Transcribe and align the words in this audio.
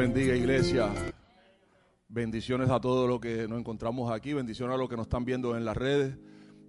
Bendiga 0.00 0.34
iglesia. 0.34 0.88
Bendiciones 2.08 2.70
a 2.70 2.80
todos 2.80 3.06
los 3.06 3.20
que 3.20 3.46
nos 3.46 3.58
encontramos 3.58 4.10
aquí. 4.10 4.32
Bendiciones 4.32 4.74
a 4.74 4.78
los 4.78 4.88
que 4.88 4.96
nos 4.96 5.04
están 5.04 5.26
viendo 5.26 5.54
en 5.54 5.66
las 5.66 5.76
redes. 5.76 6.16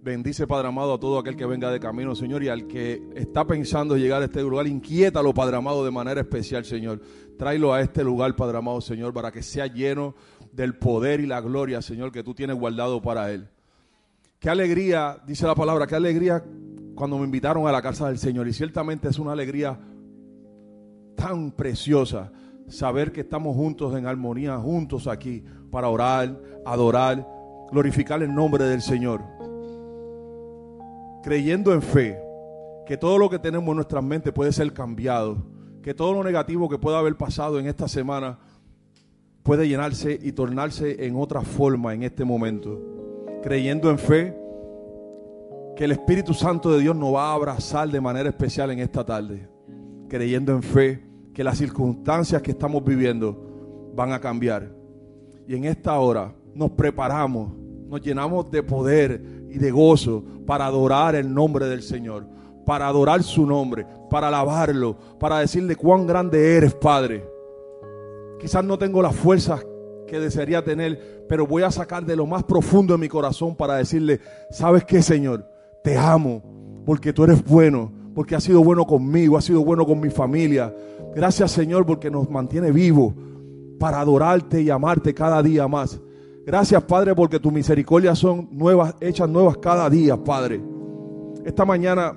Bendice, 0.02 0.46
Padre 0.46 0.68
amado, 0.68 0.92
a 0.92 1.00
todo 1.00 1.18
aquel 1.18 1.34
que 1.34 1.46
venga 1.46 1.70
de 1.70 1.80
camino, 1.80 2.14
Señor, 2.14 2.42
y 2.42 2.50
al 2.50 2.66
que 2.66 3.00
está 3.14 3.46
pensando 3.46 3.96
llegar 3.96 4.20
a 4.20 4.26
este 4.26 4.42
lugar, 4.42 4.66
inquiétalo, 4.66 5.32
Padre 5.32 5.56
amado, 5.56 5.82
de 5.82 5.90
manera 5.90 6.20
especial, 6.20 6.66
Señor. 6.66 7.00
Tráelo 7.38 7.72
a 7.72 7.80
este 7.80 8.04
lugar, 8.04 8.36
Padre 8.36 8.58
amado, 8.58 8.82
Señor, 8.82 9.14
para 9.14 9.32
que 9.32 9.42
sea 9.42 9.66
lleno 9.66 10.14
del 10.52 10.76
poder 10.76 11.20
y 11.20 11.26
la 11.26 11.40
gloria, 11.40 11.80
Señor, 11.80 12.12
que 12.12 12.22
tú 12.22 12.34
tienes 12.34 12.56
guardado 12.56 13.00
para 13.00 13.32
él. 13.32 13.48
Qué 14.40 14.50
alegría, 14.50 15.16
dice 15.26 15.46
la 15.46 15.54
palabra, 15.54 15.86
qué 15.86 15.94
alegría 15.94 16.44
cuando 16.94 17.16
me 17.16 17.24
invitaron 17.24 17.66
a 17.66 17.72
la 17.72 17.80
casa 17.80 18.08
del 18.08 18.18
Señor. 18.18 18.46
Y 18.46 18.52
ciertamente 18.52 19.08
es 19.08 19.18
una 19.18 19.32
alegría 19.32 19.80
tan 21.16 21.52
preciosa 21.52 22.30
saber 22.72 23.12
que 23.12 23.20
estamos 23.20 23.54
juntos 23.54 23.94
en 23.96 24.06
armonía, 24.06 24.56
juntos 24.58 25.06
aquí, 25.06 25.44
para 25.70 25.88
orar, 25.88 26.40
adorar, 26.64 27.26
glorificar 27.70 28.22
el 28.22 28.34
nombre 28.34 28.64
del 28.64 28.80
Señor. 28.80 29.22
Creyendo 31.22 31.72
en 31.72 31.82
fe 31.82 32.18
que 32.86 32.96
todo 32.96 33.18
lo 33.18 33.28
que 33.28 33.38
tenemos 33.38 33.68
en 33.68 33.76
nuestras 33.76 34.02
mentes 34.02 34.32
puede 34.32 34.52
ser 34.52 34.72
cambiado, 34.72 35.36
que 35.82 35.92
todo 35.92 36.14
lo 36.14 36.24
negativo 36.24 36.68
que 36.68 36.78
pueda 36.78 36.98
haber 36.98 37.16
pasado 37.16 37.58
en 37.60 37.66
esta 37.66 37.88
semana 37.88 38.38
puede 39.42 39.68
llenarse 39.68 40.18
y 40.20 40.32
tornarse 40.32 41.04
en 41.06 41.16
otra 41.16 41.42
forma 41.42 41.92
en 41.92 42.04
este 42.04 42.24
momento. 42.24 42.80
Creyendo 43.42 43.90
en 43.90 43.98
fe 43.98 44.36
que 45.76 45.84
el 45.84 45.92
Espíritu 45.92 46.32
Santo 46.32 46.72
de 46.72 46.80
Dios 46.80 46.96
nos 46.96 47.14
va 47.14 47.30
a 47.30 47.34
abrazar 47.34 47.88
de 47.90 48.00
manera 48.00 48.30
especial 48.30 48.70
en 48.70 48.78
esta 48.78 49.04
tarde. 49.04 49.48
Creyendo 50.08 50.52
en 50.52 50.62
fe 50.62 51.11
que 51.34 51.44
las 51.44 51.58
circunstancias 51.58 52.42
que 52.42 52.52
estamos 52.52 52.84
viviendo 52.84 53.92
van 53.94 54.12
a 54.12 54.20
cambiar. 54.20 54.70
Y 55.46 55.54
en 55.54 55.64
esta 55.64 55.98
hora 55.98 56.34
nos 56.54 56.70
preparamos, 56.70 57.52
nos 57.88 58.00
llenamos 58.00 58.50
de 58.50 58.62
poder 58.62 59.22
y 59.50 59.58
de 59.58 59.70
gozo 59.70 60.24
para 60.46 60.66
adorar 60.66 61.14
el 61.14 61.32
nombre 61.32 61.66
del 61.66 61.82
Señor, 61.82 62.26
para 62.64 62.86
adorar 62.86 63.22
su 63.22 63.46
nombre, 63.46 63.86
para 64.10 64.28
alabarlo, 64.28 64.96
para 65.18 65.38
decirle 65.38 65.76
cuán 65.76 66.06
grande 66.06 66.56
eres, 66.56 66.74
Padre. 66.74 67.24
Quizás 68.40 68.64
no 68.64 68.78
tengo 68.78 69.02
las 69.02 69.14
fuerzas 69.14 69.64
que 70.06 70.20
desearía 70.20 70.62
tener, 70.62 71.24
pero 71.28 71.46
voy 71.46 71.62
a 71.62 71.70
sacar 71.70 72.04
de 72.04 72.16
lo 72.16 72.26
más 72.26 72.44
profundo 72.44 72.94
de 72.94 72.98
mi 72.98 73.08
corazón 73.08 73.56
para 73.56 73.76
decirle, 73.76 74.20
¿sabes 74.50 74.84
qué, 74.84 75.00
Señor? 75.02 75.46
Te 75.82 75.96
amo 75.96 76.42
porque 76.84 77.12
tú 77.12 77.24
eres 77.24 77.42
bueno, 77.44 77.92
porque 78.14 78.34
has 78.34 78.44
sido 78.44 78.62
bueno 78.62 78.86
conmigo, 78.86 79.36
has 79.36 79.44
sido 79.44 79.64
bueno 79.64 79.86
con 79.86 80.00
mi 80.00 80.10
familia, 80.10 80.74
Gracias 81.14 81.52
Señor 81.52 81.84
porque 81.84 82.10
nos 82.10 82.30
mantiene 82.30 82.72
vivos 82.72 83.12
para 83.78 84.00
adorarte 84.00 84.62
y 84.62 84.70
amarte 84.70 85.12
cada 85.12 85.42
día 85.42 85.68
más. 85.68 86.00
Gracias 86.46 86.82
Padre 86.84 87.14
porque 87.14 87.38
tus 87.38 87.52
misericordias 87.52 88.18
son 88.18 88.48
nuevas, 88.50 88.94
hechas 89.00 89.28
nuevas 89.28 89.58
cada 89.58 89.90
día, 89.90 90.16
Padre. 90.16 90.60
Esta 91.44 91.64
mañana 91.64 92.16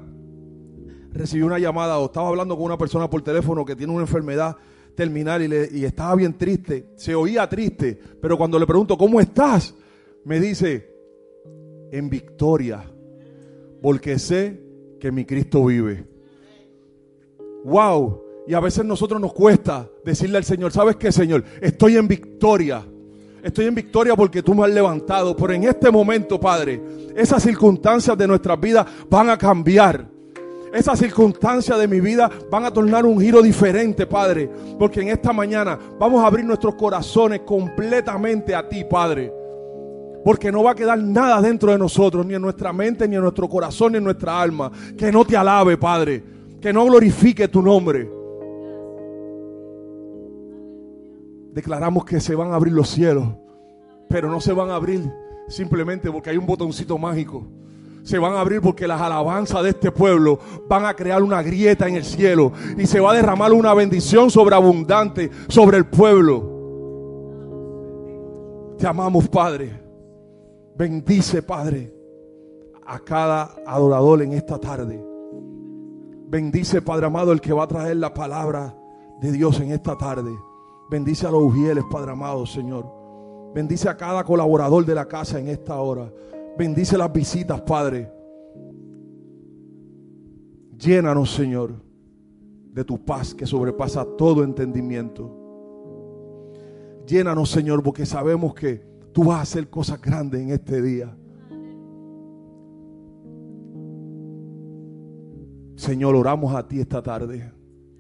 recibí 1.12 1.44
una 1.44 1.60
llamada 1.60 2.00
o 2.00 2.06
estaba 2.06 2.30
hablando 2.30 2.56
con 2.56 2.66
una 2.66 2.78
persona 2.78 3.10
por 3.10 3.22
teléfono 3.22 3.66
que 3.66 3.76
tiene 3.76 3.92
una 3.92 4.04
enfermedad 4.04 4.56
terminal 4.96 5.42
y, 5.44 5.80
y 5.80 5.84
estaba 5.84 6.16
bien 6.16 6.38
triste. 6.38 6.94
Se 6.96 7.14
oía 7.14 7.50
triste, 7.50 8.00
pero 8.22 8.38
cuando 8.38 8.58
le 8.58 8.66
pregunto, 8.66 8.98
¿cómo 8.98 9.20
estás? 9.20 9.76
Me 10.24 10.40
dice, 10.40 10.90
en 11.92 12.10
victoria, 12.10 12.84
porque 13.82 14.18
sé 14.20 14.65
que 15.00 15.12
mi 15.12 15.26
Cristo 15.26 15.66
vive. 15.66 16.06
Wow, 17.64 18.22
y 18.48 18.54
a 18.54 18.60
veces 18.60 18.86
nosotros 18.86 19.20
nos 19.20 19.34
cuesta 19.34 19.90
decirle 20.04 20.38
al 20.38 20.44
Señor, 20.44 20.72
¿sabes 20.72 20.96
qué, 20.98 21.12
Señor? 21.12 21.44
Estoy 21.62 21.98
en 21.98 22.08
victoria. 22.08 22.86
Estoy 23.42 23.66
en 23.66 23.76
victoria 23.76 24.16
porque 24.16 24.44
tú 24.44 24.54
me 24.54 24.66
has 24.66 24.72
levantado. 24.72 25.36
Pero 25.36 25.54
en 25.54 25.64
este 25.64 25.90
momento, 25.92 26.40
Padre, 26.40 26.82
esas 27.16 27.42
circunstancias 27.44 28.18
de 28.18 28.28
nuestras 28.28 28.60
vidas 28.60 28.86
van 29.10 29.30
a 29.30 29.38
cambiar. 29.38 30.08
Esas 30.74 31.00
circunstancias 31.00 31.80
de 31.80 31.88
mi 31.88 32.02
vida 32.02 32.30
van 32.52 32.66
a 32.66 32.72
tornar 32.72 33.06
un 33.06 33.20
giro 33.20 33.42
diferente, 33.42 34.06
Padre. 34.06 34.50
Porque 34.78 35.02
en 35.02 35.10
esta 35.10 35.32
mañana 35.32 35.80
vamos 36.00 36.24
a 36.24 36.28
abrir 36.28 36.46
nuestros 36.46 36.76
corazones 36.76 37.42
completamente 37.42 38.54
a 38.54 38.68
ti, 38.68 38.84
Padre. 38.84 39.32
Porque 40.26 40.52
no 40.52 40.62
va 40.62 40.72
a 40.72 40.76
quedar 40.76 40.98
nada 41.02 41.42
dentro 41.42 41.72
de 41.72 41.78
nosotros, 41.78 42.26
ni 42.26 42.34
en 42.34 42.42
nuestra 42.42 42.74
mente, 42.74 43.08
ni 43.08 43.16
en 43.16 43.22
nuestro 43.22 43.48
corazón, 43.48 43.94
ni 43.94 44.00
en 44.00 44.04
nuestra 44.04 44.42
alma, 44.42 44.70
que 44.98 45.10
no 45.10 45.24
te 45.24 45.38
alabe, 45.38 45.78
Padre. 45.78 46.22
Que 46.60 46.74
no 46.74 46.84
glorifique 46.84 47.48
tu 47.48 47.62
nombre. 47.62 48.10
declaramos 51.56 52.04
que 52.04 52.20
se 52.20 52.36
van 52.36 52.52
a 52.52 52.56
abrir 52.56 52.74
los 52.74 52.90
cielos, 52.90 53.30
pero 54.10 54.30
no 54.30 54.42
se 54.42 54.52
van 54.52 54.70
a 54.70 54.76
abrir 54.76 55.10
simplemente 55.48 56.12
porque 56.12 56.30
hay 56.30 56.38
un 56.38 56.46
botoncito 56.46 56.98
mágico. 56.98 57.48
Se 58.04 58.20
van 58.20 58.34
a 58.34 58.42
abrir 58.42 58.62
porque 58.62 58.88
las 58.88 59.02
alabanzas 59.02 59.64
de 59.64 59.70
este 59.70 59.90
pueblo 59.90 60.38
van 60.68 60.86
a 60.86 60.94
crear 60.94 61.24
una 61.24 61.42
grieta 61.42 61.88
en 61.88 61.96
el 61.96 62.04
cielo 62.04 62.52
y 62.78 62.86
se 62.86 63.00
va 63.00 63.12
a 63.12 63.16
derramar 63.16 63.52
una 63.54 63.74
bendición 63.74 64.30
sobreabundante 64.30 65.32
sobre 65.48 65.78
el 65.78 65.86
pueblo. 65.86 66.52
Te 68.78 68.86
amamos, 68.86 69.28
Padre. 69.30 69.85
Bendice, 70.78 71.42
Padre, 71.42 71.94
a 72.86 73.00
cada 73.00 73.56
adorador 73.66 74.22
en 74.22 74.34
esta 74.34 74.60
tarde. 74.60 75.02
Bendice, 76.28 76.82
Padre 76.82 77.06
amado, 77.06 77.32
el 77.32 77.40
que 77.40 77.54
va 77.54 77.64
a 77.64 77.68
traer 77.68 77.96
la 77.96 78.14
palabra 78.14 78.76
de 79.22 79.32
Dios 79.32 79.58
en 79.62 79.72
esta 79.72 79.98
tarde. 79.98 80.32
Bendice 80.90 81.28
a 81.28 81.32
los 81.32 81.44
ujieles, 81.44 81.86
Padre 81.90 82.12
amado, 82.12 82.46
Señor. 82.46 82.86
Bendice 83.54 83.88
a 83.88 83.96
cada 83.96 84.26
colaborador 84.26 84.86
de 84.86 84.96
la 84.96 85.08
casa 85.08 85.40
en 85.40 85.48
esta 85.48 85.80
hora. 85.80 86.12
Bendice 86.58 86.98
las 86.98 87.12
visitas, 87.14 87.62
Padre. 87.62 88.12
Llénanos, 90.78 91.34
Señor, 91.34 91.72
de 92.74 92.84
tu 92.84 93.06
paz 93.06 93.34
que 93.34 93.46
sobrepasa 93.46 94.06
todo 94.18 94.44
entendimiento. 94.44 95.32
Llénanos, 97.08 97.50
Señor, 97.50 97.82
porque 97.82 98.06
sabemos 98.06 98.54
que 98.54 98.95
tú 99.16 99.24
vas 99.24 99.40
a 99.40 99.42
hacer 99.44 99.70
cosas 99.70 100.02
grandes 100.02 100.42
en 100.42 100.50
este 100.50 100.82
día. 100.82 101.16
Señor, 105.78 106.16
oramos 106.16 106.54
a 106.54 106.68
ti 106.68 106.82
esta 106.82 107.02
tarde, 107.02 107.50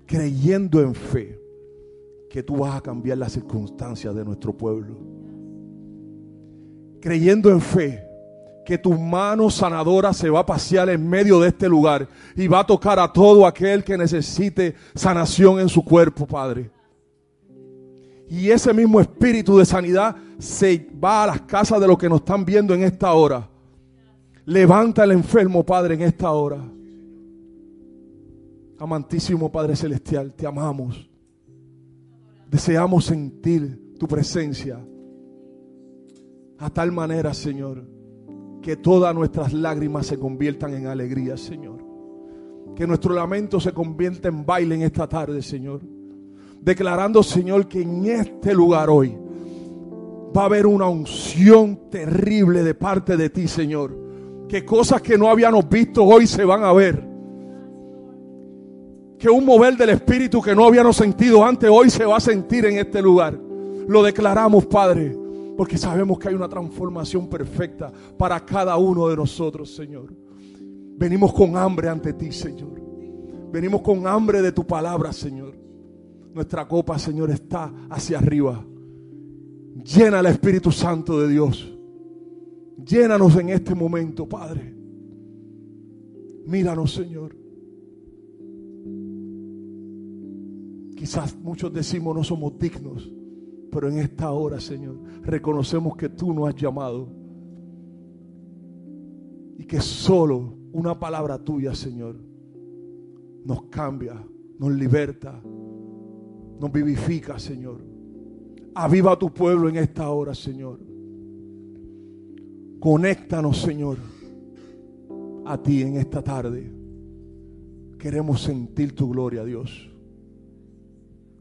creyendo 0.05 0.81
en 0.81 0.93
fe 0.93 1.39
que 2.29 2.43
tú 2.43 2.57
vas 2.57 2.75
a 2.75 2.81
cambiar 2.81 3.17
las 3.17 3.31
circunstancias 3.31 4.13
de 4.13 4.25
nuestro 4.25 4.57
pueblo. 4.57 4.97
Creyendo 6.99 7.49
en 7.49 7.61
fe 7.61 8.05
que 8.65 8.77
tu 8.77 8.91
mano 8.91 9.49
sanadora 9.49 10.11
se 10.11 10.29
va 10.29 10.41
a 10.41 10.45
pasear 10.45 10.89
en 10.89 11.07
medio 11.07 11.39
de 11.39 11.47
este 11.47 11.69
lugar 11.69 12.09
y 12.35 12.49
va 12.49 12.59
a 12.59 12.67
tocar 12.67 12.99
a 12.99 13.13
todo 13.13 13.47
aquel 13.47 13.85
que 13.85 13.97
necesite 13.97 14.75
sanación 14.93 15.61
en 15.61 15.69
su 15.69 15.81
cuerpo, 15.81 16.27
Padre. 16.27 16.74
Y 18.29 18.49
ese 18.49 18.73
mismo 18.73 18.99
espíritu 18.99 19.57
de 19.57 19.65
sanidad 19.65 20.15
se 20.39 20.89
va 21.03 21.23
a 21.23 21.27
las 21.27 21.41
casas 21.41 21.79
de 21.79 21.87
los 21.87 21.97
que 21.97 22.09
nos 22.09 22.19
están 22.19 22.43
viendo 22.43 22.73
en 22.73 22.83
esta 22.83 23.13
hora. 23.13 23.47
Levanta 24.45 25.03
al 25.03 25.11
enfermo, 25.11 25.63
Padre, 25.63 25.95
en 25.95 26.01
esta 26.01 26.31
hora. 26.31 26.63
Amantísimo 28.77 29.51
Padre 29.51 29.75
Celestial, 29.75 30.33
te 30.33 30.45
amamos. 30.45 31.09
Deseamos 32.49 33.05
sentir 33.05 33.95
tu 33.97 34.07
presencia. 34.07 34.79
A 36.57 36.69
tal 36.69 36.91
manera, 36.91 37.33
Señor, 37.33 37.83
que 38.61 38.75
todas 38.75 39.13
nuestras 39.15 39.53
lágrimas 39.53 40.07
se 40.07 40.17
conviertan 40.17 40.73
en 40.73 40.87
alegría, 40.87 41.37
Señor. 41.37 41.83
Que 42.75 42.85
nuestro 42.85 43.13
lamento 43.13 43.59
se 43.59 43.71
convierta 43.71 44.27
en 44.27 44.45
baile 44.45 44.75
en 44.75 44.81
esta 44.81 45.07
tarde, 45.07 45.41
Señor. 45.41 45.81
Declarando, 46.65 47.21
Señor, 47.21 47.67
que 47.67 47.83
en 47.83 48.07
este 48.07 48.51
lugar 48.51 48.89
hoy 48.89 49.15
va 50.35 50.41
a 50.41 50.45
haber 50.45 50.65
una 50.65 50.89
unción 50.89 51.91
terrible 51.91 52.63
de 52.63 52.73
parte 52.73 53.15
de 53.15 53.29
ti, 53.29 53.47
Señor. 53.47 53.95
Que 54.49 54.65
cosas 54.65 54.99
que 55.03 55.15
no 55.15 55.29
habíamos 55.29 55.69
visto 55.69 56.03
hoy 56.03 56.25
se 56.25 56.43
van 56.43 56.63
a 56.63 56.73
ver 56.73 57.07
que 59.19 59.29
un 59.29 59.45
mover 59.45 59.77
del 59.77 59.89
Espíritu 59.89 60.41
que 60.41 60.55
no 60.55 60.65
habíamos 60.65 60.95
sentido 60.95 61.45
antes, 61.45 61.69
hoy 61.71 61.91
se 61.91 62.03
va 62.03 62.17
a 62.17 62.19
sentir 62.19 62.65
en 62.65 62.79
este 62.79 62.99
lugar. 62.99 63.39
Lo 63.87 64.01
declaramos, 64.01 64.65
Padre, 64.65 65.15
porque 65.55 65.77
sabemos 65.77 66.17
que 66.17 66.29
hay 66.29 66.33
una 66.33 66.49
transformación 66.49 67.27
perfecta 67.27 67.91
para 68.17 68.43
cada 68.43 68.75
uno 68.77 69.07
de 69.07 69.15
nosotros, 69.15 69.73
Señor. 69.75 70.13
Venimos 70.97 71.31
con 71.31 71.57
hambre 71.57 71.89
ante 71.89 72.13
ti, 72.13 72.31
Señor. 72.31 72.81
Venimos 73.51 73.81
con 73.81 74.07
hambre 74.07 74.41
de 74.41 74.51
tu 74.51 74.65
palabra, 74.65 75.13
Señor. 75.13 75.64
Nuestra 76.35 76.67
copa, 76.67 76.99
Señor, 76.99 77.31
está 77.31 77.73
hacia 77.89 78.17
arriba. 78.17 78.61
Llena 79.85 80.19
el 80.19 80.25
Espíritu 80.25 80.69
Santo 80.69 81.21
de 81.21 81.29
Dios. 81.29 81.73
Llénanos 82.85 83.37
en 83.37 83.51
este 83.51 83.73
momento, 83.73 84.27
Padre. 84.27 84.75
Míranos, 86.45 86.93
Señor. 86.93 87.33
Quizás 90.97 91.37
muchos 91.37 91.71
decimos 91.71 92.13
no 92.13 92.23
somos 92.25 92.59
dignos, 92.59 93.09
pero 93.71 93.87
en 93.87 93.99
esta 93.99 94.29
hora, 94.31 94.59
Señor, 94.59 94.97
reconocemos 95.21 95.95
que 95.95 96.09
tú 96.09 96.33
nos 96.33 96.49
has 96.49 96.55
llamado 96.55 97.07
y 99.57 99.63
que 99.63 99.79
solo 99.79 100.53
una 100.73 100.99
palabra 100.99 101.41
tuya, 101.41 101.73
Señor, 101.73 102.17
nos 103.45 103.63
cambia, 103.67 104.21
nos 104.59 104.73
liberta, 104.73 105.41
nos 106.59 106.71
vivifica, 106.71 107.37
Señor. 107.39 107.81
Aviva 108.73 109.13
a 109.13 109.19
tu 109.19 109.33
pueblo 109.33 109.69
en 109.69 109.77
esta 109.77 110.09
hora, 110.09 110.33
Señor. 110.35 110.79
Conéctanos, 112.79 113.61
Señor, 113.61 113.97
a 115.45 115.57
ti 115.57 115.81
en 115.81 115.97
esta 115.97 116.21
tarde. 116.21 116.71
Queremos 117.97 118.41
sentir 118.41 118.93
tu 118.93 119.09
gloria, 119.09 119.43
Dios. 119.43 119.89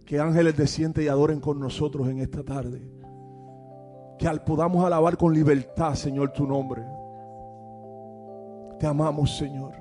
Que 0.06 0.20
ángeles 0.20 0.56
descienten 0.56 1.05
y 1.05 1.08
adoren 1.08 1.40
con 1.40 1.58
nosotros 1.58 2.08
en 2.08 2.20
esta 2.20 2.43
tarde. 2.43 2.81
Que 4.19 4.28
al 4.28 4.44
podamos 4.44 4.84
alabar 4.84 5.16
con 5.16 5.34
libertad, 5.34 5.94
Señor, 5.94 6.32
tu 6.32 6.46
nombre. 6.46 6.82
Te 8.78 8.87
amamos, 8.87 9.37
Señor. 9.37 9.72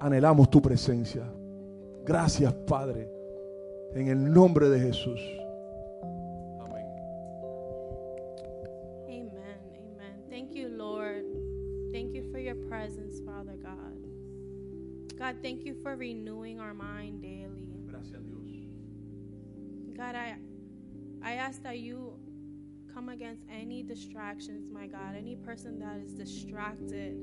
Anhelamos 0.00 0.50
tu 0.50 0.60
presencia. 0.60 1.24
Gracias, 2.04 2.52
Padre. 2.52 3.19
En 3.94 4.08
el 4.08 4.32
nombre 4.32 4.68
de 4.68 4.78
Jesús. 4.78 5.20
Amén. 6.60 6.86
Amen. 9.08 9.58
Amen. 9.74 10.14
Thank 10.30 10.54
you, 10.54 10.68
Lord. 10.68 11.24
Thank 11.92 12.14
you 12.14 12.30
for 12.30 12.38
your 12.38 12.54
presence, 12.54 13.20
Father 13.26 13.56
God. 13.60 13.96
God, 15.18 15.36
thank 15.42 15.64
you 15.64 15.74
for 15.82 15.96
renewing 15.96 16.60
our 16.60 16.72
mind 16.72 17.20
daily. 17.20 17.66
Gracias, 17.86 18.22
Dios. 18.24 18.68
God, 19.96 20.14
I 20.14 20.36
I 21.22 21.32
ask 21.32 21.62
that 21.64 21.80
you 21.80 22.14
come 22.94 23.08
against 23.08 23.42
any 23.50 23.82
distractions, 23.82 24.70
my 24.72 24.86
God, 24.86 25.16
any 25.16 25.36
person 25.36 25.78
that 25.80 25.98
is 25.98 26.12
distracted 26.12 27.16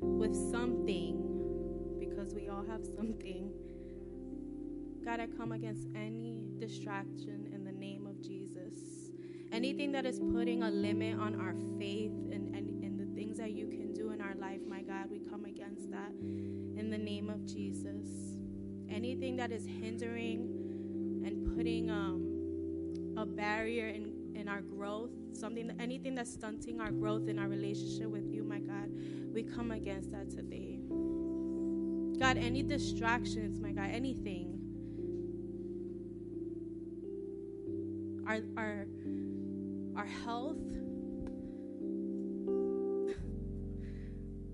with 0.00 0.34
something, 0.50 1.96
because 2.00 2.34
we 2.34 2.48
all 2.48 2.64
have 2.64 2.84
something. 2.96 3.52
God, 5.04 5.20
I 5.20 5.26
come 5.26 5.52
against 5.52 5.86
any 5.94 6.46
distraction 6.58 7.50
in 7.52 7.62
the 7.62 7.72
name 7.72 8.06
of 8.06 8.22
Jesus. 8.22 9.10
Anything 9.52 9.92
that 9.92 10.06
is 10.06 10.18
putting 10.18 10.62
a 10.62 10.70
limit 10.70 11.18
on 11.18 11.38
our 11.38 11.54
faith 11.78 12.12
and, 12.32 12.54
and, 12.54 12.82
and 12.82 12.98
the 12.98 13.14
things 13.14 13.36
that 13.36 13.52
you 13.52 13.66
can 13.66 13.92
do 13.92 14.12
in 14.12 14.22
our 14.22 14.34
life, 14.34 14.60
my 14.66 14.80
God, 14.80 15.10
we 15.10 15.18
come 15.18 15.44
against 15.44 15.90
that 15.90 16.10
in 16.10 16.88
the 16.90 16.96
name 16.96 17.28
of 17.28 17.44
Jesus. 17.44 18.06
Anything 18.88 19.36
that 19.36 19.52
is 19.52 19.66
hindering 19.66 21.22
and 21.26 21.54
putting 21.54 21.90
um, 21.90 23.14
a 23.18 23.26
barrier 23.26 23.88
in, 23.88 24.32
in 24.34 24.48
our 24.48 24.62
growth, 24.62 25.10
something, 25.34 25.70
anything 25.78 26.14
that's 26.14 26.32
stunting 26.32 26.80
our 26.80 26.90
growth 26.90 27.28
in 27.28 27.38
our 27.38 27.48
relationship 27.48 28.08
with 28.08 28.32
you, 28.32 28.42
my 28.42 28.58
God, 28.58 28.90
we 29.34 29.42
come 29.42 29.70
against 29.70 30.10
that 30.12 30.30
today. 30.30 30.78
God, 32.18 32.38
any 32.38 32.62
distractions, 32.62 33.60
my 33.60 33.72
God, 33.72 33.90
anything. 33.92 34.53
Our, 38.26 38.38
our, 38.56 38.86
our 39.96 40.06
health. 40.06 40.56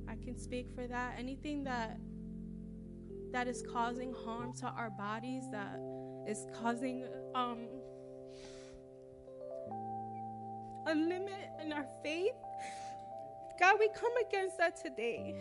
I 0.08 0.16
can 0.24 0.36
speak 0.38 0.68
for 0.74 0.86
that. 0.86 1.14
Anything 1.18 1.64
that 1.64 1.98
that 3.32 3.46
is 3.46 3.62
causing 3.72 4.12
harm 4.12 4.52
to 4.54 4.66
our 4.66 4.90
bodies, 4.90 5.44
that 5.52 5.80
is 6.26 6.46
causing 6.60 7.04
um, 7.34 7.68
a 10.86 10.94
limit 10.94 11.50
in 11.62 11.72
our 11.72 11.86
faith. 12.02 12.34
God, 13.58 13.76
we 13.78 13.88
come 13.94 14.12
against 14.28 14.58
that 14.58 14.82
today. 14.82 15.36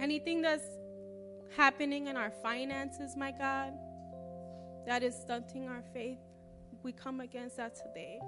Anything 0.00 0.42
that's 0.42 0.64
happening 1.56 2.06
in 2.06 2.16
our 2.16 2.30
finances, 2.30 3.16
my 3.16 3.30
God, 3.30 3.74
that 4.88 5.02
is 5.02 5.14
stunting 5.14 5.68
our 5.68 5.82
faith, 5.92 6.16
we 6.82 6.92
come 6.92 7.20
against 7.20 7.58
that 7.58 7.76
today. 7.76 8.18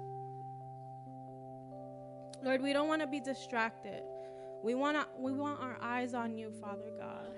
Lord, 2.43 2.61
we 2.61 2.71
don't 2.71 2.87
want 2.87 3.01
to 3.01 3.07
be 3.07 3.19
distracted. 3.19 4.03
We 4.63 4.75
want 4.75 4.95
to, 4.95 5.07
we 5.17 5.31
want 5.31 5.59
our 5.59 5.79
eyes 5.81 6.13
on 6.13 6.37
you, 6.37 6.51
Father 6.61 6.91
God. 6.99 7.33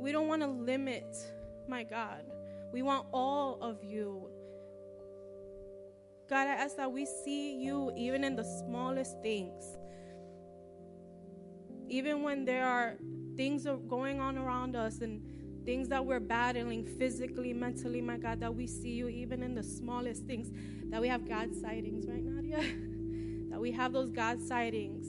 We 0.00 0.10
don't 0.10 0.26
want 0.26 0.42
to 0.42 0.48
limit, 0.48 1.16
my 1.68 1.84
God. 1.84 2.24
We 2.72 2.82
want 2.82 3.06
all 3.12 3.58
of 3.62 3.84
you. 3.84 4.28
God, 6.28 6.48
I 6.48 6.54
ask 6.54 6.76
that 6.78 6.90
we 6.90 7.06
see 7.06 7.54
you 7.54 7.92
even 7.96 8.24
in 8.24 8.34
the 8.34 8.42
smallest 8.42 9.22
things. 9.22 9.76
Even 11.88 12.24
when 12.24 12.44
there 12.44 12.66
are 12.66 12.96
things 13.36 13.68
going 13.86 14.18
on 14.18 14.36
around 14.36 14.74
us 14.74 14.98
and 14.98 15.22
things 15.66 15.88
that 15.88 16.06
we're 16.06 16.20
battling 16.20 16.84
physically, 16.84 17.52
mentally, 17.52 18.00
my 18.00 18.16
God, 18.16 18.40
that 18.40 18.54
we 18.54 18.66
see 18.66 18.90
you 18.90 19.08
even 19.08 19.42
in 19.42 19.54
the 19.54 19.62
smallest 19.62 20.22
things. 20.22 20.50
That 20.90 21.00
we 21.00 21.08
have 21.08 21.28
God 21.28 21.54
sightings, 21.54 22.06
right, 22.06 22.24
Nadia? 22.24 22.58
that 23.50 23.60
we 23.60 23.72
have 23.72 23.92
those 23.92 24.10
God 24.10 24.40
sightings 24.40 25.08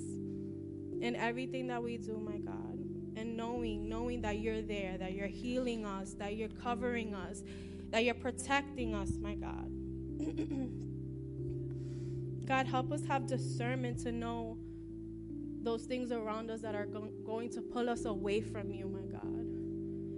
in 1.01 1.15
everything 1.15 1.68
that 1.68 1.81
we 1.81 1.98
do, 1.98 2.18
my 2.18 2.39
God. 2.39 2.80
And 3.15 3.38
knowing, 3.38 3.88
knowing 3.88 4.21
that 4.21 4.39
you're 4.39 4.63
there, 4.63 4.98
that 4.98 5.13
you're 5.13 5.27
healing 5.27 5.86
us, 5.86 6.13
that 6.15 6.36
you're 6.36 6.50
covering 6.50 7.13
us, 7.13 7.44
that 7.92 8.03
you're 8.03 8.15
protecting 8.15 8.95
us, 8.95 9.12
my 9.21 9.36
God. 9.36 9.71
God, 12.48 12.65
help 12.65 12.92
us 12.92 13.06
have 13.06 13.27
discernment 13.27 14.00
to 14.00 14.12
know 14.12 14.57
those 15.62 15.83
things 15.83 16.12
around 16.12 16.50
us 16.50 16.62
that 16.62 16.74
are 16.75 16.86
go- 16.86 17.12
going 17.25 17.50
to 17.51 17.62
pull 17.62 17.89
us 17.89 18.06
away 18.06 18.42
from 18.42 18.71
you, 18.71 18.88
my. 18.88 19.06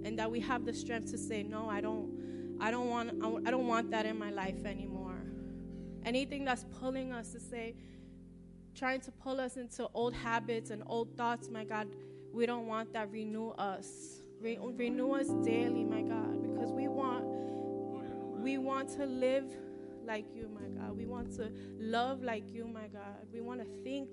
And 0.03 0.17
that 0.17 0.29
we 0.29 0.39
have 0.41 0.65
the 0.65 0.73
strength 0.73 1.11
to 1.11 1.17
say, 1.17 1.43
no, 1.43 1.69
I 1.69 1.81
don't, 1.81 2.57
I 2.61 2.71
don't 2.71 2.89
want, 2.89 3.45
I 3.47 3.51
don't 3.51 3.67
want 3.67 3.91
that 3.91 4.05
in 4.05 4.17
my 4.17 4.31
life 4.31 4.65
anymore. 4.65 5.21
Anything 6.05 6.45
that's 6.45 6.65
pulling 6.79 7.11
us 7.11 7.31
to 7.33 7.39
say, 7.39 7.75
trying 8.75 9.01
to 9.01 9.11
pull 9.11 9.39
us 9.39 9.57
into 9.57 9.87
old 9.93 10.13
habits 10.13 10.69
and 10.69 10.83
old 10.85 11.15
thoughts, 11.17 11.49
my 11.49 11.63
God, 11.63 11.87
we 12.33 12.45
don't 12.45 12.67
want 12.67 12.93
that. 12.93 13.11
Renew 13.11 13.49
us. 13.51 14.21
Re- 14.41 14.57
renew 14.61 15.13
us 15.13 15.27
daily, 15.43 15.83
my 15.83 16.01
God, 16.01 16.41
because 16.41 16.71
we 16.71 16.87
want, 16.87 17.25
we 18.39 18.57
want 18.57 18.89
to 18.95 19.05
live 19.05 19.45
like 20.05 20.25
you, 20.33 20.49
my 20.49 20.67
God. 20.81 20.95
We 20.95 21.05
want 21.05 21.35
to 21.35 21.51
love 21.77 22.23
like 22.23 22.49
you, 22.51 22.65
my 22.65 22.87
God. 22.87 23.27
We 23.33 23.41
want 23.41 23.59
to 23.59 23.83
think 23.83 24.09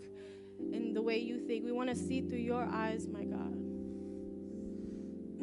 in 0.59 0.95
the 0.95 1.02
way 1.02 1.19
you 1.19 1.38
think. 1.38 1.64
We 1.64 1.73
want 1.73 1.90
to 1.90 1.97
see 1.97 2.21
through 2.21 2.38
your 2.38 2.64
eyes, 2.64 3.07
my 3.07 3.25
God. 3.25 3.66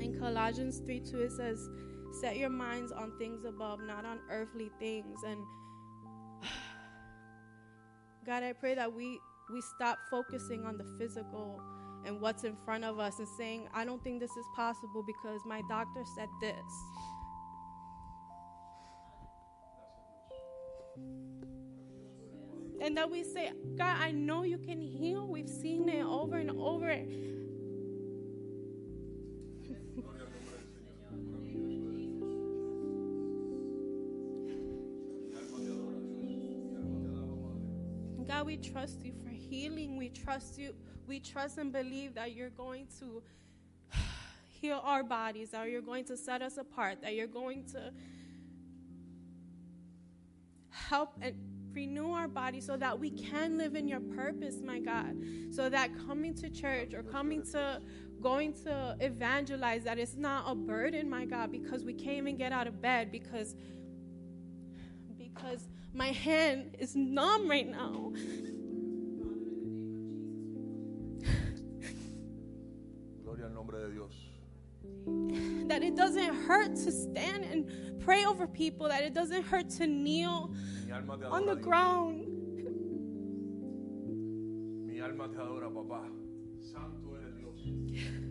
in 0.00 0.16
Colossians 0.18 0.78
3 0.78 1.00
2, 1.00 1.20
it 1.22 1.32
says, 1.32 1.68
Set 2.20 2.36
your 2.36 2.50
minds 2.50 2.92
on 2.92 3.18
things 3.18 3.44
above, 3.44 3.80
not 3.80 4.04
on 4.04 4.20
earthly 4.30 4.70
things. 4.78 5.18
And 5.26 5.38
God, 8.26 8.42
I 8.42 8.52
pray 8.52 8.74
that 8.74 8.92
we, 8.92 9.18
we 9.52 9.60
stop 9.74 9.98
focusing 10.10 10.64
on 10.64 10.78
the 10.78 10.84
physical 10.98 11.60
and 12.06 12.20
what's 12.20 12.44
in 12.44 12.56
front 12.64 12.84
of 12.84 13.00
us 13.00 13.18
and 13.18 13.28
saying, 13.36 13.68
I 13.74 13.84
don't 13.84 14.02
think 14.04 14.20
this 14.20 14.30
is 14.30 14.46
possible 14.54 15.02
because 15.04 15.40
my 15.44 15.60
doctor 15.68 16.04
said 16.14 16.28
this. 16.40 16.54
And 22.80 22.96
that 22.96 23.10
we 23.10 23.24
say, 23.24 23.50
God, 23.76 23.96
I 23.98 24.12
know 24.12 24.42
you 24.42 24.58
can 24.58 24.80
heal. 24.80 25.26
We've 25.26 25.48
seen 25.48 25.88
it 25.88 26.04
over 26.04 26.36
and 26.36 26.50
over. 26.50 26.94
God, 38.26 38.46
we 38.46 38.56
trust 38.56 39.04
you 39.04 39.12
for 39.22 39.30
healing. 39.30 39.96
We 39.96 40.08
trust 40.08 40.58
you. 40.58 40.74
We 41.06 41.20
trust 41.20 41.58
and 41.58 41.72
believe 41.72 42.14
that 42.14 42.34
you're 42.34 42.50
going 42.50 42.88
to 42.98 43.22
heal 44.48 44.80
our 44.84 45.02
bodies, 45.02 45.50
that 45.50 45.68
you're 45.70 45.82
going 45.82 46.04
to 46.06 46.16
set 46.16 46.42
us 46.42 46.56
apart, 46.56 47.02
that 47.02 47.14
you're 47.14 47.26
going 47.26 47.64
to 47.72 47.92
help 50.70 51.16
and 51.20 51.34
renew 51.72 52.10
our 52.10 52.26
body 52.26 52.60
so 52.60 52.76
that 52.76 52.98
we 52.98 53.10
can 53.10 53.58
live 53.58 53.76
in 53.76 53.86
your 53.86 54.00
purpose, 54.00 54.56
my 54.64 54.80
God. 54.80 55.14
So 55.50 55.68
that 55.68 55.90
coming 56.06 56.34
to 56.36 56.48
church 56.48 56.94
or 56.94 57.02
coming 57.02 57.42
to 57.52 57.80
going 58.20 58.54
to 58.64 58.96
evangelize 59.00 59.84
that 59.84 59.98
it's 59.98 60.16
not 60.16 60.50
a 60.50 60.54
burden, 60.54 61.08
my 61.08 61.26
God, 61.26 61.52
because 61.52 61.84
we 61.84 61.92
can't 61.92 62.16
even 62.16 62.36
get 62.36 62.50
out 62.50 62.66
of 62.66 62.80
bed 62.80 63.12
because 63.12 63.54
because 65.18 65.68
my 65.96 66.12
hand 66.12 66.76
is 66.78 66.94
numb 66.94 67.48
right 67.48 67.68
now. 67.68 68.12
Gloria 73.24 73.46
al 73.46 73.54
nombre 73.54 73.80
de 73.80 73.90
Dios. 73.92 74.12
that 75.68 75.82
it 75.82 75.96
doesn't 75.96 76.34
hurt 76.46 76.76
to 76.76 76.92
stand 76.92 77.44
and 77.44 77.98
pray 78.00 78.24
over 78.26 78.46
people, 78.46 78.88
that 78.88 79.02
it 79.02 79.14
doesn't 79.14 79.42
hurt 79.42 79.70
to 79.70 79.86
kneel 79.86 80.54
Mi 80.86 80.92
alma 80.92 81.16
te 81.16 81.24
on 81.24 81.46
the 81.46 81.56
ground. 81.56 82.26
Mi 84.86 85.00
alma 85.00 85.28
te 85.28 85.38
adora, 85.38 85.70
papá. 85.70 86.02
Santo 86.60 87.16
eres 87.16 87.34
Dios. 87.36 88.22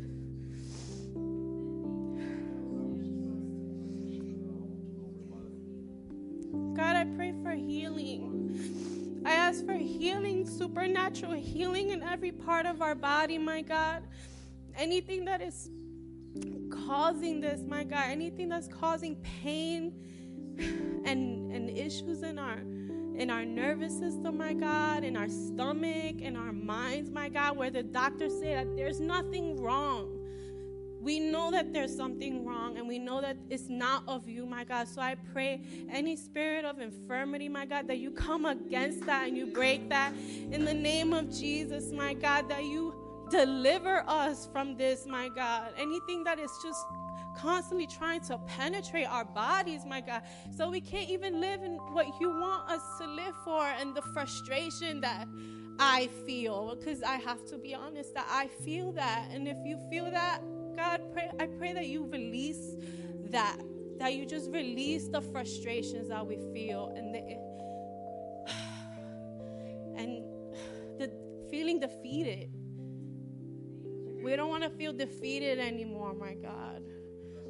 God, 6.76 6.98
I 6.98 7.06
pray 7.06 7.34
for 7.42 7.52
healing. 7.52 9.22
I 9.26 9.32
ask 9.32 9.66
for 9.66 9.74
healing, 9.74 10.46
supernatural 10.46 11.32
healing 11.34 11.92
in 11.92 12.04
every 12.04 12.34
part 12.34 12.66
of 12.66 12.82
our 12.82 12.96
body, 12.96 13.38
my 13.38 13.62
God. 13.62 14.04
Anything 14.76 15.24
that 15.26 15.42
is 15.42 15.70
causing 16.70 17.40
this, 17.40 17.62
my 17.62 17.86
God, 17.86 18.06
anything 18.10 18.50
that's 18.50 18.68
causing 18.68 19.16
pain 19.42 19.94
and 21.06 21.52
and 21.52 21.70
issues 21.70 22.24
in 22.24 22.38
our 22.38 22.58
in 22.58 23.30
our 23.30 23.46
nervous 23.46 23.98
system, 23.98 24.38
my 24.38 24.54
God, 24.54 25.06
in 25.06 25.16
our 25.16 25.30
stomach, 25.30 26.20
in 26.20 26.36
our 26.36 26.52
minds, 26.52 27.10
my 27.10 27.30
God, 27.30 27.56
where 27.56 27.70
the 27.70 27.84
doctors 27.84 28.38
say 28.38 28.54
that 28.54 28.76
there's 28.76 29.00
nothing 29.00 29.62
wrong. 29.62 30.15
We 31.06 31.20
know 31.20 31.52
that 31.52 31.72
there's 31.72 31.96
something 31.96 32.44
wrong 32.44 32.80
and 32.80 32.88
we 32.88 32.98
know 32.98 33.22
that 33.22 33.38
it's 33.52 33.70
not 33.70 34.02
of 34.08 34.28
you, 34.28 34.48
my 34.48 34.64
God. 34.64 34.88
So 34.88 35.02
I 35.02 35.14
pray 35.34 35.62
any 35.92 36.16
spirit 36.16 36.66
of 36.66 36.80
infirmity, 36.80 37.48
my 37.48 37.68
God, 37.68 37.88
that 37.90 38.00
you 38.00 38.10
come 38.10 38.46
against 38.46 39.06
that 39.06 39.28
and 39.28 39.38
you 39.38 39.46
break 39.46 39.88
that 39.90 40.16
in 40.50 40.66
the 40.66 40.74
name 40.74 41.14
of 41.14 41.30
Jesus, 41.32 41.92
my 41.92 42.16
God, 42.16 42.50
that 42.50 42.64
you 42.64 42.96
deliver 43.30 44.04
us 44.08 44.50
from 44.52 44.78
this, 44.78 45.06
my 45.06 45.30
God. 45.30 45.74
Anything 45.78 46.24
that 46.24 46.40
is 46.40 46.50
just 46.64 46.84
constantly 47.38 47.86
trying 47.86 48.22
to 48.22 48.40
penetrate 48.48 49.08
our 49.08 49.26
bodies, 49.26 49.86
my 49.86 50.02
God. 50.02 50.24
So 50.58 50.72
we 50.72 50.82
can't 50.82 51.12
even 51.12 51.40
live 51.40 51.62
in 51.62 51.76
what 51.94 52.08
you 52.20 52.32
want 52.32 52.68
us 52.68 52.82
to 53.00 53.06
live 53.06 53.36
for 53.44 53.64
and 53.64 53.94
the 53.94 54.02
frustration 54.02 55.02
that 55.02 55.28
I 55.78 56.08
feel. 56.26 56.76
Because 56.76 57.04
I 57.04 57.18
have 57.18 57.46
to 57.50 57.60
be 57.60 57.76
honest 57.76 58.16
that 58.16 58.26
I 58.28 58.48
feel 58.48 58.92
that. 58.94 59.28
And 59.32 59.48
if 59.48 59.58
you 59.64 59.78
feel 59.92 60.10
that, 60.10 60.42
God, 60.76 61.02
pray, 61.14 61.30
I 61.40 61.48
pray 61.48 61.74
that 61.74 61.88
you 61.88 62.06
release 62.06 62.76
that. 63.30 63.58
That 64.00 64.14
you 64.14 64.26
just 64.26 64.52
release 64.52 65.08
the 65.08 65.22
frustrations 65.22 66.10
that 66.10 66.26
we 66.28 66.38
feel 66.54 66.94
and 66.96 67.16
the 67.16 67.20
and 69.98 70.24
the 71.00 71.12
feeling 71.50 71.80
defeated. 71.80 72.50
We 74.24 74.36
don't 74.36 74.50
want 74.50 74.64
to 74.64 74.70
feel 74.70 74.92
defeated 74.92 75.60
anymore, 75.60 76.14
my 76.14 76.34
God. 76.34 76.82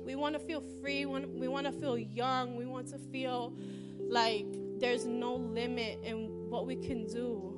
We 0.05 0.15
want 0.15 0.35
to 0.35 0.39
feel 0.39 0.61
free. 0.81 1.05
We 1.05 1.11
want- 1.11 1.39
We 1.39 1.47
want 1.47 1.65
to 1.65 1.71
feel 1.71 1.97
young. 1.97 2.55
We 2.55 2.65
want 2.65 2.87
to 2.89 2.99
feel 2.99 3.55
like 4.07 4.45
there's 4.79 5.05
no 5.05 5.35
limit 5.35 5.99
in 6.03 6.49
what 6.49 6.67
we 6.67 6.75
can 6.75 7.07
do 7.07 7.53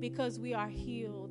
because 0.00 0.38
we 0.38 0.52
are 0.52 0.68
healed 0.68 1.21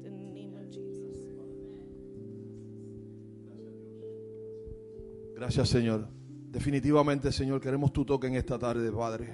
Gracias, 5.42 5.70
Señor. 5.70 6.08
Definitivamente, 6.52 7.32
Señor, 7.32 7.60
queremos 7.60 7.92
tu 7.92 8.06
toque 8.06 8.28
en 8.28 8.36
esta 8.36 8.60
tarde, 8.60 8.92
Padre. 8.92 9.28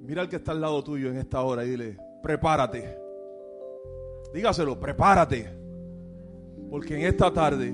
Mira 0.00 0.22
al 0.22 0.28
que 0.28 0.34
está 0.34 0.50
al 0.50 0.60
lado 0.60 0.82
tuyo 0.82 1.08
en 1.08 1.18
esta 1.18 1.40
hora 1.42 1.64
y 1.64 1.70
dile, 1.70 1.98
prepárate. 2.20 2.98
Dígaselo, 4.34 4.80
prepárate. 4.80 5.56
Porque 6.68 6.96
en 6.96 7.02
esta 7.06 7.32
tarde 7.32 7.72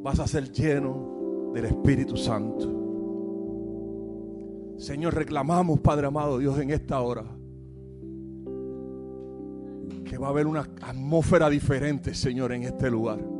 vas 0.00 0.20
a 0.20 0.28
ser 0.28 0.52
lleno 0.52 1.50
del 1.52 1.64
Espíritu 1.64 2.16
Santo. 2.16 2.72
Señor, 4.78 5.12
reclamamos, 5.12 5.80
Padre 5.80 6.06
amado 6.06 6.38
Dios, 6.38 6.56
en 6.60 6.70
esta 6.70 7.00
hora. 7.00 7.24
Que 10.04 10.16
va 10.16 10.28
a 10.28 10.30
haber 10.30 10.46
una 10.46 10.60
atmósfera 10.82 11.50
diferente, 11.50 12.14
Señor, 12.14 12.52
en 12.52 12.62
este 12.62 12.88
lugar. 12.92 13.37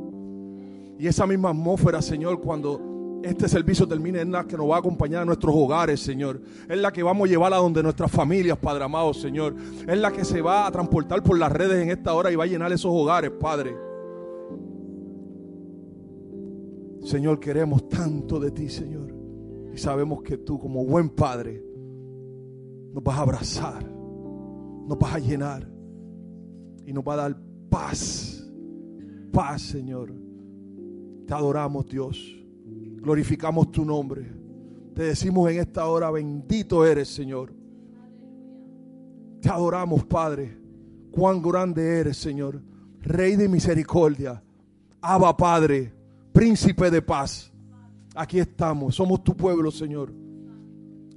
Y 0.98 1.06
esa 1.06 1.26
misma 1.26 1.50
atmósfera, 1.50 2.02
Señor, 2.02 2.40
cuando 2.40 3.20
este 3.22 3.48
servicio 3.48 3.86
termine, 3.86 4.20
es 4.20 4.28
la 4.28 4.44
que 4.44 4.56
nos 4.56 4.68
va 4.68 4.76
a 4.76 4.78
acompañar 4.78 5.22
a 5.22 5.24
nuestros 5.24 5.54
hogares, 5.54 6.00
Señor. 6.00 6.40
Es 6.68 6.78
la 6.78 6.92
que 6.92 7.02
vamos 7.02 7.28
a 7.28 7.30
llevar 7.30 7.52
a 7.52 7.58
donde 7.58 7.82
nuestras 7.82 8.10
familias, 8.10 8.58
Padre 8.58 8.84
amado, 8.84 9.14
Señor. 9.14 9.54
Es 9.86 9.98
la 9.98 10.12
que 10.12 10.24
se 10.24 10.40
va 10.40 10.66
a 10.66 10.72
transportar 10.72 11.22
por 11.22 11.38
las 11.38 11.52
redes 11.52 11.82
en 11.82 11.90
esta 11.90 12.14
hora 12.14 12.32
y 12.32 12.36
va 12.36 12.44
a 12.44 12.48
llenar 12.48 12.72
esos 12.72 12.90
hogares, 12.92 13.30
Padre. 13.30 13.76
Señor, 17.02 17.38
queremos 17.40 17.88
tanto 17.88 18.38
de 18.40 18.50
ti, 18.50 18.68
Señor. 18.68 19.14
Y 19.72 19.78
sabemos 19.78 20.22
que 20.22 20.38
tú, 20.38 20.58
como 20.58 20.84
buen 20.84 21.10
Padre, 21.10 21.62
nos 22.92 23.02
vas 23.02 23.18
a 23.18 23.22
abrazar, 23.22 23.84
nos 23.84 24.98
vas 24.98 25.14
a 25.14 25.18
llenar 25.18 25.68
y 26.84 26.92
nos 26.92 27.04
va 27.04 27.14
a 27.14 27.16
dar 27.16 27.36
paz. 27.70 28.44
Paz, 29.32 29.62
Señor. 29.62 30.27
Te 31.28 31.34
adoramos, 31.34 31.86
Dios. 31.86 32.34
Glorificamos 33.02 33.70
tu 33.70 33.84
nombre. 33.84 34.32
Te 34.94 35.02
decimos 35.02 35.50
en 35.50 35.60
esta 35.60 35.86
hora, 35.86 36.10
bendito 36.10 36.86
eres, 36.86 37.08
Señor. 37.08 37.52
Te 39.42 39.50
adoramos, 39.50 40.06
Padre. 40.06 40.56
Cuán 41.10 41.42
grande 41.42 42.00
eres, 42.00 42.16
Señor. 42.16 42.62
Rey 43.02 43.36
de 43.36 43.46
misericordia. 43.46 44.42
Abba, 45.02 45.36
Padre. 45.36 45.92
Príncipe 46.32 46.90
de 46.90 47.02
paz. 47.02 47.52
Aquí 48.14 48.38
estamos. 48.38 48.94
Somos 48.94 49.22
tu 49.22 49.36
pueblo, 49.36 49.70
Señor. 49.70 50.10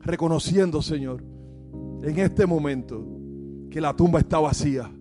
Reconociendo, 0.02 0.82
Señor, 0.82 1.24
en 2.04 2.20
este 2.20 2.46
momento 2.46 3.02
que 3.70 3.80
la 3.80 3.96
tumba 3.96 4.20
está 4.20 4.40
vacía. 4.40 4.92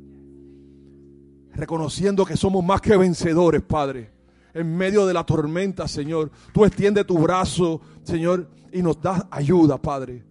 Reconociendo 1.53 2.25
que 2.25 2.37
somos 2.37 2.65
más 2.65 2.81
que 2.81 2.97
vencedores, 2.97 3.61
Padre 3.63 4.20
en 4.55 4.77
medio 4.77 5.07
de 5.07 5.15
la 5.15 5.25
tormenta, 5.25 5.87
Señor. 5.89 6.31
Tú 6.53 6.65
extiende 6.65 7.05
tu 7.05 7.19
brazo, 7.19 7.81
Señor, 8.03 8.49
y 8.73 8.83
nos 8.83 9.01
das 9.01 9.25
ayuda, 9.31 9.81
Padre. 9.81 10.25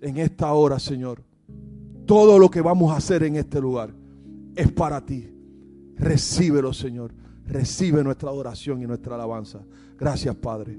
En 0.00 0.18
esta 0.18 0.52
hora, 0.52 0.78
Señor. 0.78 1.22
Todo 2.06 2.38
lo 2.38 2.50
que 2.50 2.60
vamos 2.60 2.92
a 2.92 2.96
hacer 2.96 3.22
en 3.22 3.36
este 3.36 3.60
lugar 3.60 3.90
es 4.54 4.70
para 4.72 5.04
ti. 5.04 5.30
Recíbelo, 5.96 6.72
Señor. 6.72 7.14
Recibe 7.46 8.02
nuestra 8.02 8.30
adoración 8.30 8.82
y 8.82 8.86
nuestra 8.86 9.14
alabanza. 9.14 9.60
Gracias, 9.98 10.34
Padre. 10.36 10.78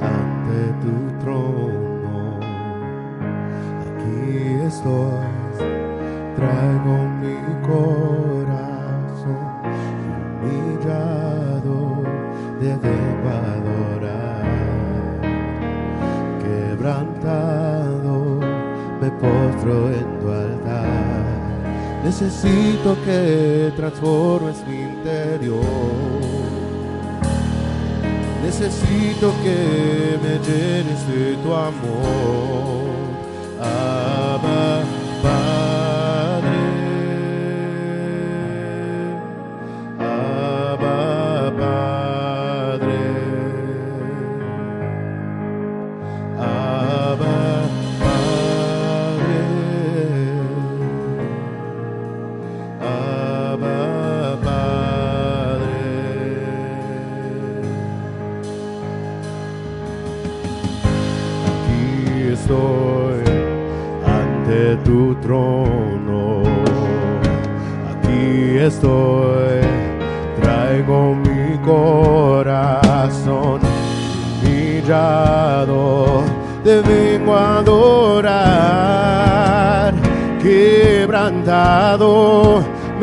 Ante 0.00 0.60
tu 0.82 0.94
trono. 1.20 2.38
Aquí 3.80 4.60
estoy, 4.66 5.28
traigo 6.36 6.94
mi 7.20 7.38
corazón 7.66 9.44
humillado, 10.42 11.76
debo 12.60 12.92
adorar. 13.30 14.44
Quebrantado, 16.42 18.14
me 19.00 19.10
postro 19.10 19.74
en 19.90 20.08
tu 20.20 20.26
altar. 20.30 21.24
Necesito 22.04 22.96
que 23.04 23.72
transformes 23.76 24.62
mi 24.66 24.82
interior. 24.82 25.33
Necesito 28.44 29.32
que 29.42 30.18
me 30.22 30.38
llenes 30.46 31.08
de 31.08 31.34
tu 31.42 31.54
amor. 31.54 32.53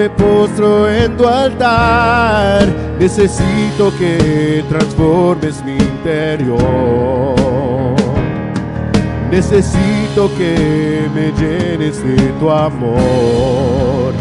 me 0.01 0.09
postro 0.09 0.89
en 0.89 1.15
tu 1.15 1.27
altar, 1.27 2.67
necesito 2.97 3.91
que 3.99 4.63
transformes 4.67 5.63
mi 5.63 5.73
interior. 5.73 7.35
Necesito 9.29 10.29
que 10.37 11.07
me 11.13 11.31
llenes 11.39 12.03
de 12.03 12.17
tu 12.39 12.49
amor. 12.49 14.20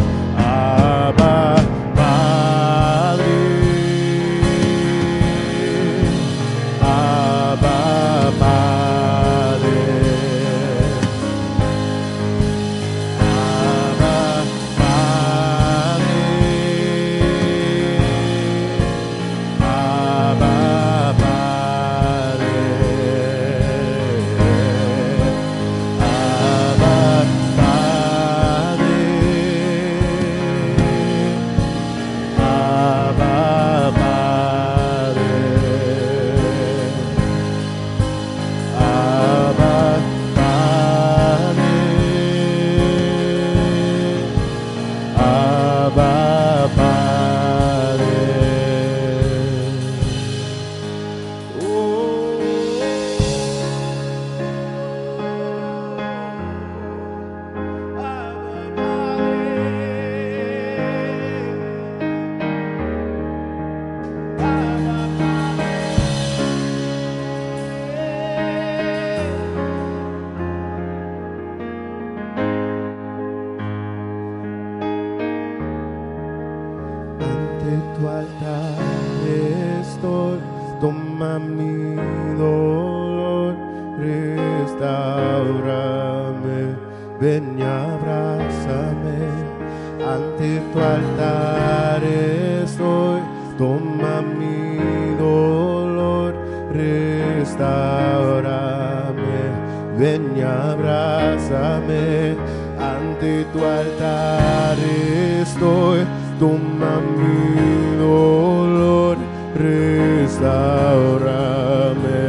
restaurame, 109.91 112.23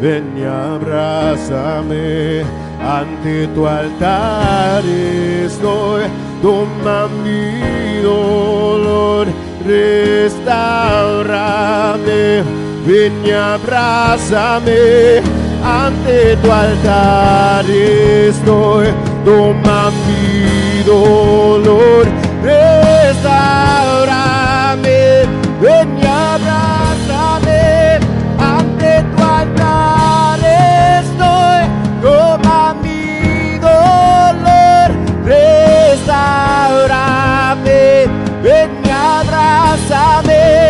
ven 0.00 0.36
y 0.36 0.42
abrázame, 0.44 2.42
ante 2.80 3.46
tu 3.54 3.66
altar 3.66 4.84
estoy, 4.84 6.04
toma 6.42 7.08
mi 7.22 8.02
dolor, 8.02 9.28
restaurame, 9.64 10.42
ven 12.86 13.12
y 13.24 13.30
abrázame, 13.30 15.22
ante 15.64 16.36
tu 16.36 16.50
altar 16.50 17.64
estoy, 17.70 18.88
toma 19.24 19.90
mi 20.06 20.82
dolor, 20.84 22.06
restaurame. 22.42 24.43
Amém. 40.14 40.63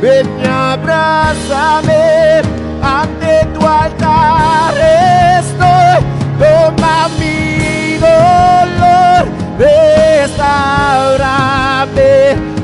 ven 0.00 0.28
y 0.40 0.46
abrázame. 0.46 2.42
Ante 2.80 3.48
tu 3.52 3.66
altar 3.66 4.74
estoy, 5.40 5.98
toma 6.38 7.08
mi 7.18 7.98
dolor, 7.98 9.26
restaurame, 9.58 10.36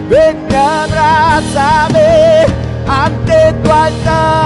ven 0.09 0.37
y 0.49 0.55
abrázame. 0.55 2.47
Ante 2.87 3.53
tu 3.65 3.69
altar 3.73 4.44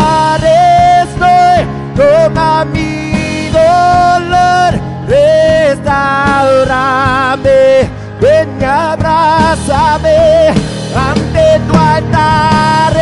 y 8.60 8.64
abrázame. 8.64 10.48
Ante 10.94 11.60
tu 11.66 11.74
altar 11.78 12.92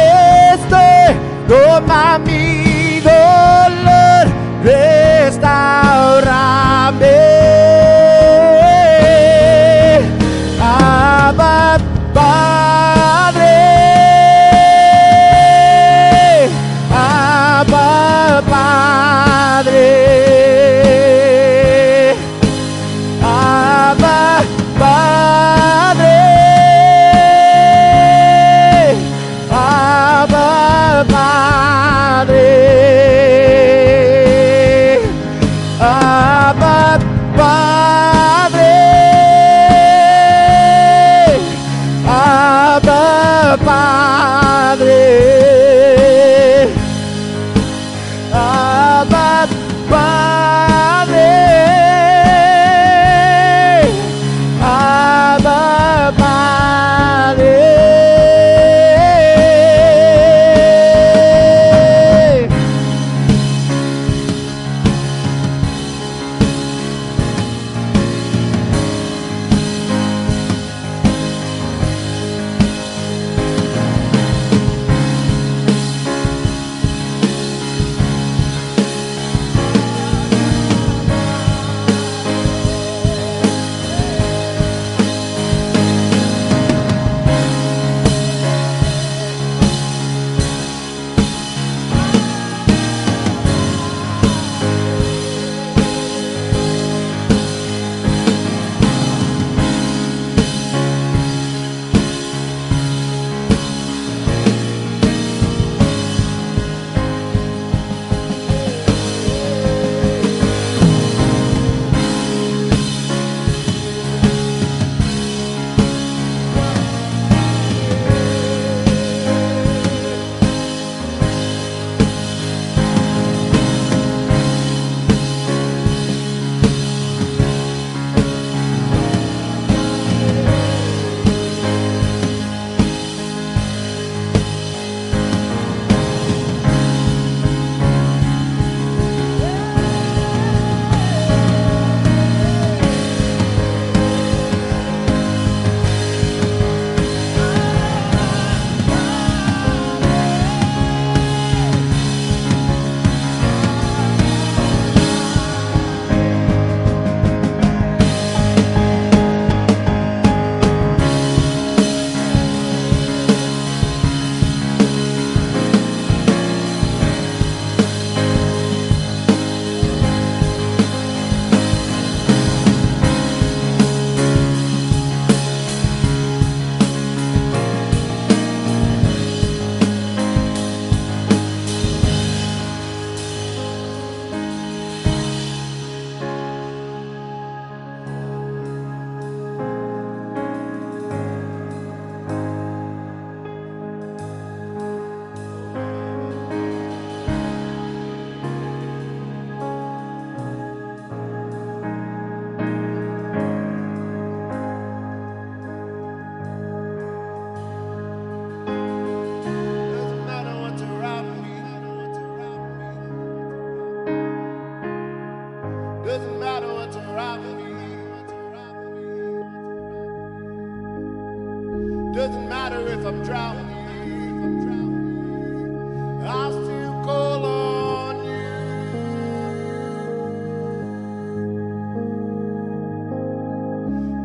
estoy, 0.53 1.17
toma 1.49 2.19
mi 2.19 3.01
dolor, 3.01 4.27
restaurame. 4.65 5.57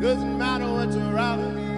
Doesn't 0.02 0.36
matter 0.36 0.66
what's 0.66 0.96
around 0.96 1.56
me. 1.56 1.71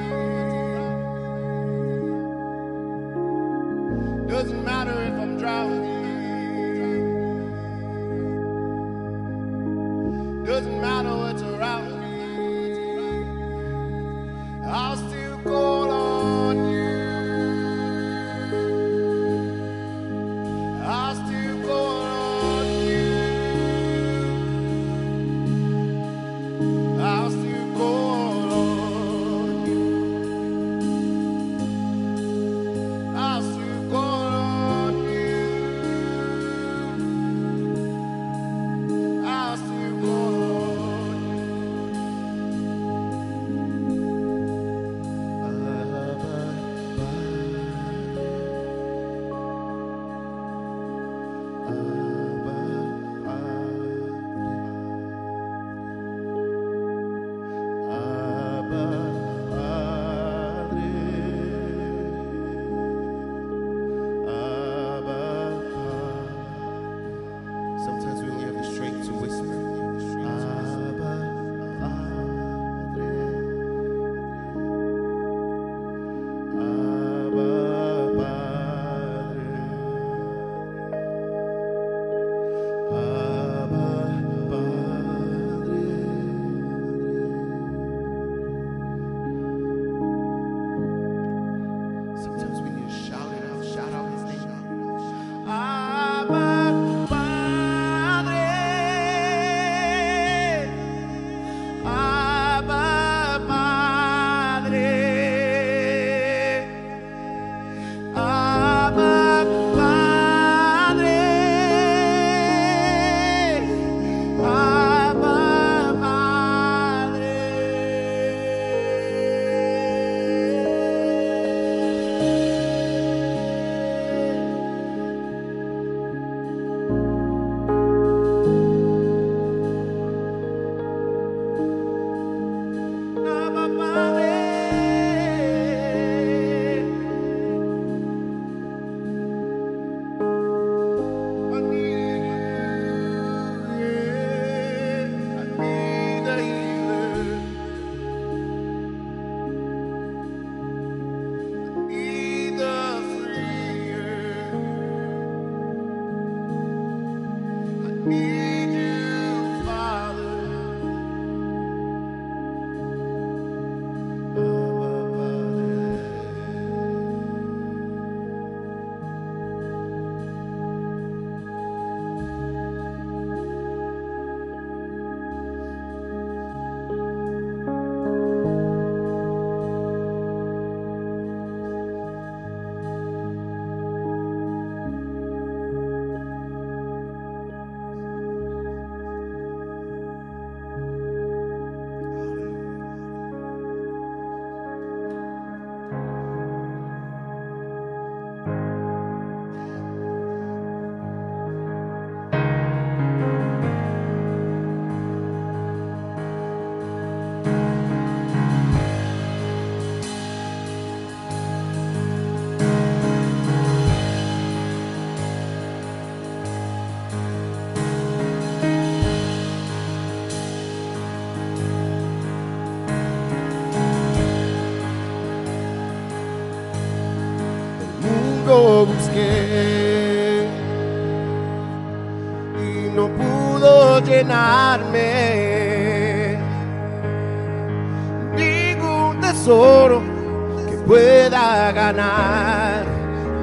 Ganar 241.84 242.86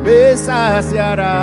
me 0.04 0.36
saciará. 0.36 1.36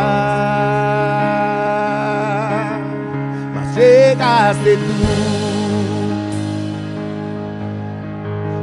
Mas 3.53 3.75
llegaste 3.75 4.77
tú. 4.77 4.93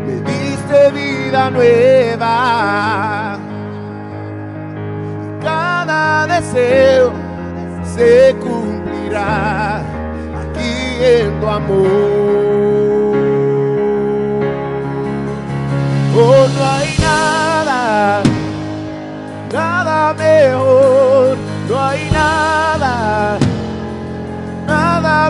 Me 0.07 0.14
diste 0.31 0.79
vida 0.90 1.51
nueva. 1.51 3.38
Cada 5.42 6.27
deseo 6.27 7.12
se 7.94 8.35
cumplirá 8.40 9.79
aquí 10.42 10.75
en 11.01 11.40
tu 11.40 11.47
amor. 11.47 12.43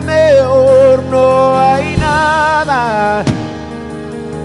Mejor, 0.01 1.03
no 1.11 1.59
hay 1.59 1.97
nada, 1.97 3.25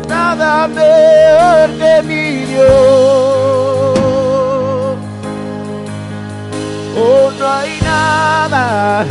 nada 0.08 0.68
mejor 0.68 1.70
que 1.78 2.02
mi 2.04 2.46
Dios. 2.46 2.68
Oh, 6.98 7.32
no 7.40 7.48
hay 7.48 7.80
nada, 7.82 9.06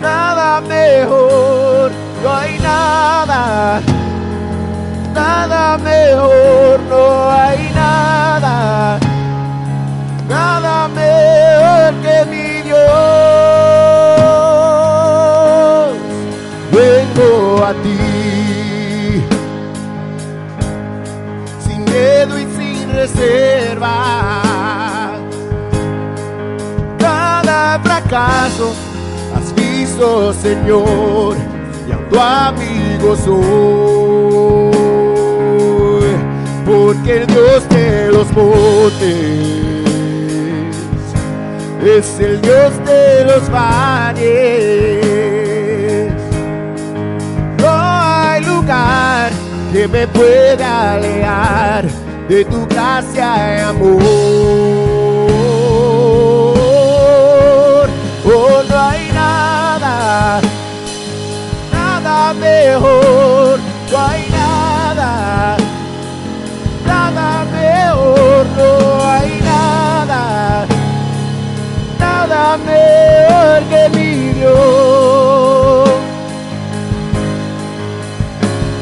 nada 0.00 0.60
mejor, 0.62 1.90
no 2.22 2.34
hay 2.34 2.58
nada, 2.58 3.80
nada 5.14 5.78
mejor, 5.78 6.80
no 6.88 7.30
hay 7.30 7.70
nada, 7.74 7.83
fracaso 28.14 28.72
has 29.34 29.52
visto, 29.54 30.32
Señor, 30.34 31.36
y 31.88 31.92
a 31.92 31.98
tu 32.08 32.20
amigo 32.20 33.16
soy, 33.16 33.34
porque 36.64 37.16
el 37.18 37.26
Dios 37.26 37.68
de 37.70 38.12
los 38.12 38.32
montes 38.32 38.94
es 41.84 42.20
el 42.20 42.40
Dios 42.40 42.72
de 42.84 43.24
los 43.24 43.50
valles. 43.50 44.22
No 47.58 47.68
hay 47.68 48.44
lugar 48.44 49.32
que 49.72 49.88
me 49.88 50.06
pueda 50.06 50.94
alejar 50.94 51.86
de 52.28 52.44
tu 52.44 52.64
gracia 52.66 53.56
y 53.56 53.60
amor. 53.60 54.43
Mejor, 62.44 63.58
no 63.90 63.98
hay 63.98 64.28
nada, 64.30 65.56
nada 66.86 67.44
mejor, 67.58 68.46
no 68.58 68.70
hay 69.10 69.40
nada, 69.42 70.66
nada 71.98 72.56
mejor 72.70 73.62
que 73.70 73.82
mi 73.96 74.10
Dios. 74.34 75.88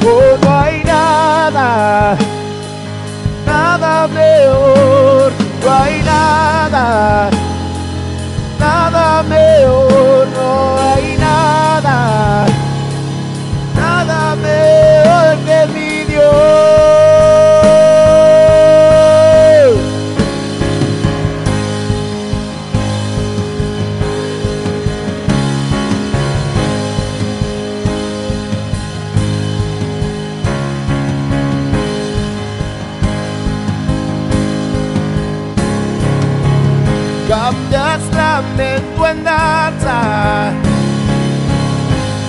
Oh, 0.05 0.37
no 0.43 0.61
hay 0.61 0.83
nada, 0.85 2.17
nada 3.47 4.09
mejor, 4.09 5.33
no 5.65 5.73
hay 5.73 6.03
nada 6.03 7.31
nada 8.63 9.23
mejor, 9.23 10.27
no 10.37 10.79
hay 10.81 11.12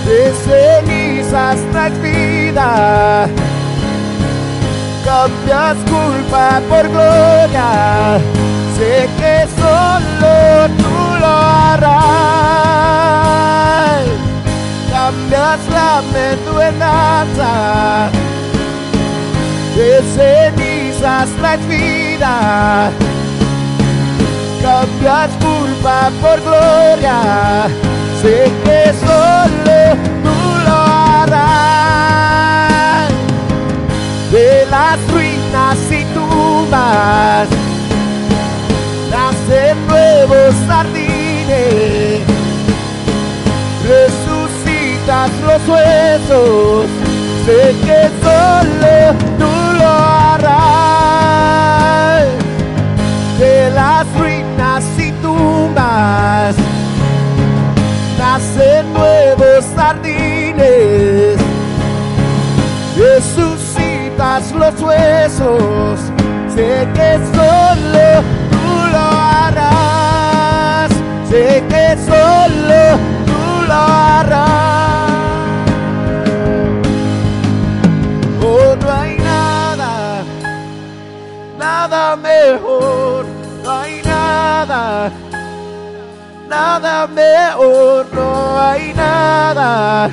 de 0.06 0.34
cenizas 0.44 1.60
traes 1.72 1.98
vida. 2.02 3.43
Cambias 5.24 5.78
culpa 5.90 6.60
por 6.68 6.86
gloria, 6.90 8.20
sé 8.76 9.10
que 9.18 9.48
solo 9.56 10.36
tú 10.80 10.96
lo 11.22 11.34
harás. 11.72 12.04
Cambias 14.92 15.62
lamento 15.70 16.52
en 16.62 16.76
de 19.78 19.92
cenizas 20.14 21.30
traes 21.40 21.64
vida 21.70 22.92
cambias 24.62 25.32
culpa 25.42 26.12
por 26.22 26.38
gloria. 26.42 27.18
Sé 28.22 28.52
que 28.66 28.82
solo 29.00 30.23
De 34.34 34.66
las 34.72 34.98
ruinas 35.12 35.78
y 35.92 36.04
tumbas 36.06 37.48
nacen 39.12 39.78
nuevos 39.86 40.56
jardines. 40.68 42.22
Resucitas 43.88 45.30
los 45.46 45.62
huesos. 45.70 46.88
Sé 47.46 47.76
que 47.86 48.00
solo 48.24 48.96
tú 49.38 49.54
lo 49.78 49.88
harás 49.88 50.64
de 53.38 53.70
las 53.70 54.06
ruinas 54.18 54.84
y 54.98 55.12
tumbas 55.22 56.56
nacen 58.18 58.84
nuevos 58.94 59.64
jardines, 59.76 61.23
los 64.42 64.82
huesos, 64.82 66.00
sé 66.56 66.88
que 66.96 67.20
solo 67.34 68.24
tú 68.50 68.68
lo 68.92 69.06
harás, 69.32 70.92
sé 71.30 71.64
que 71.70 71.96
solo 72.04 72.98
tú 73.28 73.68
lo 73.68 73.74
harás. 73.74 74.72
Oh, 78.42 78.76
no 78.76 78.92
hay 78.92 79.18
nada 79.18 80.24
nada 81.60 82.16
mejor, 82.16 83.26
no 83.64 83.72
hay 83.72 84.02
nada, 84.02 85.12
nada 86.50 87.08
mejor, 87.08 88.08
no 88.14 88.60
hay 88.60 88.94
nada, 88.94 90.10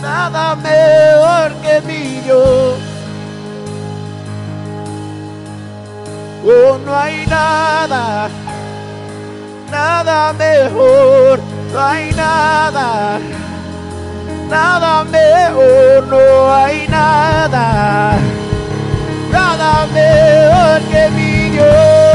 nada 0.00 0.54
mejor 0.54 1.52
que 1.62 1.80
mi 1.86 2.20
Dios. 2.20 2.83
Oh, 6.46 6.78
no 6.84 6.94
hay 6.94 7.26
nada, 7.26 8.28
nada 9.70 10.32
mejor, 10.34 11.40
no 11.72 11.80
hay 11.80 12.12
nada, 12.12 13.18
nada 14.50 15.04
mejor, 15.04 16.06
no 16.06 16.54
hay 16.54 16.86
nada 16.88 18.18
nada 19.34 19.86
mejor 19.86 20.80
que 20.90 21.10
mi 21.10 21.50
Dios. 21.50 22.13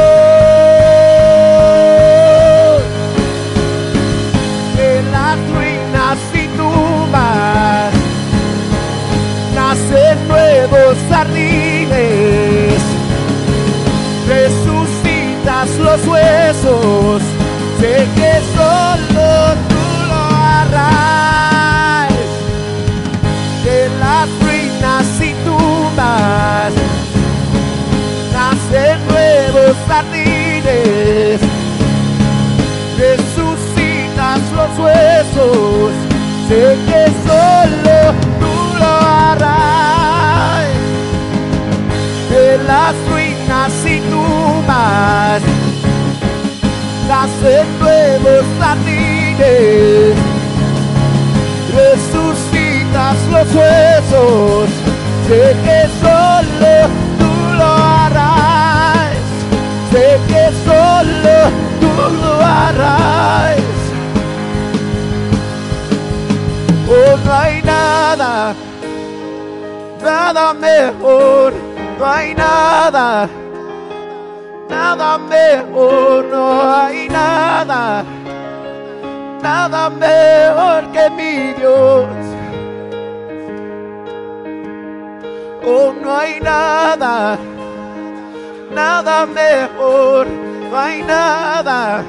Los 15.90 16.06
huesos. 16.06 17.22
Sé 17.80 18.06
que 18.14 18.32
solo 18.54 19.28
tú 19.70 19.84
lo 20.08 20.20
harás. 20.46 22.12
De 23.64 23.78
las 23.98 24.28
ruinas 24.42 25.06
y 25.20 25.32
tumbas 25.44 26.72
nacen 28.32 28.98
nuevos 29.08 29.76
jardines. 29.88 31.40
Resucitas 32.98 34.40
los 34.58 34.72
huesos. 34.78 35.92
Sé 36.48 36.62
que 36.86 36.89
nacen 47.40 47.78
nuevos 47.78 48.44
jardines. 48.58 50.16
Resucitas 51.74 53.16
los 53.30 53.54
huesos. 53.54 54.68
Sé 55.28 55.56
que 55.64 55.88
solo 56.00 56.88
tú 57.18 57.54
lo 57.56 57.64
harás. 57.64 59.16
Sé 59.90 60.18
que 60.28 60.44
solo 60.64 61.36
tú 61.80 62.16
lo 62.22 62.34
harás. 62.44 63.56
Oh, 66.92 67.16
no 67.24 67.32
hay 67.32 67.62
nada, 67.62 68.52
nada 70.02 70.54
mejor, 70.54 71.52
no 72.00 72.04
hay 72.04 72.34
nada, 72.34 73.28
nada 74.70 75.18
mejor, 75.18 76.24
no 76.26 76.74
hay 76.74 77.08
nada, 77.08 78.04
nada 79.42 79.90
mejor 79.90 80.92
que 80.92 81.10
mi 81.10 81.52
Dios. 81.54 82.06
Oh, 85.66 85.92
no 85.92 86.16
hay 86.16 86.40
nada, 86.40 87.36
nada 88.72 89.26
mejor, 89.26 90.26
no 90.28 90.78
hay 90.78 91.02
nada, 91.02 92.04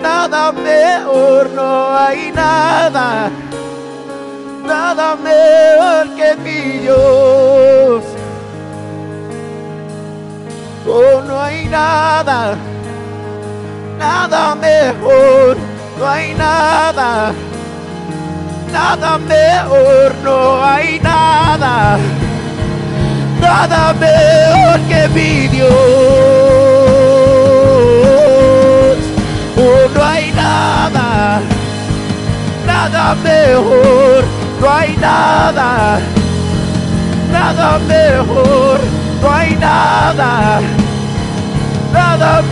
nada 0.00 0.52
mejor, 0.52 1.50
no 1.50 1.96
hay 1.96 2.32
nada, 2.32 3.30
nada 4.64 5.16
mejor 5.16 6.16
que 6.16 6.36
mi 6.42 6.78
Dios. 6.78 8.25
Oh, 10.88 11.20
no 11.26 11.42
hay 11.42 11.66
nada, 11.66 12.54
nada 13.98 14.54
mejor, 14.54 15.56
no 15.98 16.08
hay 16.08 16.32
nada, 16.34 17.32
nada 18.72 19.18
mejor, 19.18 20.14
no 20.22 20.64
hay 20.64 21.00
nada, 21.00 21.98
nada 23.40 23.94
mejor 23.94 24.80
que 24.88 25.08
mi 25.08 25.48
Dios. 25.48 25.72
Oh, 29.58 29.88
no 29.92 30.04
hay 30.04 30.30
nada, 30.32 31.40
nada 32.64 33.14
mejor, 33.24 34.24
no 34.60 34.70
hay 34.70 34.96
nada, 34.98 35.98
nada 37.32 37.78
mejor, 37.88 38.95
hay 39.36 39.54
nada, 39.56 40.60
nada 41.92 42.42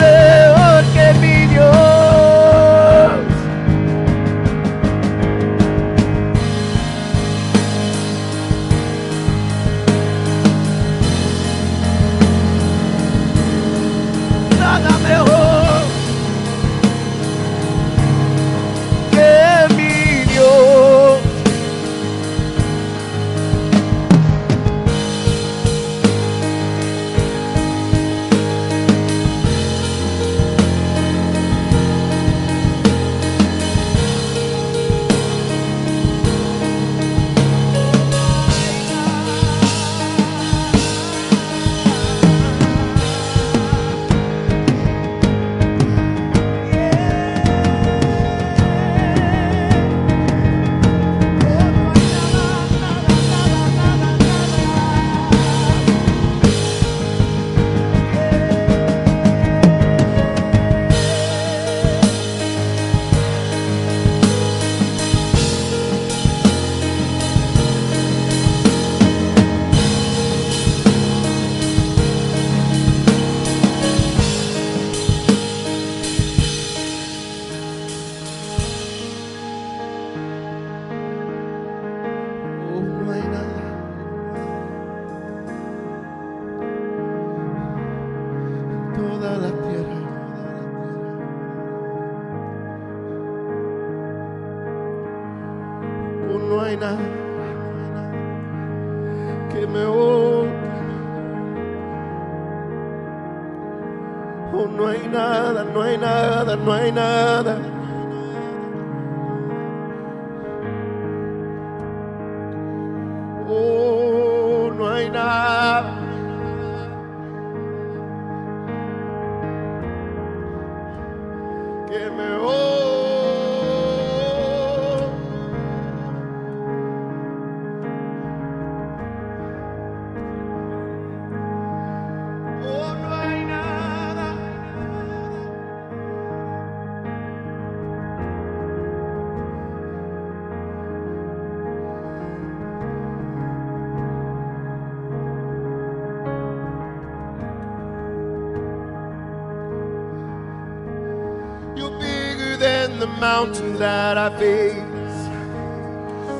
that 153.84 154.16
I 154.16 154.30
face. 154.38 155.20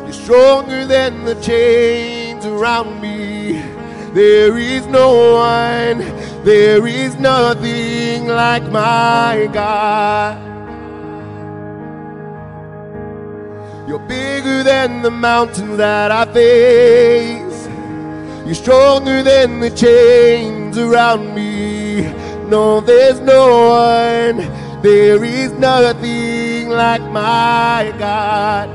You're 0.05 0.21
stronger 0.25 0.87
than 0.87 1.27
the 1.27 1.35
chains 1.43 2.47
around 2.47 3.03
me. 3.03 3.61
There 4.15 4.57
is 4.57 4.87
no 4.87 5.09
one, 5.35 5.99
there 6.43 6.87
is 6.87 7.13
nothing 7.17 8.29
like 8.29 8.67
my 8.73 9.51
God. 9.53 10.39
You're 13.89 14.07
bigger 14.19 14.63
than 14.63 15.03
the 15.03 15.11
mountains 15.11 15.77
that 15.77 16.11
I 16.11 16.25
face. 16.41 17.61
You're 18.47 18.63
stronger 18.65 19.23
than 19.23 19.61
the 19.61 19.73
chains 19.85 20.79
around 20.79 21.35
me. 21.35 22.05
No, 22.49 22.81
there's 22.81 23.21
no 23.21 23.45
one. 23.83 24.39
There 24.81 25.23
is 25.25 25.53
nothing 25.53 26.34
like 26.75 27.03
my 27.03 27.95
God. 27.99 28.69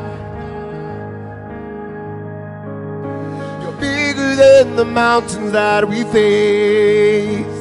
You're 3.61 3.79
bigger 3.79 4.35
than 4.35 4.75
the 4.75 4.85
mountains 4.85 5.51
that 5.51 5.87
we 5.87 6.03
face. 6.05 7.59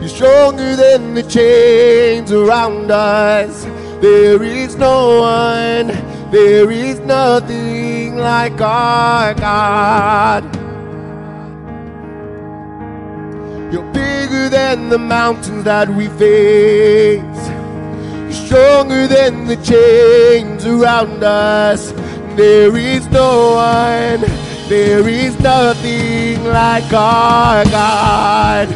You're 0.00 0.08
stronger 0.08 0.76
than 0.76 1.14
the 1.14 1.22
chains 1.22 2.32
around 2.32 2.90
us. 2.90 3.64
There 4.00 4.42
is 4.42 4.76
no 4.76 5.20
one, 5.20 5.88
there 6.30 6.70
is 6.70 7.00
nothing 7.00 8.16
like 8.16 8.60
our 8.60 9.34
God. 9.34 10.44
You're 13.72 13.90
bigger 13.92 14.48
than 14.48 14.88
the 14.90 14.98
mountains 14.98 15.64
that 15.64 15.88
we 15.88 16.08
face. 16.08 17.55
You're 18.26 18.32
stronger 18.32 19.06
than 19.06 19.44
the 19.46 19.54
chains 19.62 20.66
around 20.66 21.22
us. 21.22 21.92
There 22.34 22.76
is 22.76 23.06
no 23.10 23.54
one, 23.54 24.20
there 24.68 25.08
is 25.08 25.38
nothing 25.38 26.42
like 26.42 26.92
our 26.92 27.64
God. 27.66 28.68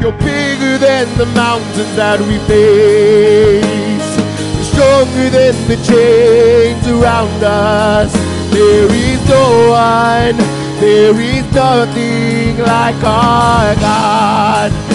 You're 0.00 0.12
bigger 0.12 0.78
than 0.78 1.18
the 1.18 1.26
mountains 1.34 1.96
that 1.96 2.20
we 2.20 2.38
face. 2.46 4.10
You're 4.54 4.70
stronger 4.70 5.30
than 5.30 5.54
the 5.66 5.76
chains 5.82 6.86
around 6.86 7.42
us. 7.42 8.12
There 8.54 8.88
is 8.88 9.20
no 9.28 9.70
one, 9.70 10.36
there 10.78 11.20
is 11.20 11.52
nothing 11.52 12.56
like 12.58 13.02
our 13.02 13.74
God. 13.74 14.89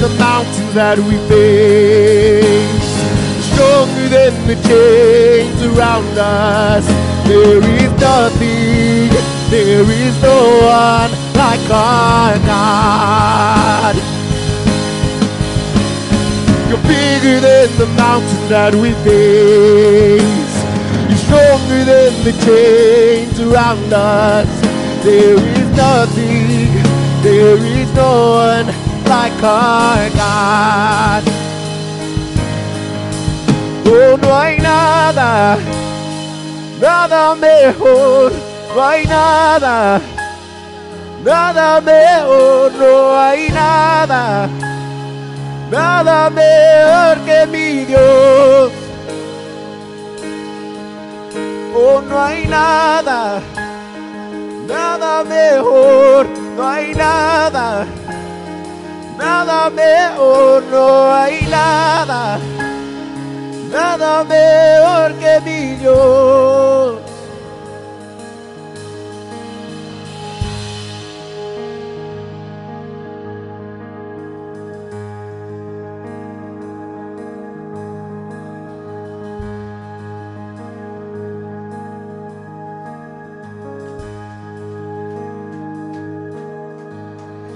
The 0.00 0.08
mountains 0.18 0.72
that 0.72 0.98
we 0.98 1.16
face. 1.28 2.90
Stronger 3.52 4.08
than 4.08 4.32
the 4.48 4.56
chains 4.64 5.60
around 5.62 6.16
us. 6.16 6.86
There 7.28 7.60
is 7.60 7.92
nothing, 8.00 9.12
there 9.50 9.84
is 9.84 10.22
no 10.22 10.40
one 10.64 11.10
like 11.36 11.60
our 11.68 12.38
God. 12.48 13.94
You're 16.70 16.84
bigger 16.88 17.40
than 17.44 17.68
the 17.76 17.86
mountains 18.00 18.48
that 18.48 18.74
we 18.74 18.92
face. 19.04 20.54
You're 21.08 21.24
stronger 21.28 21.84
than 21.84 22.12
the 22.24 22.32
chains 22.46 23.38
around 23.38 23.92
us. 23.92 24.48
There 25.04 25.36
is 25.36 25.76
nothing, 25.76 26.72
there 27.22 27.58
is 27.58 27.92
no 27.92 28.64
one 28.64 28.89
Oh, 33.92 34.16
no 34.16 34.34
hay 34.34 34.58
nada, 34.58 35.58
nada 36.80 37.34
mejor, 37.34 38.32
no 38.74 38.82
hay 38.82 39.04
nada, 39.06 40.00
nada 41.22 41.80
mejor, 41.82 42.72
no 42.72 43.18
hay 43.20 43.50
nada, 43.50 44.48
nada 45.70 46.30
mejor 46.30 47.18
que 47.26 47.46
mi 47.46 47.84
Dios. 47.84 48.72
Oh, 51.74 52.00
no 52.08 52.24
hay 52.24 52.46
nada, 52.46 53.40
nada 54.66 55.24
mejor, 55.24 56.26
no 56.56 56.66
hay 56.66 56.94
nada, 56.94 57.86
nada 59.20 59.68
mejor, 59.68 60.62
no 60.70 61.14
hay 61.14 61.46
nada, 61.46 62.38
nada 63.70 64.24
mejor 64.24 65.14
que 65.20 65.40
mi 65.44 65.76
Dios. 65.76 67.00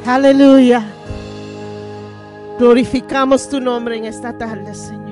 Aleluya. 0.07 0.94
Glorificamos 2.59 3.49
tu 3.49 3.61
nombre 3.61 3.97
en 3.97 4.05
esta 4.05 4.37
tarde, 4.37 4.75
Señor. 4.75 5.05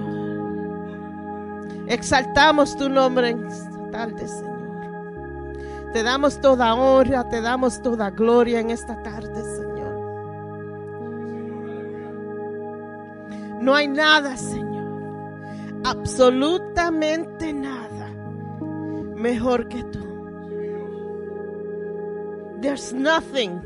Exaltamos 1.88 2.76
tu 2.76 2.88
nombre 2.88 3.30
en 3.30 3.47
esta 3.47 3.90
tarde, 3.90 4.28
Señor. 4.28 4.53
Te 5.93 6.03
damos 6.03 6.40
toda 6.40 6.74
honra, 6.74 7.28
te 7.28 7.40
damos 7.40 7.82
toda 7.82 8.11
gloria 8.11 8.61
en 8.61 8.70
esta 8.70 9.03
tarde, 9.03 9.43
Señor. 9.57 9.72
No 13.61 13.74
hay 13.74 13.88
nada, 13.88 14.36
Señor. 14.36 14.62
Absolutamente 15.84 17.53
nada 17.53 18.09
mejor 19.16 19.68
que 19.68 19.82
tú. 19.84 20.01
There's 22.61 22.93
nothing 22.93 23.61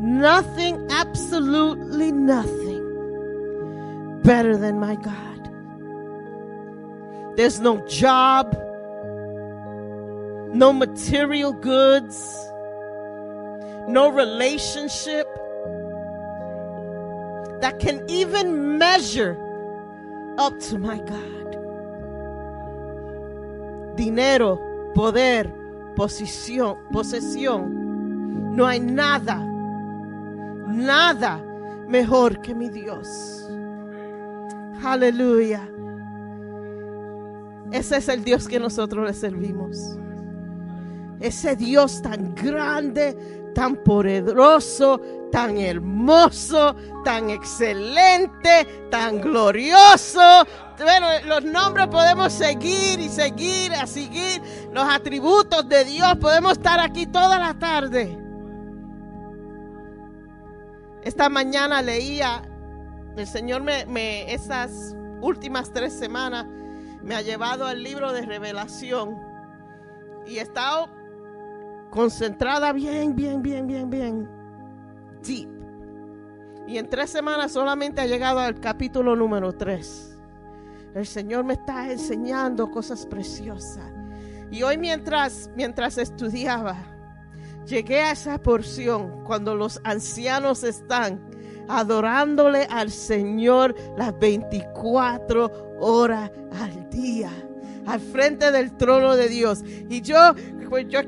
nothing, 0.00 0.86
absolutely 0.90 2.10
nothing 2.10 2.80
better 4.22 4.56
than 4.56 4.78
my 4.80 4.94
God. 4.96 5.50
There's 7.36 7.60
no 7.60 7.86
job, 7.86 8.54
no 10.54 10.72
material 10.72 11.52
goods, 11.52 12.34
no 13.88 14.08
relationship 14.10 15.26
that 17.60 17.78
can 17.78 18.02
even 18.08 18.78
measure 18.78 19.36
up 20.38 20.58
to 20.60 20.78
my 20.78 20.98
God. 20.98 21.56
Dinero, 23.96 24.58
poder, 24.94 25.52
posición, 25.94 26.78
posesión. 26.90 28.54
No 28.56 28.66
hay 28.66 28.80
nada 28.80 29.49
nada 30.70 31.42
mejor 31.88 32.40
que 32.40 32.54
mi 32.54 32.68
Dios. 32.68 33.48
Aleluya. 34.82 35.68
Ese 37.72 37.98
es 37.98 38.08
el 38.08 38.24
Dios 38.24 38.48
que 38.48 38.58
nosotros 38.58 39.06
le 39.06 39.14
servimos. 39.14 39.96
Ese 41.20 41.54
Dios 41.54 42.02
tan 42.02 42.34
grande, 42.34 43.16
tan 43.54 43.76
poderoso, 43.76 45.00
tan 45.30 45.56
hermoso, 45.58 46.74
tan 47.04 47.30
excelente, 47.30 48.88
tan 48.90 49.20
glorioso. 49.20 50.46
Bueno, 50.78 51.06
los 51.26 51.44
nombres 51.44 51.88
podemos 51.88 52.32
seguir 52.32 53.00
y 53.00 53.08
seguir, 53.08 53.72
a 53.74 53.86
seguir 53.86 54.40
los 54.72 54.84
atributos 54.84 55.68
de 55.68 55.84
Dios. 55.84 56.16
Podemos 56.16 56.52
estar 56.52 56.80
aquí 56.80 57.06
toda 57.06 57.38
la 57.38 57.54
tarde. 57.54 58.19
Esta 61.02 61.28
mañana 61.28 61.82
leía, 61.82 62.42
el 63.16 63.26
Señor 63.26 63.62
me, 63.62 63.86
me 63.86 64.32
esas 64.32 64.94
últimas 65.20 65.72
tres 65.72 65.92
semanas 65.92 66.46
me 67.02 67.14
ha 67.14 67.22
llevado 67.22 67.66
al 67.66 67.82
libro 67.82 68.12
de 68.12 68.22
revelación 68.22 69.16
y 70.26 70.38
he 70.38 70.42
estado 70.42 70.88
concentrada 71.90 72.72
bien, 72.72 73.16
bien, 73.16 73.42
bien, 73.42 73.66
bien, 73.66 73.90
bien, 73.90 74.28
deep. 75.22 75.48
Y 76.66 76.78
en 76.78 76.88
tres 76.88 77.10
semanas 77.10 77.52
solamente 77.52 78.00
ha 78.00 78.06
llegado 78.06 78.38
al 78.38 78.60
capítulo 78.60 79.16
número 79.16 79.52
tres. 79.52 80.16
El 80.94 81.06
Señor 81.06 81.44
me 81.44 81.54
está 81.54 81.90
enseñando 81.90 82.70
cosas 82.70 83.06
preciosas. 83.06 83.92
Y 84.50 84.62
hoy 84.62 84.76
mientras, 84.78 85.50
mientras 85.56 85.98
estudiaba, 85.98 86.76
llegué 87.70 88.00
a 88.00 88.12
esa 88.12 88.42
porción 88.42 89.22
cuando 89.24 89.54
los 89.54 89.80
ancianos 89.84 90.64
están 90.64 91.20
adorándole 91.68 92.64
al 92.64 92.90
Señor 92.90 93.76
las 93.96 94.18
24 94.18 95.76
horas 95.78 96.30
al 96.60 96.90
día, 96.90 97.30
al 97.86 98.00
frente 98.00 98.50
del 98.50 98.76
trono 98.76 99.14
de 99.14 99.28
Dios. 99.28 99.62
Y 99.88 100.00
yo, 100.00 100.34
pues 100.68 100.88
yo 100.88 101.00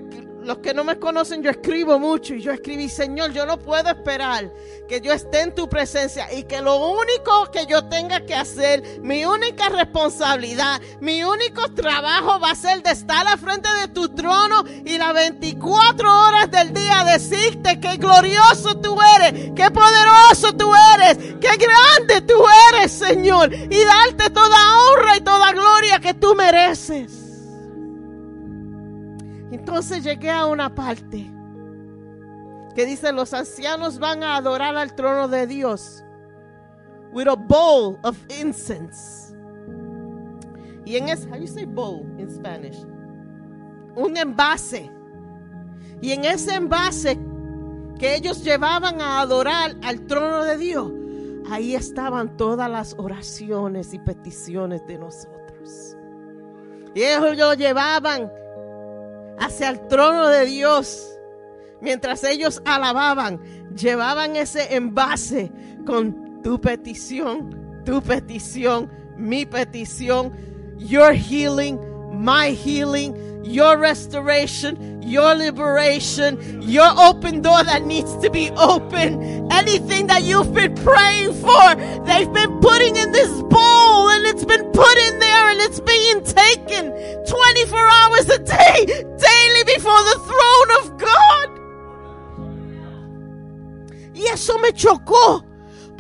los 0.45 0.59
que 0.59 0.75
no 0.75 0.85
me 0.85 0.99
conocen, 0.99 1.43
yo 1.43 1.51
escribo 1.51 1.99
mucho 1.99 2.35
y 2.35 2.43
yo 2.43 2.53
escribí, 2.53 2.89
Señor, 2.89 3.33
yo 3.33 3.47
no 3.47 3.59
puedo 3.59 3.89
esperar 3.89 4.53
que 4.89 5.01
yo 5.01 5.13
esté 5.13 5.41
en 5.41 5.55
tu 5.55 5.69
presencia 5.69 6.33
y 6.33 6.43
que 6.45 6.61
lo 6.61 6.77
único 6.91 7.51
que 7.53 7.67
yo 7.67 7.85
tenga 7.89 8.25
que 8.27 8.35
hacer, 8.35 9.01
mi 9.01 9.25
única 9.25 9.69
responsabilidad, 9.69 10.81
mi 11.01 11.23
único 11.23 11.73
trabajo 11.73 12.41
va 12.41 12.51
a 12.51 12.57
ser 12.57 12.83
de 12.83 12.91
estar 12.91 13.27
al 13.27 13.39
frente 13.39 13.69
de 13.81 13.89
tu 13.89 14.09
trono 14.09 14.65
y 14.85 14.99
las 14.99 15.15
24 15.15 16.27
horas 16.27 16.51
del 16.51 16.73
día 16.73 17.05
decirte 17.05 17.81
que 17.81 17.97
glorioso 17.97 18.77
tú 18.79 18.99
eres, 19.19 19.53
qué 19.55 19.71
poderoso 19.71 20.53
tú 20.57 20.73
eres, 20.95 21.17
qué 21.41 21.57
grande 21.57 22.21
tú 22.27 22.43
eres, 22.73 22.93
Señor, 22.93 23.53
y 23.53 23.85
darte 23.85 24.31
toda 24.31 24.57
honra 24.79 25.17
y 25.17 25.21
toda 25.21 25.53
gloria 25.53 26.01
que 26.01 26.15
tú 26.15 26.35
mereces. 26.35 27.22
Entonces 29.63 30.03
llegué 30.03 30.29
a 30.29 30.47
una 30.47 30.75
parte 30.75 31.33
que 32.75 32.85
dice 32.85 33.13
los 33.13 33.33
ancianos 33.33 34.01
van 34.01 34.25
a 34.25 34.35
adorar 34.35 34.77
al 34.77 34.93
trono 34.97 35.29
de 35.29 35.47
Dios 35.47 36.03
with 37.13 37.29
a 37.29 37.37
bowl 37.37 37.97
of 38.03 38.19
incense. 38.29 39.33
Y 40.85 40.97
en 40.97 41.11
ese, 41.11 41.29
how 41.29 41.37
you 41.37 41.47
say 41.47 41.65
bowl 41.65 42.05
in 42.19 42.29
Spanish? 42.29 42.77
Un 43.95 44.17
envase. 44.17 44.91
Y 46.01 46.11
en 46.11 46.25
ese 46.25 46.57
envase 46.57 47.17
que 48.01 48.17
ellos 48.17 48.43
llevaban 48.43 49.01
a 49.01 49.21
adorar 49.21 49.77
al 49.85 50.01
trono 50.09 50.43
de 50.43 50.59
Dios, 50.59 50.91
ahí 51.49 51.77
estaban 51.77 52.37
todas 52.37 52.69
las 52.69 52.97
oraciones 52.99 53.95
y 53.95 54.01
peticiones 54.01 54.85
de 54.89 54.99
nosotros. 54.99 55.97
Y 56.97 57.05
ellos 57.05 57.39
lo 57.39 57.55
llevaban 57.55 58.29
hacia 59.39 59.71
el 59.71 59.87
trono 59.89 60.29
de 60.29 60.47
Dios. 60.47 61.09
Mientras 61.81 62.23
ellos 62.25 62.63
alababan, 62.65 63.41
llevaban 63.75 64.37
ese 64.37 64.75
envase 64.75 65.51
con 65.85 66.43
tu 66.43 66.61
petición, 66.61 67.83
tu 67.85 68.01
petición, 68.03 68.91
mi 69.17 69.47
petición, 69.47 70.33
your 70.79 71.13
healing, 71.13 71.79
my 72.13 72.55
healing, 72.55 73.15
your 73.45 73.79
restoration, 73.79 75.03
your 75.03 75.35
liberation, 75.35 76.63
your 76.63 76.89
open 76.99 77.43
door 77.43 77.63
that 77.65 77.85
needs 77.85 78.17
to 78.19 78.31
be 78.31 78.51
open. 78.53 79.51
Anything 79.53 80.07
that 80.07 80.23
you've 80.23 80.55
been 80.55 80.75
praying 80.77 81.35
for, 81.35 81.75
they've 82.05 82.33
been 82.33 82.61
putting 82.61 82.97
in 82.97 83.13
this 83.13 83.31
bowl 83.43 84.11
and 84.11 84.27
it's 84.27 84.45
been 84.45 84.71
put 84.73 84.99
in 84.99 85.19
there 85.19 85.51
and 85.51 85.61
it's 85.61 85.81
being 85.81 86.23
taken 86.25 86.93
24 87.27 87.89
hours 87.89 88.29
a 88.29 88.39
day, 88.39 88.87
daily 88.87 89.65
before 89.65 90.03
the 90.11 90.19
throne 90.27 90.71
of 90.81 90.99
God. 90.99 91.49
Y 94.15 94.27
eso 94.31 94.59
me 94.59 94.71
chocó. 94.73 95.52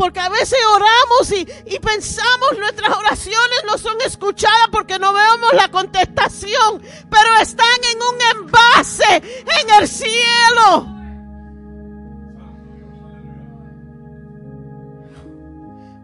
Porque 0.03 0.19
a 0.19 0.29
veces 0.29 0.59
oramos 0.75 1.31
y, 1.31 1.47
y, 1.73 1.79
pensamos 1.79 2.59
nuestras 2.59 2.91
oraciones 2.91 3.63
no 3.65 3.79
son 3.79 3.97
escuchadas 4.05 4.67
porque 4.73 4.99
no 4.99 5.13
vemos 5.13 5.53
la 5.53 5.69
contestación, 5.71 6.83
pero 7.09 7.37
están 7.41 7.69
en 7.93 7.99
un 8.03 8.43
envase 8.43 9.15
en 9.15 9.81
el 9.81 9.87
cielo. 9.87 10.89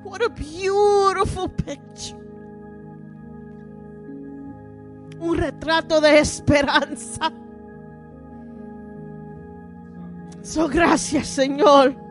What 0.04 0.22
a 0.22 0.28
beautiful 0.28 1.50
picture. 1.50 2.16
Un 5.18 5.38
retrato 5.38 6.00
de 6.00 6.20
esperanza. 6.20 7.32
So, 10.44 10.68
gracias, 10.68 11.26
Señor 11.26 12.07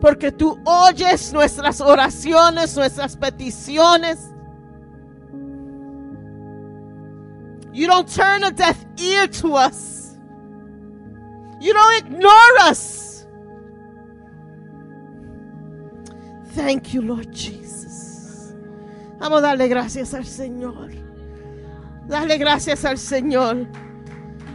porque 0.00 0.30
tú 0.30 0.58
oyes 0.64 1.32
nuestras 1.32 1.80
oraciones, 1.80 2.76
nuestras 2.76 3.16
peticiones. 3.16 4.30
You 7.72 7.86
don't 7.86 8.08
turn 8.08 8.44
a 8.44 8.50
deaf 8.50 8.76
ear 8.98 9.28
to 9.42 9.54
us. 9.54 10.16
You 11.60 11.72
don't 11.72 12.06
ignore 12.06 12.70
us. 12.70 13.26
Thank 16.54 16.94
you, 16.94 17.02
Lord 17.02 17.32
Jesus. 17.32 18.54
Vamos 19.18 19.38
a 19.38 19.42
darle 19.42 19.68
gracias 19.68 20.14
al 20.14 20.24
Señor. 20.24 20.90
Dale 22.06 22.38
gracias 22.38 22.84
al 22.84 22.98
Señor. 22.98 23.66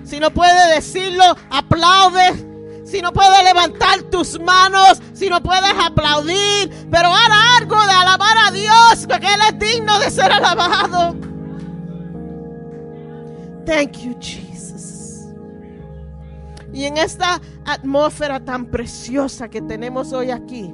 Si 0.03 0.19
no 0.19 0.31
puede 0.31 0.75
decirlo, 0.75 1.23
aplaude 1.49 2.50
si 2.91 3.01
no 3.01 3.13
puedes 3.13 3.43
levantar 3.43 4.03
tus 4.03 4.37
manos, 4.39 5.01
si 5.13 5.29
no 5.29 5.41
puedes 5.41 5.73
aplaudir, 5.81 6.69
pero 6.91 7.07
haz 7.07 7.61
algo 7.61 7.81
de 7.85 7.93
alabar 7.93 8.37
a 8.47 8.51
Dios, 8.51 9.07
porque 9.07 9.27
Él 9.33 9.39
es 9.49 9.59
digno 9.59 9.97
de 9.99 10.11
ser 10.11 10.31
alabado. 10.31 11.15
Thank 13.65 13.99
you, 13.99 14.17
Jesus. 14.19 15.29
Y 16.73 16.83
en 16.83 16.97
esta 16.97 17.39
atmósfera 17.65 18.41
tan 18.41 18.65
preciosa 18.65 19.47
que 19.47 19.61
tenemos 19.61 20.11
hoy 20.11 20.31
aquí, 20.31 20.73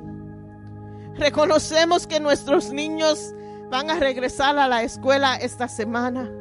reconocemos 1.15 2.07
que 2.07 2.19
nuestros 2.19 2.71
niños 2.71 3.33
van 3.69 3.91
a 3.91 3.99
regresar 3.99 4.57
a 4.57 4.67
la 4.67 4.81
escuela 4.81 5.35
esta 5.35 5.67
semana. 5.67 6.31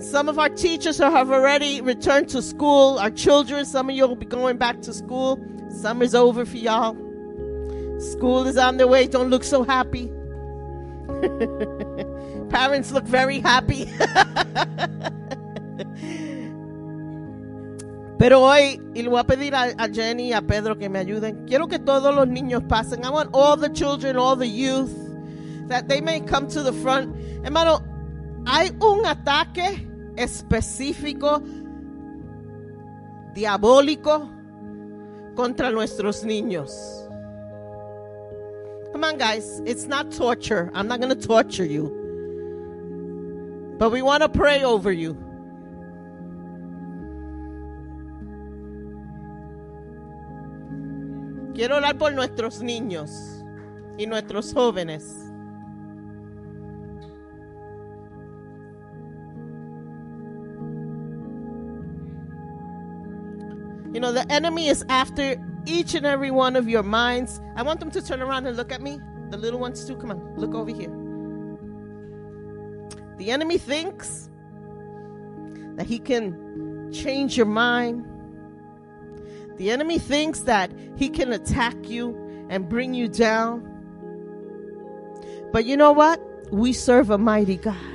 Some 0.00 0.28
of 0.28 0.38
our 0.38 0.48
teachers 0.48 0.98
have 0.98 1.30
already 1.30 1.80
returned 1.80 2.28
to 2.30 2.42
school. 2.42 2.98
Our 2.98 3.10
children, 3.10 3.64
some 3.64 3.88
of 3.90 3.96
you 3.96 4.06
will 4.06 4.16
be 4.16 4.26
going 4.26 4.56
back 4.56 4.82
to 4.82 4.92
school. 4.92 5.38
Summer's 5.70 6.14
over 6.14 6.44
for 6.44 6.56
y'all. 6.56 6.96
School 8.00 8.46
is 8.46 8.56
on 8.56 8.78
the 8.78 8.86
way. 8.86 9.06
Don't 9.06 9.30
look 9.30 9.44
so 9.44 9.62
happy. 9.62 10.10
Parents 12.50 12.90
look 12.92 13.04
very 13.04 13.38
happy. 13.40 13.88
Pero 18.18 18.40
hoy, 18.40 18.80
y 18.94 19.02
le 19.02 19.08
voy 19.08 19.18
a 19.18 19.24
pedir 19.24 19.52
a, 19.54 19.74
a 19.78 19.88
Jenny 19.88 20.28
y 20.28 20.32
a 20.32 20.42
Pedro 20.42 20.78
que 20.78 20.88
me 20.88 21.00
ayuden. 21.00 21.44
Quiero 21.46 21.66
que 21.66 21.80
todos 21.80 22.14
los 22.14 22.28
niños 22.28 22.62
pasen. 22.68 23.04
I 23.04 23.10
want 23.10 23.30
all 23.32 23.56
the 23.56 23.68
children, 23.68 24.16
all 24.16 24.36
the 24.36 24.46
youth, 24.46 24.94
that 25.68 25.88
they 25.88 26.00
may 26.00 26.20
come 26.20 26.46
to 26.48 26.62
the 26.62 26.72
front. 26.72 27.16
Hermano, 27.42 27.82
hay 28.46 28.70
un 28.80 29.06
ataque 29.06 29.88
específico, 30.16 31.42
diabólico, 33.34 34.28
contra 35.34 35.70
nuestros 35.70 36.24
niños. 36.24 36.70
Come 38.92 39.04
on, 39.04 39.16
guys. 39.16 39.62
It's 39.64 39.86
not 39.86 40.12
torture. 40.12 40.70
I'm 40.74 40.86
not 40.86 41.00
going 41.00 41.16
to 41.16 41.26
torture 41.26 41.64
you. 41.64 41.98
But 43.78 43.90
we 43.90 44.02
want 44.02 44.22
to 44.22 44.28
pray 44.28 44.62
over 44.62 44.92
you. 44.92 45.16
Quiero 51.54 51.76
orar 51.76 51.98
por 51.98 52.12
nuestros 52.12 52.62
niños 52.62 53.10
y 53.98 54.06
nuestros 54.06 54.52
jóvenes. 54.52 55.21
You 63.92 64.00
know, 64.00 64.12
the 64.12 64.30
enemy 64.32 64.68
is 64.68 64.84
after 64.88 65.36
each 65.66 65.94
and 65.94 66.06
every 66.06 66.30
one 66.30 66.56
of 66.56 66.68
your 66.68 66.82
minds. 66.82 67.40
I 67.56 67.62
want 67.62 67.80
them 67.80 67.90
to 67.90 68.02
turn 68.02 68.22
around 68.22 68.46
and 68.46 68.56
look 68.56 68.72
at 68.72 68.80
me. 68.80 68.98
The 69.30 69.36
little 69.36 69.60
ones, 69.60 69.84
too. 69.84 69.96
Come 69.96 70.10
on, 70.10 70.34
look 70.36 70.54
over 70.54 70.70
here. 70.70 70.90
The 73.18 73.30
enemy 73.30 73.58
thinks 73.58 74.30
that 75.76 75.86
he 75.86 75.98
can 75.98 76.90
change 76.92 77.36
your 77.36 77.46
mind. 77.46 78.06
The 79.56 79.70
enemy 79.70 79.98
thinks 79.98 80.40
that 80.40 80.72
he 80.96 81.08
can 81.08 81.32
attack 81.32 81.76
you 81.88 82.16
and 82.48 82.68
bring 82.68 82.94
you 82.94 83.08
down. 83.08 83.68
But 85.52 85.66
you 85.66 85.76
know 85.76 85.92
what? 85.92 86.20
We 86.50 86.72
serve 86.72 87.10
a 87.10 87.18
mighty 87.18 87.56
God. 87.56 87.91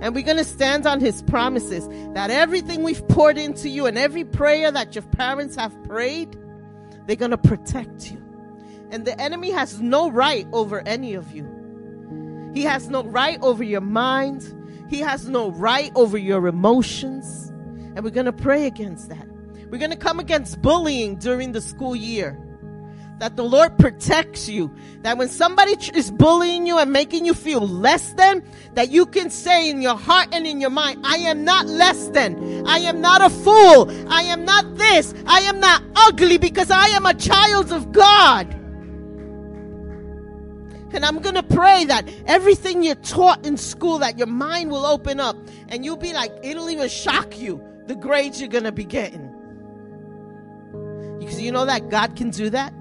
And 0.00 0.14
we're 0.14 0.24
going 0.24 0.36
to 0.36 0.44
stand 0.44 0.86
on 0.86 1.00
his 1.00 1.22
promises 1.22 1.88
that 2.14 2.30
everything 2.30 2.82
we've 2.82 3.06
poured 3.08 3.38
into 3.38 3.68
you 3.68 3.86
and 3.86 3.96
every 3.96 4.24
prayer 4.24 4.70
that 4.70 4.94
your 4.94 5.02
parents 5.02 5.56
have 5.56 5.72
prayed, 5.84 6.36
they're 7.06 7.16
going 7.16 7.30
to 7.30 7.38
protect 7.38 8.10
you. 8.10 8.22
And 8.90 9.04
the 9.04 9.18
enemy 9.20 9.50
has 9.50 9.80
no 9.80 10.10
right 10.10 10.46
over 10.52 10.82
any 10.86 11.14
of 11.14 11.32
you. 11.34 11.48
He 12.54 12.62
has 12.62 12.88
no 12.88 13.02
right 13.04 13.40
over 13.42 13.64
your 13.64 13.80
mind. 13.80 14.52
He 14.88 15.00
has 15.00 15.28
no 15.28 15.50
right 15.50 15.90
over 15.94 16.16
your 16.16 16.46
emotions. 16.46 17.48
And 17.96 18.04
we're 18.04 18.10
going 18.10 18.26
to 18.26 18.32
pray 18.32 18.66
against 18.66 19.08
that. 19.08 19.26
We're 19.70 19.78
going 19.78 19.90
to 19.90 19.96
come 19.96 20.20
against 20.20 20.62
bullying 20.62 21.16
during 21.16 21.52
the 21.52 21.60
school 21.60 21.96
year. 21.96 22.38
That 23.18 23.36
the 23.36 23.44
Lord 23.44 23.78
protects 23.78 24.48
you. 24.48 24.74
That 25.02 25.18
when 25.18 25.28
somebody 25.28 25.76
is 25.94 26.10
bullying 26.10 26.66
you 26.66 26.78
and 26.78 26.92
making 26.92 27.24
you 27.24 27.34
feel 27.34 27.66
less 27.66 28.12
than, 28.14 28.42
that 28.74 28.90
you 28.90 29.06
can 29.06 29.30
say 29.30 29.70
in 29.70 29.82
your 29.82 29.96
heart 29.96 30.28
and 30.32 30.46
in 30.46 30.60
your 30.60 30.70
mind, 30.70 31.00
I 31.04 31.18
am 31.18 31.44
not 31.44 31.66
less 31.66 32.08
than. 32.08 32.66
I 32.66 32.78
am 32.78 33.00
not 33.00 33.20
a 33.22 33.30
fool. 33.30 33.90
I 34.10 34.22
am 34.22 34.44
not 34.44 34.76
this. 34.76 35.14
I 35.26 35.40
am 35.40 35.60
not 35.60 35.82
ugly 35.94 36.38
because 36.38 36.70
I 36.70 36.88
am 36.88 37.06
a 37.06 37.14
child 37.14 37.72
of 37.72 37.92
God. 37.92 38.52
And 40.94 41.04
I'm 41.04 41.18
going 41.18 41.34
to 41.34 41.42
pray 41.42 41.84
that 41.86 42.08
everything 42.26 42.84
you're 42.84 42.94
taught 42.94 43.44
in 43.44 43.56
school, 43.56 43.98
that 43.98 44.16
your 44.16 44.28
mind 44.28 44.70
will 44.70 44.86
open 44.86 45.18
up 45.18 45.36
and 45.68 45.84
you'll 45.84 45.96
be 45.96 46.12
like, 46.12 46.32
it'll 46.42 46.70
even 46.70 46.88
shock 46.88 47.36
you 47.38 47.60
the 47.86 47.96
grades 47.96 48.40
you're 48.40 48.48
going 48.48 48.64
to 48.64 48.72
be 48.72 48.84
getting. 48.84 49.28
Because 51.18 51.40
you 51.40 51.50
know 51.50 51.66
that 51.66 51.90
God 51.90 52.14
can 52.14 52.30
do 52.30 52.48
that? 52.50 52.72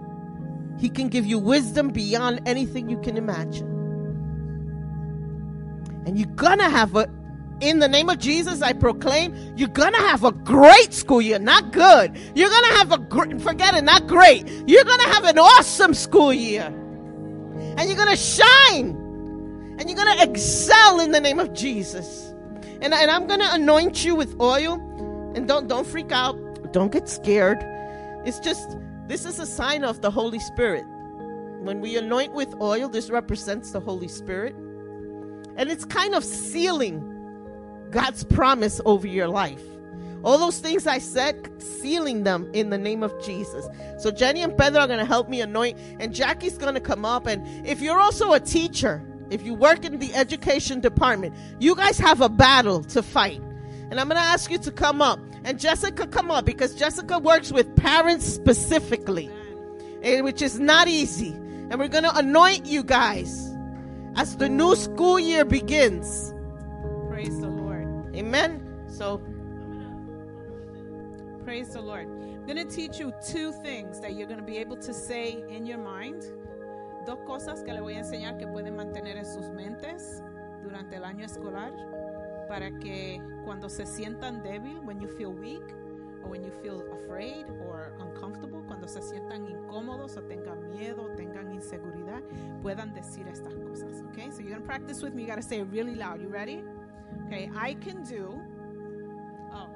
He 0.80 0.90
can 0.90 1.10
give 1.10 1.26
you 1.26 1.40
wisdom 1.40 1.90
beyond 1.90 2.42
anything 2.46 2.90
you 2.90 3.00
can 3.00 3.18
imagine. 3.18 3.70
And 6.06 6.18
you're 6.18 6.36
to 6.60 6.70
have 6.70 6.96
a, 6.96 7.10
in 7.62 7.80
the 7.80 7.88
name 7.88 8.10
of 8.10 8.20
Jesus, 8.20 8.62
I 8.62 8.74
proclaim, 8.74 9.36
you're 9.56 9.70
to 9.94 10.00
have 10.00 10.24
a 10.24 10.32
great 10.32 10.94
school 10.94 11.22
year, 11.22 11.40
not 11.40 11.72
good. 11.72 12.18
You're 12.36 12.50
to 12.50 12.74
have 12.74 12.92
a 12.92 12.98
great, 12.98 13.42
forget 13.42 13.74
it, 13.74 13.84
not 13.84 14.08
great. 14.08 14.48
You're 14.68 14.84
to 15.00 15.10
have 15.10 15.24
an 15.24 15.40
awesome 15.40 15.94
school 15.94 16.34
year. 16.34 16.66
And 16.66 17.88
you're 17.88 17.96
to 18.10 18.16
shine. 18.16 19.00
And 19.80 19.90
you're 19.90 19.96
to 20.18 20.30
excel 20.30 21.00
in 21.00 21.12
the 21.12 21.22
name 21.22 21.40
of 21.40 21.54
Jesus. 21.54 22.34
And, 22.82 22.94
and 22.94 23.10
I'm 23.10 23.28
to 23.40 23.54
anoint 23.54 24.04
you 24.04 24.16
with 24.16 24.40
oil. 24.42 24.74
And 25.36 25.48
don't, 25.48 25.68
don't 25.68 25.88
freak 25.88 26.12
out. 26.12 26.74
Don't 26.74 26.92
get 26.92 27.08
scared. 27.08 27.60
It's 28.26 28.40
just, 28.40 28.78
this 29.08 29.26
is 29.26 29.40
a 29.40 29.46
sign 29.46 29.84
of 29.84 30.02
the 30.02 30.12
Holy 30.12 30.40
Spirit. 30.40 30.86
When 31.62 31.80
we 31.82 31.98
anoint 31.98 32.34
with 32.34 32.54
oil, 32.62 32.90
this 32.90 33.10
represents 33.10 33.72
the 33.72 33.80
Holy 33.80 34.08
Spirit. 34.08 34.56
And 35.56 35.70
it's 35.70 35.86
kind 35.86 36.16
of 36.16 36.24
sealing 36.24 37.10
God's 37.92 38.24
promise 38.24 38.82
over 38.86 39.08
your 39.08 39.28
life. 39.28 39.62
All 40.24 40.38
those 40.38 40.60
things 40.60 40.88
I 40.88 41.00
said, 41.00 41.62
sealing 41.62 42.24
them 42.24 42.50
in 42.54 42.70
the 42.70 42.78
name 42.78 43.04
of 43.04 43.14
Jesus. 43.24 43.68
So 44.00 44.10
Jenny 44.10 44.42
and 44.42 44.58
Pedro 44.58 44.80
are 44.82 44.88
going 44.88 45.00
to 45.00 45.06
help 45.06 45.28
me 45.28 45.42
anoint, 45.42 45.78
and 46.00 46.14
Jackie's 46.14 46.58
going 46.58 46.76
to 46.76 46.82
come 46.82 47.04
up. 47.04 47.28
And 47.28 47.68
if 47.68 47.82
you're 47.82 48.00
also 48.00 48.32
a 48.32 48.40
teacher, 48.40 49.06
if 49.30 49.44
you 49.44 49.54
work 49.54 49.84
in 49.84 50.00
the 50.00 50.14
education 50.14 50.80
department, 50.80 51.36
you 51.60 51.76
guys 51.76 52.00
have 52.00 52.22
a 52.22 52.30
battle 52.30 52.84
to 52.86 53.04
fight. 53.04 53.42
And 53.92 54.00
I'm 54.00 54.08
going 54.08 54.20
to 54.20 54.26
ask 54.26 54.50
you 54.50 54.58
to 54.60 54.72
come 54.72 55.02
up. 55.02 55.20
And 55.46 55.60
Jessica, 55.60 56.08
come 56.08 56.32
up 56.32 56.46
because 56.46 56.74
Jessica 56.76 57.20
works 57.20 57.52
with 57.52 57.76
parents 57.76 58.26
specifically, 58.26 59.30
eh, 60.02 60.22
which 60.22 60.42
is 60.42 60.60
not 60.60 60.88
easy. 60.88 61.34
And 61.70 61.80
we're 61.80 61.90
going 61.90 62.06
to 62.06 62.16
anoint 62.18 62.66
you 62.66 62.84
guys 62.84 63.54
as 64.16 64.38
the 64.38 64.48
new 64.48 64.76
school 64.76 65.20
year 65.20 65.44
begins. 65.44 66.34
Praise 67.10 67.40
the 67.40 67.50
Lord. 67.50 68.16
Amen. 68.16 68.62
So, 68.88 69.22
Praise 71.44 71.70
the 71.70 71.82
Lord. 71.82 72.08
I'm 72.08 72.46
going 72.46 72.66
to 72.66 72.74
teach 72.74 73.00
you 73.00 73.14
two 73.30 73.52
things 73.64 74.00
that 74.00 74.16
you're 74.16 74.28
going 74.28 74.40
to 74.40 74.46
be 74.46 74.58
able 74.58 74.78
to 74.78 74.94
say 74.94 75.44
in 75.50 75.66
your 75.66 75.78
mind. 75.78 76.24
Dos 77.06 77.20
cosas 77.28 77.66
que 77.66 77.74
le 77.74 77.82
voy 77.82 77.96
a 77.96 78.00
enseñar 78.00 78.40
que 78.40 78.48
pueden 78.48 78.78
mantener 78.78 79.18
en 79.18 79.26
sus 79.26 79.50
mentes 79.50 80.22
durante 80.64 80.96
el 80.96 81.04
año 81.04 81.26
escolar 81.26 81.74
para 82.48 82.72
que 82.80 83.22
cuando 83.46 83.70
se 83.70 83.86
sientan 83.86 84.44
débil, 84.44 84.80
when 84.86 85.00
you 85.00 85.08
feel 85.08 85.32
weak 85.34 85.64
or 86.24 86.30
when 86.30 86.44
you 86.44 86.52
feel 86.62 86.84
afraid 86.94 87.46
or 87.68 87.94
uncomfortable, 88.00 88.64
cuando 88.68 88.88
se 88.88 89.02
sientan 89.02 89.48
incómodos 89.48 90.18
o 90.18 90.22
tengan 90.22 90.72
miedo, 90.72 91.04
o 91.04 91.16
tengan 91.16 91.52
inseguridad, 91.52 92.22
puedan 92.62 92.94
decir 92.94 93.28
estas 93.28 93.54
cosas, 93.56 94.04
okay? 94.10 94.30
So 94.32 94.42
you're 94.42 94.58
to 94.58 94.62
practice 94.62 95.02
with 95.02 95.14
me. 95.14 95.24
You 95.24 95.28
got 95.28 95.36
to 95.36 95.42
say 95.42 95.60
it 95.60 95.68
really 95.72 95.96
loud. 95.96 96.22
You 96.22 96.30
ready? 96.30 96.64
Okay, 97.28 97.50
I 97.56 97.76
can 97.76 98.04
do 98.04 98.40
Oh. 99.54 99.70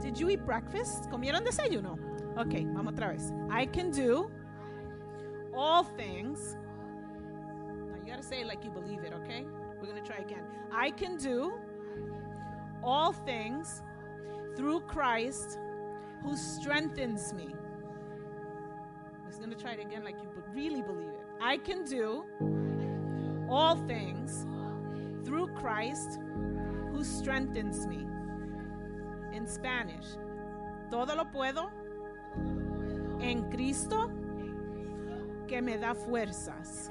Did 0.00 0.18
you 0.18 0.30
eat 0.30 0.46
breakfast? 0.46 1.10
¿Comieron 1.10 1.44
desayuno? 1.44 1.98
Ok, 2.36 2.64
vamos 2.72 2.94
otra 2.94 3.08
vez. 3.08 3.32
I 3.50 3.66
can 3.66 3.90
do 3.90 4.30
all 5.54 5.82
things. 5.82 6.56
You 8.08 8.14
gotta 8.14 8.26
say 8.26 8.40
it 8.40 8.46
like 8.46 8.64
you 8.64 8.70
believe 8.70 9.04
it, 9.04 9.12
okay? 9.12 9.44
We're 9.78 9.86
gonna 9.86 10.00
try 10.00 10.16
again. 10.16 10.42
I 10.72 10.92
can 10.92 11.18
do 11.18 11.52
all 12.82 13.12
things 13.12 13.82
through 14.56 14.80
Christ 14.80 15.58
who 16.22 16.34
strengthens 16.34 17.34
me. 17.34 17.54
We're 19.26 19.38
gonna 19.38 19.56
try 19.56 19.72
it 19.72 19.80
again 19.80 20.04
like 20.04 20.16
you 20.22 20.30
really 20.54 20.80
believe 20.80 21.10
it. 21.10 21.26
I 21.38 21.58
can 21.58 21.84
do 21.84 22.24
all 23.46 23.76
things 23.86 24.46
through 25.26 25.48
Christ 25.48 26.18
who 26.90 27.04
strengthens 27.04 27.86
me. 27.86 28.06
In 29.34 29.46
Spanish, 29.46 30.16
todo 30.90 31.14
lo 31.14 31.26
puedo 31.26 31.70
en 33.20 33.50
Cristo 33.50 34.10
que 35.46 35.60
me 35.60 35.76
da 35.76 35.92
fuerzas. 35.92 36.90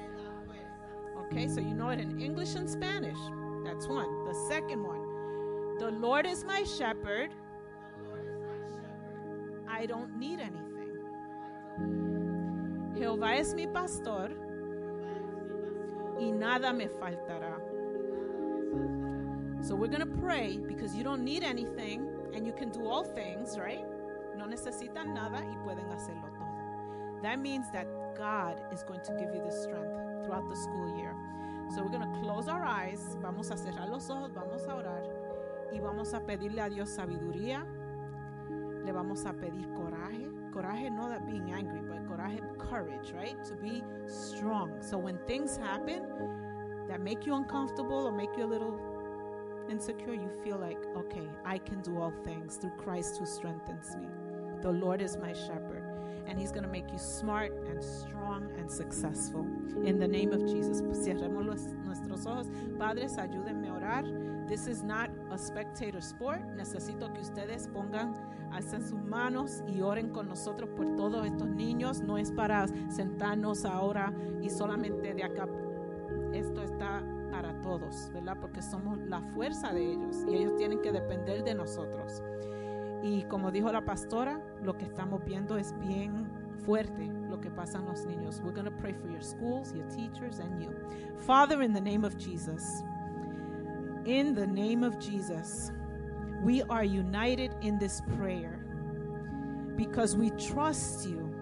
Okay, 1.26 1.48
so 1.48 1.60
you 1.60 1.74
know 1.74 1.90
it 1.90 2.00
in 2.00 2.20
English 2.20 2.54
and 2.54 2.68
Spanish. 2.68 3.18
That's 3.64 3.86
one. 3.86 4.24
The 4.24 4.34
second 4.48 4.82
one, 4.82 5.78
the 5.78 5.90
Lord 5.90 6.26
is 6.26 6.44
my 6.44 6.64
shepherd. 6.64 7.30
I 9.68 9.86
don't 9.86 10.18
need 10.18 10.40
anything. 10.40 10.64
Jehová 12.96 13.38
es 13.38 13.54
mi 13.54 13.66
pastor 13.66 14.30
y 16.18 16.30
nada 16.30 16.72
me 16.72 16.86
faltará. 16.86 17.60
So 19.62 19.74
we're 19.74 19.88
going 19.88 20.00
to 20.00 20.18
pray 20.20 20.58
because 20.66 20.94
you 20.94 21.04
don't 21.04 21.22
need 21.24 21.42
anything 21.42 22.08
and 22.34 22.46
you 22.46 22.52
can 22.52 22.70
do 22.70 22.86
all 22.86 23.04
things, 23.04 23.58
right? 23.58 23.84
No 24.36 24.46
necesitan 24.46 25.14
nada 25.14 25.44
y 25.44 25.56
pueden 25.64 25.88
hacerlo 25.90 26.30
todo. 26.38 27.20
That 27.22 27.38
means 27.38 27.70
that 27.72 27.86
God 28.16 28.60
is 28.72 28.82
going 28.82 29.00
to 29.04 29.12
give 29.12 29.34
you 29.34 29.42
the 29.44 29.52
strength 29.52 30.07
throughout 30.28 30.48
the 30.50 30.56
school 30.56 30.94
year. 30.98 31.14
So 31.74 31.82
we're 31.82 31.88
going 31.88 32.12
to 32.12 32.20
close 32.20 32.48
our 32.48 32.62
eyes, 32.62 33.16
vamos 33.22 33.50
a 33.50 33.54
cerrar 33.54 33.88
los 33.88 34.10
ojos, 34.10 34.30
vamos 34.34 34.66
a 34.68 34.74
orar 34.74 35.02
y 35.72 35.80
vamos 35.80 36.12
a 36.12 36.20
pedirle 36.20 36.60
a 36.60 36.68
Dios 36.68 36.90
sabiduría. 36.90 37.64
Le 38.84 38.92
vamos 38.92 39.24
a 39.24 39.32
pedir 39.32 39.66
coraje. 39.74 40.28
Coraje, 40.52 40.90
no 40.90 41.08
that 41.08 41.26
being 41.26 41.52
angry, 41.52 41.80
but 41.80 42.06
coraje, 42.06 42.40
courage, 42.58 43.12
right? 43.12 43.42
To 43.44 43.54
be 43.54 43.82
strong. 44.06 44.72
So 44.80 44.98
when 44.98 45.18
things 45.26 45.56
happen 45.56 46.02
that 46.88 47.00
make 47.00 47.26
you 47.26 47.34
uncomfortable 47.34 48.06
or 48.06 48.12
make 48.12 48.30
you 48.36 48.44
a 48.44 48.50
little 48.50 48.78
insecure, 49.70 50.14
you 50.14 50.30
feel 50.42 50.56
like, 50.58 50.78
okay, 50.96 51.28
I 51.44 51.58
can 51.58 51.80
do 51.82 51.98
all 51.98 52.12
things 52.24 52.56
through 52.56 52.72
Christ 52.78 53.18
who 53.18 53.26
strengthens 53.26 53.94
me. 53.96 54.08
The 54.62 54.70
Lord 54.72 55.02
is 55.02 55.16
my 55.18 55.32
shepherd, 55.32 55.77
and 56.28 56.38
He's 56.38 56.52
going 56.52 56.64
to 56.64 56.70
make 56.70 56.90
you 56.92 56.98
smart 56.98 57.52
and 57.68 57.82
strong 57.82 58.50
and 58.58 58.70
successful. 58.70 59.46
In 59.84 59.98
the 59.98 60.06
name 60.06 60.32
of 60.32 60.40
Jesus, 60.46 60.82
cerremos 60.92 61.74
nuestros 61.84 62.26
ojos. 62.26 62.46
Padres, 62.78 63.16
ayúdenme 63.16 63.68
a 63.68 63.74
orar. 63.74 64.48
This 64.48 64.66
is 64.66 64.82
not 64.82 65.10
a 65.30 65.38
spectator 65.38 66.00
sport. 66.00 66.40
Necesito 66.56 67.12
que 67.12 67.20
ustedes 67.20 67.68
pongan, 67.68 68.14
alcen 68.52 68.82
sus 68.82 69.00
manos 69.00 69.62
y 69.66 69.80
oren 69.80 70.10
con 70.10 70.28
nosotros 70.28 70.70
por 70.76 70.96
todos 70.96 71.26
estos 71.26 71.48
niños. 71.48 72.00
No 72.00 72.18
es 72.18 72.30
para 72.30 72.66
sentarnos 72.90 73.64
ahora 73.64 74.12
y 74.42 74.50
solamente 74.50 75.14
de 75.14 75.24
acá 75.24 75.46
esto 76.32 76.62
está 76.62 77.02
para 77.30 77.60
todos, 77.62 78.10
¿verdad? 78.12 78.36
Porque 78.40 78.62
somos 78.62 78.98
la 78.98 79.20
fuerza 79.20 79.72
de 79.72 79.92
ellos 79.92 80.24
y 80.28 80.34
ellos 80.34 80.56
tienen 80.56 80.80
que 80.80 80.92
depender 80.92 81.44
de 81.44 81.54
nosotros. 81.54 82.22
Y 83.02 83.22
como 83.24 83.50
dijo 83.50 83.70
la 83.72 83.84
pastora, 83.84 84.40
lo 84.62 84.76
que 84.76 84.84
estamos 84.84 85.24
viendo 85.24 85.56
es 85.56 85.72
bien 85.78 86.26
fuerte 86.64 87.10
lo 87.30 87.40
que 87.40 87.50
pasan 87.50 87.86
los 87.86 88.04
niños. 88.06 88.40
We're 88.42 88.52
going 88.52 88.64
to 88.64 88.70
pray 88.70 88.92
for 88.92 89.08
your 89.08 89.22
schools, 89.22 89.72
your 89.74 89.86
teachers, 89.88 90.38
and 90.38 90.60
you. 90.60 90.74
Father, 91.18 91.62
in 91.62 91.72
the 91.72 91.80
name 91.80 92.04
of 92.04 92.16
Jesus, 92.18 92.82
in 94.04 94.34
the 94.34 94.46
name 94.46 94.82
of 94.82 94.98
Jesus, 94.98 95.70
we 96.42 96.62
are 96.64 96.84
united 96.84 97.54
in 97.62 97.78
this 97.78 98.00
prayer 98.16 98.64
because 99.76 100.16
we 100.16 100.30
trust 100.30 101.08
you. 101.08 101.34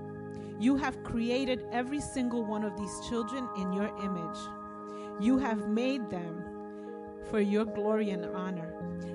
You 0.59 0.77
have 0.77 1.03
created 1.03 1.65
every 1.73 2.01
single 2.01 2.45
one 2.45 2.65
of 2.65 2.77
these 2.77 3.01
children 3.09 3.49
in 3.57 3.73
your 3.73 3.89
image. 4.03 4.39
You 5.21 5.39
have 5.39 5.69
made 5.69 6.09
them 6.11 6.45
for 7.31 7.41
your 7.41 7.65
glory 7.65 8.11
and 8.11 8.25
honor. 8.27 8.66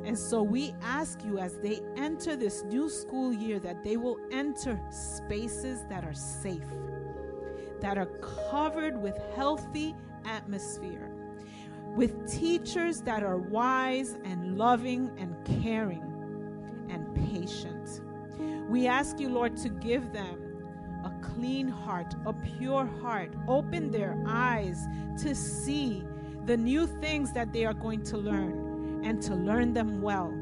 And 0.04 0.18
so 0.18 0.42
we 0.42 0.74
ask 0.82 1.24
you 1.24 1.38
as 1.38 1.58
they 1.58 1.80
enter 1.96 2.36
this 2.36 2.64
new 2.64 2.90
school 2.90 3.32
year 3.32 3.60
that 3.60 3.84
they 3.84 3.98
will 3.98 4.18
enter 4.32 4.80
spaces 4.90 5.84
that 5.90 6.04
are 6.04 6.14
safe, 6.14 6.68
that 7.82 7.98
are 7.98 8.08
covered 8.50 9.02
with 9.02 9.18
healthy 9.36 9.96
atmosphere, 10.26 11.12
with 11.96 12.32
teachers 12.32 13.02
that 13.02 13.24
are 13.24 13.38
wise 13.38 14.18
and 14.24 14.58
loving 14.58 15.12
and 15.18 15.36
caring 15.62 16.04
and 16.90 17.14
patient. 17.30 18.02
We 18.70 18.88
ask 18.88 19.20
you, 19.20 19.30
Lord, 19.30 19.56
to 19.58 19.70
give 19.70 20.14
them 20.14 20.52
a 21.04 21.12
clean 21.22 21.68
heart, 21.68 22.16
a 22.26 22.34
pure 22.34 22.86
heart. 23.02 23.34
Open 23.48 23.92
their 23.92 24.22
eyes 24.28 24.88
to 25.22 25.36
see 25.36 26.04
the 26.46 26.58
new 26.58 26.88
things 26.88 27.34
that 27.34 27.54
they 27.54 27.66
are 27.66 27.74
going 27.74 28.04
to 28.04 28.18
learn 28.18 28.71
and 29.04 29.22
to 29.24 29.36
learn 29.36 29.74
them 29.74 30.02
well. 30.02 30.34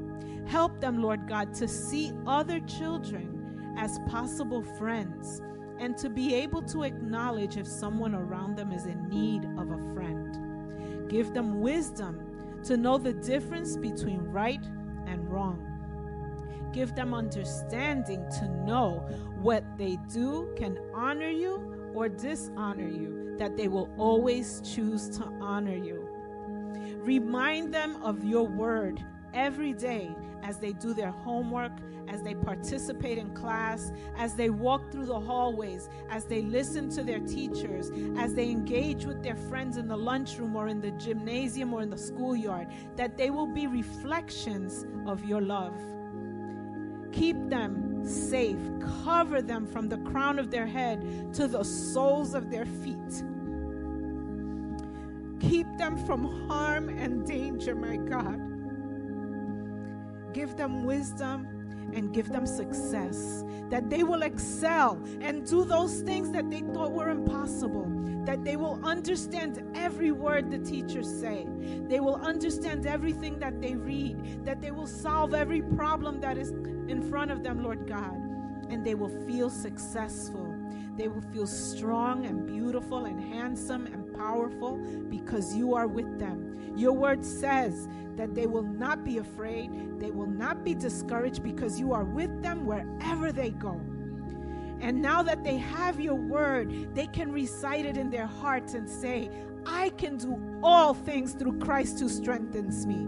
Help 0.45 0.82
them, 0.82 1.01
Lord 1.01 1.28
God, 1.28 1.53
to 1.55 1.68
see 1.68 2.12
other 2.26 2.60
children 2.62 3.76
as 3.78 3.99
possible 4.10 4.64
friends 4.64 5.41
and 5.80 5.97
to 5.97 6.10
be 6.10 6.34
able 6.34 6.62
to 6.64 6.84
acknowledge 6.84 7.57
if 7.57 7.68
someone 7.68 8.14
around 8.14 8.57
them 8.57 8.72
is 8.72 8.86
in 8.86 9.07
need 9.10 9.45
of 9.57 9.72
a 9.72 9.93
friend. 9.93 11.10
Give 11.10 11.34
them 11.34 11.62
wisdom 11.62 12.20
to 12.64 12.78
know 12.78 12.97
the 12.97 13.14
difference 13.14 13.78
between 13.78 14.20
right 14.20 14.64
and 15.07 15.30
wrong. 15.30 15.66
Give 16.74 16.93
them 16.95 17.14
understanding 17.14 18.26
to 18.39 18.47
know 18.66 19.07
what 19.41 19.64
they 19.78 19.97
do 20.12 20.53
can 20.57 20.78
honor 20.93 21.30
you 21.30 21.91
or 21.93 22.10
dishonor 22.10 22.88
you, 22.88 23.36
that 23.38 23.55
they 23.55 23.68
will 23.68 23.89
always 23.97 24.62
choose 24.62 25.10
to 25.18 25.24
honor 25.39 25.76
you. 25.76 26.09
Remind 26.99 27.73
them 27.73 28.01
of 28.03 28.23
your 28.23 28.45
word 28.45 29.03
every 29.33 29.73
day 29.73 30.13
as 30.43 30.59
they 30.59 30.73
do 30.73 30.93
their 30.93 31.11
homework, 31.11 31.71
as 32.07 32.21
they 32.23 32.33
participate 32.33 33.17
in 33.17 33.33
class, 33.33 33.91
as 34.17 34.35
they 34.35 34.49
walk 34.49 34.91
through 34.91 35.05
the 35.05 35.19
hallways, 35.19 35.89
as 36.09 36.25
they 36.25 36.41
listen 36.41 36.89
to 36.89 37.03
their 37.03 37.19
teachers, 37.19 37.91
as 38.17 38.33
they 38.33 38.49
engage 38.49 39.05
with 39.05 39.23
their 39.23 39.35
friends 39.35 39.77
in 39.77 39.87
the 39.87 39.95
lunchroom 39.95 40.55
or 40.55 40.67
in 40.67 40.81
the 40.81 40.91
gymnasium 40.91 41.73
or 41.73 41.81
in 41.81 41.89
the 41.89 41.97
schoolyard, 41.97 42.67
that 42.95 43.15
they 43.17 43.29
will 43.29 43.47
be 43.47 43.67
reflections 43.67 44.85
of 45.05 45.23
your 45.23 45.41
love. 45.41 45.79
Keep 47.11 47.49
them 47.49 48.03
safe, 48.03 48.59
cover 49.03 49.41
them 49.41 49.65
from 49.65 49.89
the 49.89 49.97
crown 49.99 50.39
of 50.39 50.51
their 50.51 50.67
head 50.67 51.33
to 51.33 51.47
the 51.47 51.63
soles 51.63 52.33
of 52.33 52.49
their 52.49 52.65
feet. 52.65 53.23
Keep 55.39 55.77
them 55.77 55.97
from 56.05 56.47
harm 56.47 56.89
and 56.89 57.25
danger, 57.25 57.75
my 57.75 57.97
God. 57.97 58.39
Give 60.33 60.55
them 60.55 60.83
wisdom 60.83 61.47
and 61.93 62.13
give 62.13 62.29
them 62.29 62.45
success, 62.45 63.43
that 63.69 63.89
they 63.89 64.03
will 64.03 64.21
excel 64.21 65.01
and 65.21 65.45
do 65.45 65.63
those 65.63 66.01
things 66.01 66.29
that 66.31 66.49
they 66.49 66.61
thought 66.61 66.91
were 66.91 67.09
impossible, 67.09 67.87
that 68.25 68.43
they 68.43 68.55
will 68.55 68.79
understand 68.83 69.63
every 69.75 70.11
word 70.11 70.51
the 70.51 70.59
teachers 70.59 71.09
say, 71.09 71.47
they 71.87 71.99
will 71.99 72.17
understand 72.17 72.85
everything 72.85 73.39
that 73.39 73.59
they 73.59 73.75
read, 73.75 74.45
that 74.45 74.61
they 74.61 74.71
will 74.71 74.87
solve 74.87 75.33
every 75.33 75.61
problem 75.61 76.19
that 76.21 76.37
is 76.37 76.51
in 76.51 77.01
front 77.09 77.31
of 77.31 77.41
them, 77.43 77.63
Lord 77.63 77.87
God, 77.87 78.13
and 78.69 78.85
they 78.85 78.93
will 78.95 79.25
feel 79.25 79.49
successful. 79.49 80.48
They 80.99 81.07
will 81.07 81.23
feel 81.33 81.47
strong 81.47 82.25
and 82.25 82.45
beautiful 82.45 83.05
and 83.05 83.33
handsome 83.33 83.85
and 83.87 84.13
powerful 84.17 84.75
because 85.09 85.55
you 85.55 85.73
are 85.73 85.87
with 85.87 86.19
them. 86.19 86.73
Your 86.75 86.91
word 86.91 87.23
says 87.23 87.87
that 88.17 88.35
they 88.35 88.47
will 88.47 88.63
not 88.63 89.05
be 89.05 89.17
afraid, 89.17 89.97
they 89.97 90.11
will 90.11 90.27
not 90.27 90.65
be 90.65 90.75
discouraged 90.75 91.41
because 91.41 91.79
you 91.79 91.93
are 91.93 92.03
with 92.03 92.43
them 92.43 92.65
wherever 92.65 93.31
they 93.31 93.51
go. 93.51 93.79
And 94.81 95.01
now 95.01 95.23
that 95.23 95.41
they 95.41 95.55
have 95.55 96.01
your 96.01 96.15
word, 96.15 96.93
they 96.93 97.07
can 97.07 97.31
recite 97.31 97.85
it 97.85 97.95
in 97.95 98.09
their 98.09 98.27
hearts 98.27 98.73
and 98.73 98.89
say, 98.89 99.29
I 99.65 99.89
can 99.91 100.17
do 100.17 100.59
all 100.61 100.93
things 100.93 101.31
through 101.31 101.59
Christ 101.59 102.01
who 102.01 102.09
strengthens 102.09 102.85
me. 102.85 103.07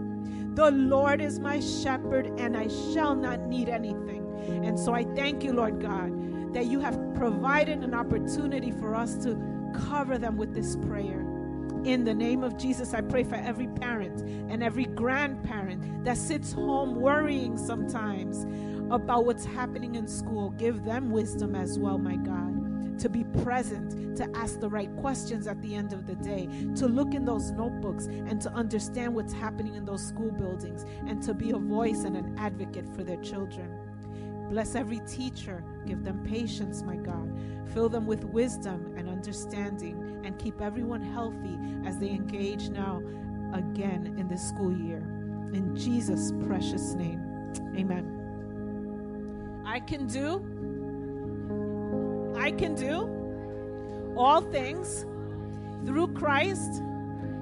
The 0.54 0.70
Lord 0.70 1.20
is 1.20 1.38
my 1.38 1.60
shepherd, 1.60 2.26
and 2.38 2.56
I 2.56 2.68
shall 2.68 3.14
not 3.14 3.40
need 3.40 3.68
anything. 3.68 4.22
And 4.64 4.78
so 4.78 4.94
I 4.94 5.04
thank 5.14 5.44
you, 5.44 5.52
Lord 5.52 5.80
God, 5.80 6.10
that 6.52 6.66
you 6.66 6.80
have 6.80 6.98
provided 7.14 7.82
an 7.82 7.94
opportunity 7.94 8.70
for 8.70 8.94
us 8.94 9.16
to 9.24 9.36
cover 9.88 10.18
them 10.18 10.36
with 10.36 10.54
this 10.54 10.76
prayer. 10.76 11.20
In 11.84 12.04
the 12.04 12.14
name 12.14 12.44
of 12.44 12.56
Jesus, 12.56 12.94
I 12.94 13.00
pray 13.00 13.24
for 13.24 13.34
every 13.34 13.66
parent 13.66 14.20
and 14.20 14.62
every 14.62 14.84
grandparent 14.84 16.04
that 16.04 16.16
sits 16.16 16.52
home 16.52 16.94
worrying 16.94 17.58
sometimes 17.58 18.44
about 18.92 19.24
what's 19.24 19.44
happening 19.44 19.96
in 19.96 20.06
school. 20.06 20.50
Give 20.50 20.84
them 20.84 21.10
wisdom 21.10 21.56
as 21.56 21.78
well, 21.78 21.98
my 21.98 22.16
God, 22.16 22.98
to 23.00 23.08
be 23.08 23.24
present, 23.42 24.16
to 24.16 24.28
ask 24.36 24.60
the 24.60 24.68
right 24.68 24.94
questions 24.96 25.48
at 25.48 25.60
the 25.62 25.74
end 25.74 25.92
of 25.92 26.06
the 26.06 26.14
day, 26.16 26.46
to 26.76 26.86
look 26.86 27.14
in 27.14 27.24
those 27.24 27.50
notebooks 27.50 28.06
and 28.06 28.40
to 28.42 28.50
understand 28.50 29.14
what's 29.14 29.32
happening 29.32 29.74
in 29.74 29.84
those 29.84 30.06
school 30.06 30.30
buildings, 30.30 30.84
and 31.08 31.20
to 31.22 31.34
be 31.34 31.50
a 31.50 31.58
voice 31.58 32.04
and 32.04 32.16
an 32.16 32.36
advocate 32.38 32.86
for 32.94 33.02
their 33.02 33.20
children. 33.22 33.76
Bless 34.52 34.74
every 34.74 35.00
teacher. 35.08 35.64
Give 35.86 36.04
them 36.04 36.22
patience, 36.24 36.82
my 36.82 36.96
God. 36.96 37.32
Fill 37.72 37.88
them 37.88 38.06
with 38.06 38.22
wisdom 38.22 38.92
and 38.98 39.08
understanding, 39.08 40.20
and 40.26 40.38
keep 40.38 40.60
everyone 40.60 41.00
healthy 41.00 41.58
as 41.86 41.96
they 41.96 42.10
engage 42.10 42.68
now 42.68 43.02
again 43.54 44.14
in 44.18 44.28
this 44.28 44.46
school 44.46 44.76
year. 44.76 44.98
In 45.54 45.74
Jesus' 45.74 46.34
precious 46.46 46.92
name, 46.92 47.22
amen. 47.74 48.04
I 49.64 49.80
can 49.80 50.06
do, 50.06 50.44
I 52.38 52.50
can 52.50 52.74
do 52.74 53.08
all 54.18 54.42
things 54.42 55.06
through 55.86 56.08
Christ 56.08 56.82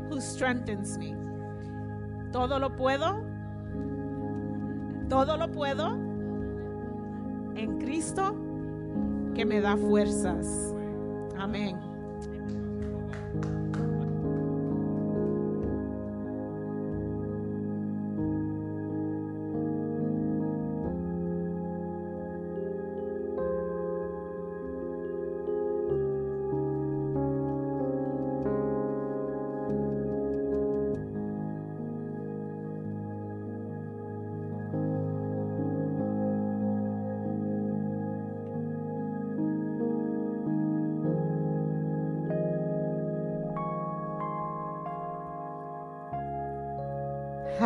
who 0.09 0.21
strengthens 0.21 0.97
me. 0.97 1.17
Todo 2.33 2.57
lo 2.57 2.69
puedo, 2.71 3.27
todo 5.09 5.37
lo 5.37 5.49
puedo 5.49 6.10
en 7.55 7.79
Cristo 7.79 8.37
que 9.35 9.45
me 9.45 9.61
da 9.61 9.77
fuerzas. 9.77 10.75
Amén. 11.37 11.90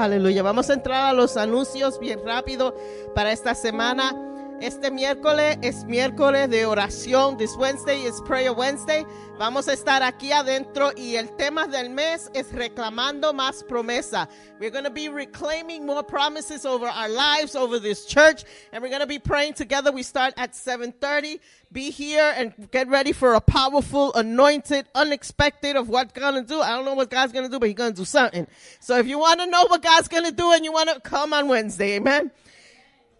Aleluya. 0.04 0.42
Vamos 0.42 0.68
a 0.68 0.74
entrar 0.74 1.06
a 1.06 1.12
los 1.14 1.38
anuncios 1.38 1.98
bien 1.98 2.20
rápido 2.24 2.74
para 3.14 3.32
esta 3.32 3.54
semana. 3.54 4.33
Este 4.60 4.90
miércoles 4.90 5.58
es 5.62 5.84
miércoles 5.84 6.48
de 6.48 6.64
oración. 6.64 7.36
This 7.36 7.56
Wednesday 7.56 8.04
is 8.04 8.20
Prayer 8.22 8.52
Wednesday. 8.52 9.04
Vamos 9.36 9.68
a 9.68 9.72
estar 9.72 10.02
aquí 10.02 10.30
adentro 10.30 10.92
y 10.96 11.16
el 11.16 11.34
tema 11.36 11.66
del 11.66 11.90
mes 11.90 12.30
es 12.34 12.52
reclamando 12.52 13.34
más 13.34 13.64
promesa. 13.64 14.28
We're 14.60 14.70
going 14.70 14.84
to 14.84 14.90
be 14.90 15.08
reclaiming 15.08 15.84
more 15.84 16.04
promises 16.04 16.64
over 16.64 16.86
our 16.86 17.08
lives, 17.08 17.56
over 17.56 17.80
this 17.80 18.06
church, 18.06 18.44
and 18.72 18.80
we're 18.80 18.90
going 18.90 19.00
to 19.00 19.08
be 19.08 19.18
praying 19.18 19.54
together. 19.54 19.90
We 19.90 20.04
start 20.04 20.34
at 20.36 20.52
7:30. 20.52 21.40
Be 21.72 21.90
here 21.90 22.32
and 22.36 22.54
get 22.70 22.88
ready 22.88 23.12
for 23.12 23.34
a 23.34 23.40
powerful, 23.40 24.14
anointed, 24.14 24.86
unexpected 24.94 25.74
of 25.74 25.88
what 25.88 26.14
God's 26.14 26.32
going 26.32 26.46
to 26.46 26.48
do. 26.48 26.60
I 26.60 26.70
don't 26.76 26.84
know 26.84 26.94
what 26.94 27.10
God's 27.10 27.32
going 27.32 27.44
to 27.44 27.50
do, 27.50 27.58
but 27.58 27.68
He's 27.68 27.76
going 27.76 27.92
to 27.92 27.96
do 27.96 28.04
something. 28.04 28.46
So 28.78 28.96
if 28.98 29.08
you 29.08 29.18
want 29.18 29.40
to 29.40 29.46
know 29.46 29.66
what 29.66 29.82
God's 29.82 30.06
going 30.06 30.24
to 30.24 30.32
do 30.32 30.52
and 30.52 30.64
you 30.64 30.72
want 30.72 30.90
to 30.90 31.00
come 31.00 31.32
on 31.32 31.48
Wednesday, 31.48 31.96
amen. 31.96 32.30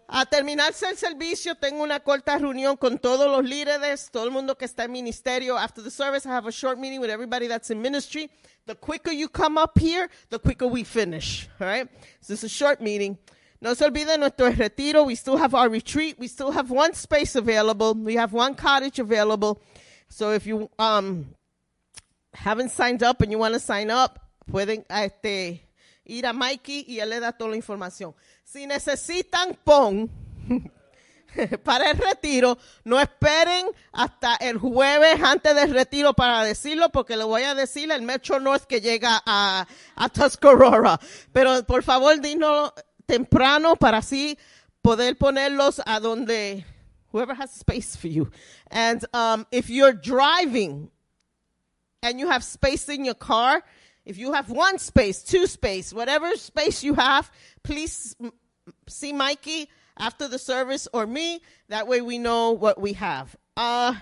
A 0.07 0.25
terminarse 0.25 0.87
el 0.87 0.97
servicio, 0.97 1.55
tengo 1.55 1.81
una 1.81 1.99
corta 1.99 2.37
reunión 2.37 2.77
con 2.77 2.99
todos 2.99 3.27
los 3.29 3.43
líderes, 3.43 4.11
todo 4.11 4.25
el 4.25 4.31
mundo 4.31 4.55
que 4.55 4.65
está 4.65 4.83
en 4.83 4.91
ministerio. 4.91 5.57
After 5.57 5.83
the 5.83 5.89
service, 5.89 6.27
I 6.27 6.31
have 6.31 6.47
a 6.47 6.51
short 6.51 6.77
meeting 6.77 7.01
with 7.01 7.09
everybody 7.09 7.47
that's 7.47 7.71
in 7.71 7.81
ministry. 7.81 8.29
The 8.67 8.75
quicker 8.75 9.11
you 9.11 9.27
come 9.27 9.57
up 9.57 9.79
here, 9.79 10.09
the 10.29 10.39
quicker 10.39 10.67
we 10.67 10.83
finish. 10.83 11.49
All 11.59 11.67
right? 11.67 11.89
So 12.21 12.33
is 12.33 12.43
a 12.43 12.49
short 12.49 12.81
meeting. 12.81 13.17
No 13.61 13.73
se 13.73 13.85
olviden 13.85 14.19
nuestro 14.19 14.51
retiro. 14.51 15.05
We 15.05 15.15
still 15.15 15.37
have 15.37 15.55
our 15.55 15.69
retreat. 15.69 16.19
We 16.19 16.27
still 16.27 16.51
have 16.51 16.69
one 16.69 16.93
space 16.93 17.35
available. 17.35 17.95
We 17.95 18.15
have 18.15 18.31
one 18.31 18.53
cottage 18.53 18.99
available. 18.99 19.59
So 20.09 20.31
if 20.31 20.45
you 20.45 20.69
um 20.77 21.33
haven't 22.33 22.69
signed 22.69 23.01
up 23.01 23.21
and 23.21 23.31
you 23.31 23.39
want 23.39 23.55
to 23.55 23.59
sign 23.59 23.89
up, 23.89 24.19
pueden 24.51 24.85
este, 24.87 25.61
ir 26.05 26.25
a 26.25 26.33
Mikey 26.33 26.85
y 26.87 26.99
él 26.99 27.09
le 27.09 27.19
da 27.19 27.31
toda 27.31 27.51
la 27.51 27.55
información. 27.57 28.15
Si 28.43 28.65
necesitan 28.65 29.57
pon 29.63 30.09
para 31.63 31.91
el 31.91 31.97
retiro, 31.97 32.57
no 32.83 32.99
esperen 32.99 33.67
hasta 33.91 34.35
el 34.35 34.57
jueves 34.57 35.21
antes 35.21 35.55
del 35.55 35.71
retiro 35.71 36.13
para 36.13 36.43
decirlo, 36.43 36.89
porque 36.89 37.17
le 37.17 37.23
voy 37.23 37.43
a 37.43 37.55
decir 37.55 37.91
el 37.91 38.01
Metro 38.01 38.39
North 38.39 38.65
que 38.65 38.81
llega 38.81 39.21
a, 39.25 39.65
Tuscarora. 40.13 40.99
Pero 41.33 41.63
por 41.65 41.83
favor, 41.83 42.19
dinos 42.21 42.73
temprano 43.05 43.75
para 43.75 43.97
así 43.97 44.37
poder 44.81 45.17
ponerlos 45.17 45.81
a 45.85 45.99
donde 45.99 46.65
whoever 47.11 47.33
has 47.33 47.55
space 47.55 47.95
for 47.95 48.07
you. 48.07 48.29
And 48.69 49.03
um, 49.13 49.45
if 49.51 49.69
you're 49.69 49.93
driving 49.93 50.89
and 52.01 52.19
you 52.19 52.29
have 52.29 52.43
space 52.43 52.89
in 52.89 53.05
your 53.05 53.15
car, 53.15 53.63
if 54.05 54.17
you 54.17 54.33
have 54.33 54.49
one 54.49 54.77
space, 54.77 55.23
two 55.23 55.47
space, 55.47 55.93
whatever 55.93 56.35
space 56.35 56.83
you 56.83 56.93
have, 56.93 57.31
please 57.63 58.15
see 58.87 59.13
Mikey 59.13 59.69
after 59.97 60.27
the 60.27 60.39
service 60.39 60.87
or 60.93 61.07
me. 61.07 61.41
That 61.69 61.87
way 61.87 62.01
we 62.01 62.17
know 62.17 62.51
what 62.51 62.79
we 62.79 62.93
have. 62.93 63.35
Uh, 63.57 63.95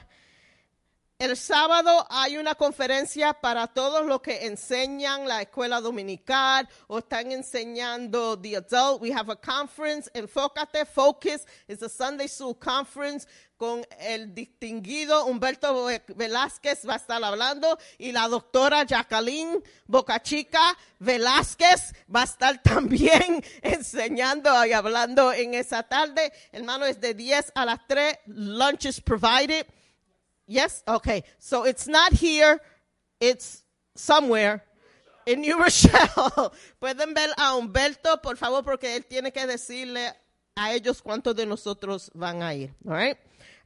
el 1.24 1.38
sábado 1.38 2.06
hay 2.10 2.36
una 2.36 2.54
conferencia 2.54 3.34
para 3.34 3.68
todos 3.68 4.06
los 4.06 4.20
que 4.20 4.46
enseñan 4.46 5.26
la 5.26 5.42
escuela 5.42 5.80
dominical 5.80 6.68
o 6.88 6.98
están 6.98 7.32
enseñando 7.32 8.38
the 8.38 8.58
adult. 8.58 9.02
We 9.02 9.14
have 9.14 9.32
a 9.32 9.38
conference, 9.38 10.12
Enfócate, 10.14 10.86
Focus. 10.86 11.46
It's 11.70 11.82
a 11.82 11.88
Sunday 11.88 12.28
School 12.28 12.56
conference 12.56 13.26
con 13.56 13.86
el 14.00 14.36
distinguido 14.36 15.26
Humberto 15.26 15.88
Velázquez 16.14 16.86
va 16.86 16.96
a 16.96 16.98
estar 16.98 17.24
hablando 17.24 17.78
y 17.98 18.12
la 18.12 18.28
doctora 18.28 18.84
Jacqueline 18.84 19.64
Bocachica 19.88 20.78
Velázquez 21.00 21.94
va 22.14 22.22
a 22.22 22.26
estar 22.26 22.62
también 22.64 23.42
enseñando 23.62 24.66
y 24.66 24.74
hablando 24.74 25.32
en 25.32 25.54
esa 25.54 25.84
tarde. 25.84 26.34
Hermano, 26.52 26.86
es 26.86 27.00
de 27.00 27.14
10 27.14 27.54
a 27.56 27.64
las 27.64 27.80
3. 27.88 28.18
Lunch 28.26 28.88
is 28.88 29.00
provided. 29.00 29.66
Yes? 30.48 30.84
Okay. 30.88 31.24
So 31.40 31.64
it's 31.64 31.88
not 31.88 32.14
here. 32.14 32.60
It's 33.20 33.64
somewhere 33.96 34.64
in 35.26 35.42
New 35.42 35.60
Rochelle. 35.64 36.54
Pueden 36.82 37.14
ver 37.14 37.32
a 37.38 37.56
Humberto, 37.56 38.22
por 38.22 38.36
favor, 38.36 38.64
porque 38.64 38.96
él 38.96 39.06
tiene 39.06 39.32
que 39.32 39.46
decirle 39.48 40.12
a 40.56 40.74
ellos 40.74 41.02
cuántos 41.02 41.36
de 41.36 41.46
nosotros 41.46 42.12
van 42.14 42.42
a 42.44 42.54
ir. 42.54 42.74
All 42.88 42.94
right? 42.94 43.18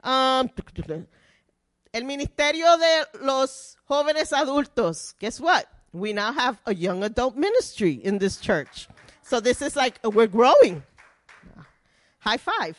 Um, 0.03 0.49
el 1.93 2.03
ministerio 2.03 2.77
de 2.77 3.25
los 3.25 3.77
jóvenes 3.87 4.31
adultos. 4.31 5.15
Guess 5.19 5.39
what? 5.39 5.67
We 5.91 6.13
now 6.13 6.31
have 6.31 6.59
a 6.65 6.73
young 6.73 7.03
adult 7.03 7.35
ministry 7.35 7.93
in 8.03 8.19
this 8.19 8.37
church. 8.37 8.87
So 9.23 9.39
this 9.39 9.61
is 9.61 9.75
like, 9.75 9.99
we're 10.03 10.27
growing. 10.27 10.83
High 12.19 12.37
five 12.37 12.77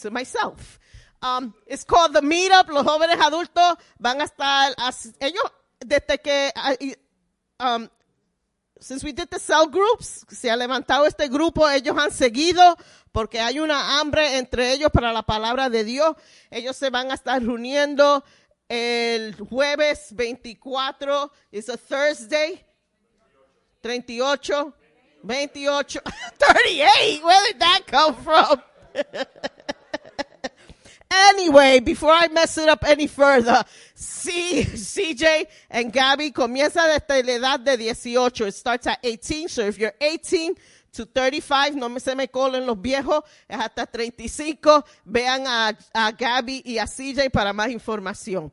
to 0.00 0.10
myself. 0.10 0.78
Um, 1.26 1.54
it's 1.66 1.84
called 1.84 2.12
the 2.12 2.20
Meetup. 2.20 2.68
Los 2.68 2.84
jóvenes 2.84 3.18
adultos 3.20 3.76
van 3.98 4.20
a 4.20 4.24
estar, 4.24 4.74
ellos, 5.20 5.42
desde 5.80 6.18
que, 6.18 6.52
uh, 6.54 7.64
um, 7.64 7.88
since 8.78 9.02
we 9.04 9.12
did 9.12 9.28
the 9.30 9.38
cell 9.38 9.66
groups, 9.66 10.24
se 10.28 10.50
ha 10.50 10.56
levantado 10.56 11.06
este 11.06 11.28
grupo, 11.28 11.68
ellos 11.68 11.96
han 11.98 12.12
seguido 12.12 12.76
porque 13.12 13.40
hay 13.40 13.58
una 13.58 13.98
hambre 13.98 14.36
entre 14.36 14.72
ellos 14.72 14.90
para 14.92 15.12
la 15.12 15.22
palabra 15.22 15.68
de 15.70 15.84
Dios. 15.84 16.14
Ellos 16.50 16.76
se 16.76 16.90
van 16.90 17.10
a 17.10 17.14
estar 17.14 17.42
reuniendo 17.42 18.22
el 18.68 19.34
jueves 19.48 20.14
24, 20.14 21.32
it's 21.50 21.68
a 21.68 21.76
Thursday, 21.76 22.64
38, 23.80 24.74
28, 25.22 26.02
38, 26.38 27.24
where 27.24 27.46
did 27.46 27.58
that 27.58 27.82
come 27.86 28.14
from? 28.14 28.62
Anyway, 31.10 31.80
before 31.80 32.10
I 32.10 32.28
mess 32.28 32.58
it 32.58 32.68
up 32.68 32.84
any 32.84 33.06
further, 33.06 33.64
CJ 33.94 35.46
and 35.70 35.92
Gabby 35.92 36.32
comienza 36.32 36.82
desde 36.82 37.24
la 37.24 37.32
edad 37.34 37.64
de 37.64 37.76
18. 37.76 38.46
It 38.46 38.54
starts 38.54 38.86
at 38.86 38.98
18. 39.02 39.48
So 39.48 39.62
if 39.62 39.78
you're 39.78 39.94
18 40.00 40.54
to 40.92 41.04
35, 41.04 41.76
no 41.76 41.88
me 41.88 42.00
se 42.00 42.14
me 42.14 42.26
colen 42.26 42.66
los 42.66 42.76
viejos, 42.76 43.22
es 43.48 43.58
hasta 43.58 43.86
35. 43.86 44.84
Vean 45.04 45.46
a, 45.46 45.76
a 45.94 46.12
Gabby 46.12 46.62
y 46.64 46.78
a 46.78 46.86
CJ 46.86 47.30
para 47.30 47.52
más 47.52 47.70
información. 47.70 48.50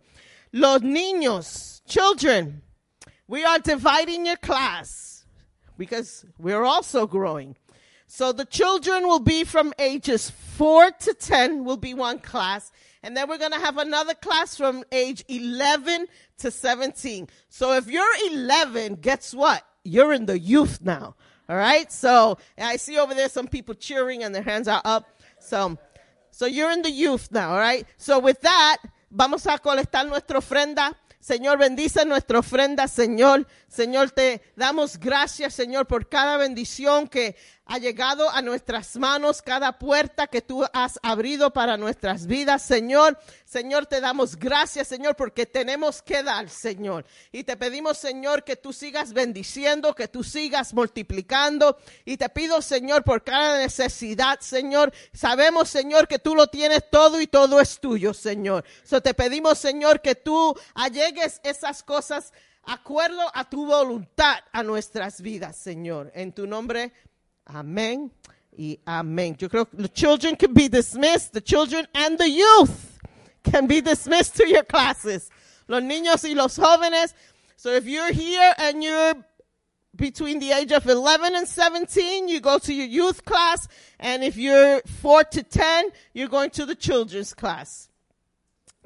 Los 0.52 0.82
niños, 0.82 1.82
children, 1.88 2.62
we 3.28 3.44
are 3.44 3.60
dividing 3.60 4.28
your 4.28 4.38
class 4.38 5.26
because 5.78 6.26
we're 6.38 6.64
also 6.64 7.08
growing. 7.08 7.56
So 8.16 8.32
the 8.32 8.46
children 8.46 9.08
will 9.08 9.18
be 9.18 9.44
from 9.44 9.74
ages 9.80 10.30
4 10.30 10.92
to 10.92 11.16
10 11.16 11.64
will 11.66 11.78
be 11.78 11.96
one 11.96 12.20
class. 12.20 12.72
And 13.02 13.18
then 13.18 13.28
we're 13.28 13.40
going 13.40 13.54
to 13.54 13.60
have 13.60 13.80
another 13.80 14.14
class 14.14 14.56
from 14.56 14.84
age 14.92 15.26
11 15.28 16.06
to 16.38 16.52
17. 16.52 17.28
So 17.50 17.74
if 17.74 17.88
you're 17.88 18.06
11, 18.32 18.98
guess 19.02 19.34
what? 19.34 19.64
You're 19.84 20.14
in 20.14 20.28
the 20.28 20.38
youth 20.38 20.80
now. 20.84 21.16
All 21.50 21.56
right. 21.56 21.92
So 21.92 22.38
I 22.56 22.76
see 22.78 23.00
over 23.00 23.16
there 23.16 23.30
some 23.30 23.48
people 23.48 23.74
cheering 23.74 24.22
and 24.22 24.36
their 24.36 24.44
hands 24.44 24.68
are 24.68 24.84
up. 24.86 25.08
So, 25.40 25.80
so 26.30 26.46
you're 26.46 26.70
in 26.70 26.84
the 26.84 26.92
youth 26.92 27.30
now. 27.32 27.50
All 27.50 27.58
right. 27.58 27.84
So 27.98 28.20
with 28.20 28.42
that, 28.42 28.78
vamos 29.10 29.48
a 29.48 29.58
colectar 29.58 30.08
nuestra 30.08 30.38
ofrenda. 30.38 30.94
Señor, 31.24 31.58
bendice 31.58 32.06
nuestra 32.06 32.40
ofrenda, 32.40 32.86
Señor. 32.90 33.48
Señor, 33.70 34.12
te 34.12 34.42
damos 34.58 35.00
gracias, 35.00 35.54
Señor, 35.54 35.88
por 35.88 36.10
cada 36.10 36.36
bendición 36.36 37.08
que 37.08 37.38
ha 37.66 37.78
llegado 37.78 38.30
a 38.30 38.42
nuestras 38.42 38.98
manos, 38.98 39.42
cada 39.42 39.80
puerta 39.80 40.28
que 40.28 40.42
tú 40.42 40.66
has 40.74 41.00
abrido 41.02 41.52
para 41.52 41.78
nuestras 41.78 42.28
vidas, 42.28 42.62
Señor. 42.62 43.18
Señor, 43.46 43.86
te 43.86 44.02
damos 44.02 44.36
gracias, 44.36 44.88
Señor, 44.90 45.16
porque 45.16 45.46
tenemos 45.46 46.02
que 46.02 46.24
dar, 46.24 46.50
Señor. 46.50 47.06
Y 47.32 47.44
te 47.46 47.56
pedimos, 47.56 47.98
Señor, 47.98 48.44
que 48.44 48.58
tú 48.58 48.74
sigas 48.74 49.14
bendiciendo, 49.14 49.96
que 49.96 50.10
tú 50.10 50.24
sigas 50.24 50.74
multiplicando. 50.74 51.78
Y 52.04 52.18
te 52.18 52.28
pido, 52.30 52.62
Señor, 52.62 53.04
por 53.04 53.24
cada 53.24 53.60
necesidad, 53.60 54.40
Señor. 54.42 54.94
Sabemos, 55.14 55.70
Señor, 55.70 56.08
que 56.08 56.20
tú 56.20 56.36
lo 56.36 56.48
tienes 56.48 56.90
todo 56.90 57.22
y 57.22 57.28
todo 57.28 57.62
es 57.62 57.80
tuyo, 57.80 58.14
Señor. 58.14 58.66
So 58.84 59.02
te 59.02 59.14
pedimos, 59.14 59.58
Señor, 59.58 60.02
que 60.02 60.16
tú 60.16 60.54
allegues 60.74 61.40
esas 61.44 61.82
cosas 61.82 62.34
acuerdo 62.66 63.22
a 63.34 63.50
tu 63.50 63.66
voluntad 63.66 64.36
a 64.52 64.64
nuestras 64.64 65.22
vidas, 65.22 65.56
Señor. 65.56 66.12
En 66.16 66.34
tu 66.34 66.48
nombre, 66.48 66.94
amén 67.48 68.12
y 68.58 68.80
amén. 68.86 69.36
Yo 69.40 69.50
creo 69.50 69.70
que 69.70 69.78
the 69.78 69.90
children 69.90 70.36
can 70.36 70.54
be 70.54 70.68
dismissed, 70.68 71.34
the 71.34 71.42
children 71.42 71.88
and 71.94 72.18
the 72.18 72.30
youth 72.30 73.00
can 73.44 73.68
be 73.68 73.82
dismissed 73.82 74.36
to 74.38 74.48
your 74.48 74.64
classes. 74.64 75.30
Los 75.68 75.82
niños 75.82 76.24
y 76.24 76.34
los 76.34 76.58
jóvenes. 76.58 77.14
So 77.56 77.72
if 77.72 77.86
you're 77.86 78.12
here 78.12 78.54
and 78.58 78.84
you're 78.84 79.16
between 79.96 80.40
the 80.40 80.52
age 80.52 80.72
of 80.72 80.88
11 80.88 81.36
and 81.36 81.48
17, 81.48 82.28
you 82.28 82.40
go 82.40 82.58
to 82.60 82.74
your 82.74 82.88
youth 82.88 83.26
class. 83.26 83.68
And 84.00 84.24
if 84.24 84.38
you're 84.38 84.82
4 84.82 85.24
to 85.24 85.44
10, 85.44 85.90
you're 86.14 86.28
going 86.28 86.50
to 86.52 86.66
the 86.66 86.76
children's 86.76 87.34
class. 87.34 87.90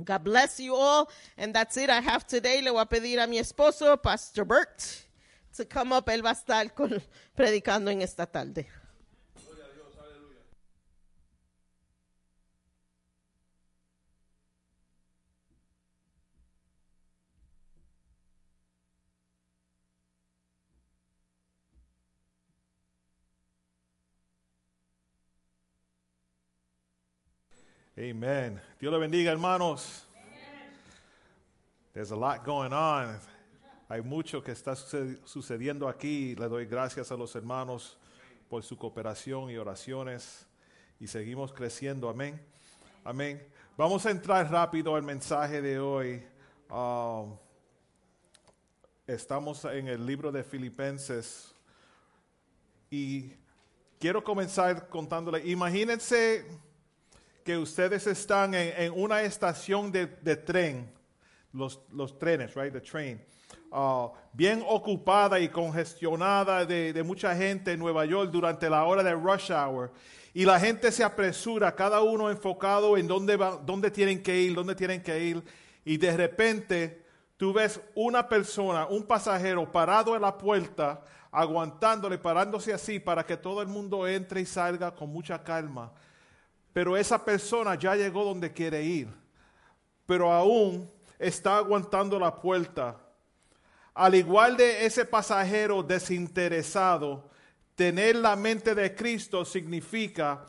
God 0.03 0.23
bless 0.23 0.59
you 0.59 0.75
all. 0.75 1.09
And 1.37 1.53
that's 1.53 1.77
it 1.77 1.89
I 1.89 2.01
have 2.01 2.27
today. 2.27 2.61
Le 2.61 2.71
voy 2.71 2.81
a 2.81 2.85
pedir 2.85 3.23
a 3.23 3.27
mi 3.27 3.39
esposo, 3.39 4.01
Pastor 4.01 4.45
Bert, 4.45 5.06
to 5.57 5.65
come 5.65 5.91
up. 5.93 6.07
Él 6.09 6.23
va 6.23 6.29
a 6.29 6.33
estar 6.33 6.73
con- 6.73 7.01
predicando 7.35 7.91
en 7.91 8.01
esta 8.01 8.25
tarde. 8.25 8.67
Amen. 27.97 28.61
Dios 28.79 28.93
le 28.93 28.99
bendiga, 28.99 29.31
hermanos. 29.31 30.03
There's 31.93 32.11
a 32.11 32.15
lot 32.15 32.45
going 32.45 32.71
on. 32.71 33.19
Hay 33.89 34.01
mucho 34.01 34.43
que 34.43 34.51
está 34.51 34.75
suce- 34.75 35.17
sucediendo 35.25 35.87
aquí. 35.87 36.35
Le 36.35 36.47
doy 36.49 36.65
gracias 36.65 37.11
a 37.11 37.15
los 37.15 37.35
hermanos 37.35 37.97
por 38.49 38.63
su 38.63 38.77
cooperación 38.77 39.49
y 39.49 39.57
oraciones. 39.57 40.45
Y 40.99 41.07
seguimos 41.07 41.53
creciendo. 41.53 42.09
Amén. 42.09 42.41
Amén. 43.03 43.47
Vamos 43.77 44.05
a 44.05 44.11
entrar 44.11 44.51
rápido 44.51 44.95
al 44.95 45.03
mensaje 45.03 45.61
de 45.61 45.79
hoy. 45.79 46.23
Um, 46.69 47.37
estamos 49.05 49.63
en 49.65 49.87
el 49.87 50.05
libro 50.05 50.31
de 50.31 50.43
Filipenses. 50.43 51.53
Y 52.89 53.31
quiero 53.99 54.21
comenzar 54.23 54.89
contándole. 54.89 55.47
Imagínense 55.47 56.45
que 57.45 57.57
ustedes 57.57 58.05
están 58.07 58.53
en, 58.53 58.91
una 58.91 59.21
estación 59.21 59.93
de, 59.93 60.07
de 60.07 60.35
tren, 60.35 60.91
los, 61.53 61.79
los 61.93 62.19
trenes, 62.19 62.53
right, 62.55 62.73
the 62.73 62.81
train, 62.81 63.23
ah, 63.71 64.11
bien 64.33 64.63
ocupada 64.67 65.39
y 65.39 65.49
congestionada 65.49 66.65
de, 66.65 67.03
mucha 67.03 67.35
gente 67.35 67.71
en 67.71 67.79
Nueva 67.79 68.05
York 68.05 68.31
durante 68.31 68.69
la 68.69 68.83
hora 68.85 69.03
de 69.03 69.13
rush 69.13 69.51
hour. 69.51 69.91
Y 70.33 70.45
la 70.45 70.59
gente 70.59 70.91
se 70.91 71.03
apresura, 71.03 71.73
cada 71.73 72.01
uno 72.01 72.29
enfocado 72.29 72.97
en 72.97 73.07
dónde, 73.07 73.37
va, 73.37 73.57
dónde 73.57 73.89
tienen 73.89 74.21
que 74.21 74.39
ir, 74.39 74.53
dónde 74.53 74.75
tienen 74.75 75.01
que 75.01 75.23
ir. 75.23 75.43
Y 75.83 75.97
de 75.97 76.15
repente 76.15 77.05
tú 77.37 77.53
ves 77.53 77.81
una 77.95 78.27
persona, 78.27 78.85
un 78.85 79.03
pasajero 79.03 79.71
parado 79.71 80.15
en 80.15 80.21
la 80.21 80.37
puerta, 80.37 81.01
aguantándole, 81.31 82.17
parándose 82.17 82.73
así 82.73 82.99
para 82.99 83.25
que 83.25 83.37
todo 83.37 83.61
el 83.61 83.67
mundo 83.67 84.07
entre 84.07 84.41
y 84.41 84.45
salga 84.45 84.93
con 84.93 85.09
mucha 85.09 85.43
calma. 85.43 85.91
pero 86.73 86.95
esa 86.95 87.23
persona 87.25 87.73
ya 87.73 87.95
llegó 87.95 88.23
donde 88.23 88.53
quiere 88.53 88.83
ir, 88.83 89.07
pero 90.05 90.31
aún 90.31 90.87
está 91.17 91.57
aguantando 91.57 92.19
la 92.19 92.35
puerta. 92.35 93.06
Al 93.97 94.13
igual 94.13 94.55
de 94.57 94.85
ese 94.85 95.05
pasajero 95.05 95.81
desinteresado, 95.81 97.31
tener 97.73 98.17
la 98.17 98.35
mente 98.35 98.75
de 98.75 98.93
Cristo 98.93 99.43
significa 99.43 100.45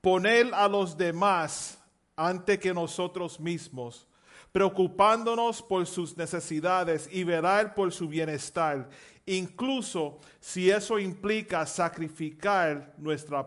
poner 0.00 0.54
a 0.54 0.68
los 0.68 0.96
demás 0.96 1.82
ante 2.14 2.60
que 2.60 2.72
nosotros 2.72 3.40
mismos, 3.40 4.06
preocupándonos 4.52 5.62
por 5.62 5.84
sus 5.88 6.16
necesidades 6.16 7.08
y 7.10 7.24
velar 7.24 7.74
por 7.74 7.90
su 7.92 8.06
bienestar, 8.06 8.88
incluso 9.26 10.20
si 10.38 10.70
eso 10.70 11.00
implica 11.00 11.66
sacrificar 11.66 12.94
nuestra 12.98 13.44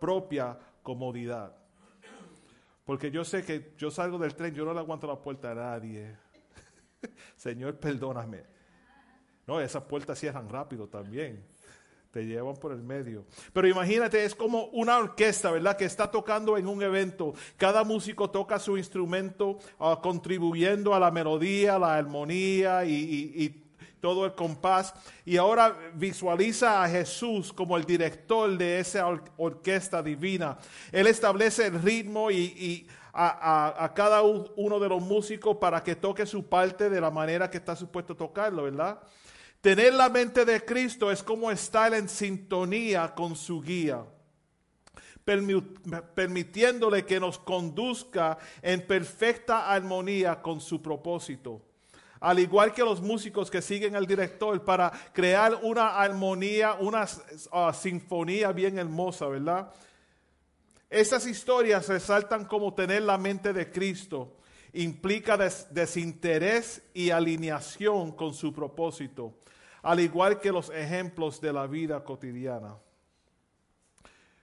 propia 0.00 0.58
comodidad. 0.82 1.54
Porque 2.86 3.10
yo 3.10 3.26
sé 3.26 3.44
que 3.44 3.74
yo 3.76 3.90
salgo 3.90 4.16
del 4.16 4.34
tren, 4.34 4.54
yo 4.54 4.64
no 4.64 4.72
le 4.72 4.80
aguanto 4.80 5.06
la 5.06 5.20
puerta 5.20 5.50
a 5.50 5.54
nadie. 5.54 6.16
Señor, 7.36 7.78
perdóname. 7.78 8.55
No, 9.46 9.60
esas 9.60 9.84
puertas 9.84 10.18
cierran 10.18 10.48
rápido 10.48 10.88
también. 10.88 11.44
Te 12.10 12.24
llevan 12.24 12.56
por 12.56 12.72
el 12.72 12.82
medio. 12.82 13.26
Pero 13.52 13.68
imagínate, 13.68 14.24
es 14.24 14.34
como 14.34 14.64
una 14.66 14.96
orquesta, 14.98 15.50
¿verdad? 15.50 15.76
Que 15.76 15.84
está 15.84 16.10
tocando 16.10 16.56
en 16.56 16.66
un 16.66 16.82
evento. 16.82 17.34
Cada 17.58 17.84
músico 17.84 18.30
toca 18.30 18.58
su 18.58 18.78
instrumento, 18.78 19.58
ah, 19.78 20.00
contribuyendo 20.02 20.94
a 20.94 20.98
la 21.00 21.10
melodía, 21.10 21.78
la 21.78 21.94
armonía 21.96 22.84
y, 22.86 23.62
todo 24.00 24.24
el 24.24 24.34
compás. 24.34 24.94
Y 25.24 25.36
ahora 25.36 25.76
visualiza 25.94 26.82
a 26.82 26.88
Jesús 26.88 27.52
como 27.52 27.76
el 27.76 27.84
director 27.84 28.56
de 28.56 28.78
esa 28.78 29.06
or- 29.06 29.24
orquesta 29.36 30.02
divina. 30.02 30.58
Él 30.92 31.06
establece 31.08 31.66
el 31.66 31.82
ritmo 31.82 32.30
y, 32.30 32.86
a, 33.12 33.84
a- 33.84 33.94
cada 33.94 34.22
uno 34.22 34.78
de 34.78 34.88
los 34.88 35.02
músicos 35.02 35.56
para 35.56 35.82
que 35.82 35.96
toque 35.96 36.24
su 36.24 36.46
parte 36.46 36.88
de 36.88 37.00
la 37.00 37.10
manera 37.10 37.50
que 37.50 37.56
está 37.58 37.74
supuesto 37.74 38.14
tocarlo, 38.16 38.62
¿verdad? 38.64 39.00
Tener 39.66 39.94
la 39.94 40.08
mente 40.08 40.44
de 40.44 40.64
Cristo 40.64 41.10
es 41.10 41.24
como 41.24 41.50
estar 41.50 41.92
en 41.92 42.08
sintonía 42.08 43.12
con 43.16 43.34
su 43.34 43.60
guía, 43.60 44.04
permi- 45.26 45.60
permitiéndole 46.14 47.04
que 47.04 47.18
nos 47.18 47.36
conduzca 47.36 48.38
en 48.62 48.86
perfecta 48.86 49.68
armonía 49.68 50.40
con 50.40 50.60
su 50.60 50.80
propósito. 50.80 51.62
Al 52.20 52.38
igual 52.38 52.72
que 52.72 52.84
los 52.84 53.00
músicos 53.00 53.50
que 53.50 53.60
siguen 53.60 53.96
al 53.96 54.06
director 54.06 54.64
para 54.64 54.92
crear 55.12 55.58
una 55.64 55.96
armonía, 55.96 56.74
una 56.74 57.02
uh, 57.02 57.72
sinfonía 57.74 58.52
bien 58.52 58.78
hermosa, 58.78 59.26
¿verdad? 59.26 59.72
Estas 60.88 61.26
historias 61.26 61.88
resaltan 61.88 62.44
como 62.44 62.72
tener 62.72 63.02
la 63.02 63.18
mente 63.18 63.52
de 63.52 63.68
Cristo 63.72 64.36
implica 64.74 65.36
des- 65.36 65.66
desinterés 65.74 66.82
y 66.94 67.10
alineación 67.10 68.12
con 68.12 68.32
su 68.32 68.52
propósito, 68.52 69.34
al 69.86 70.00
igual 70.00 70.40
que 70.40 70.50
los 70.50 70.68
ejemplos 70.70 71.40
de 71.40 71.52
la 71.52 71.68
vida 71.68 72.02
cotidiana. 72.02 72.74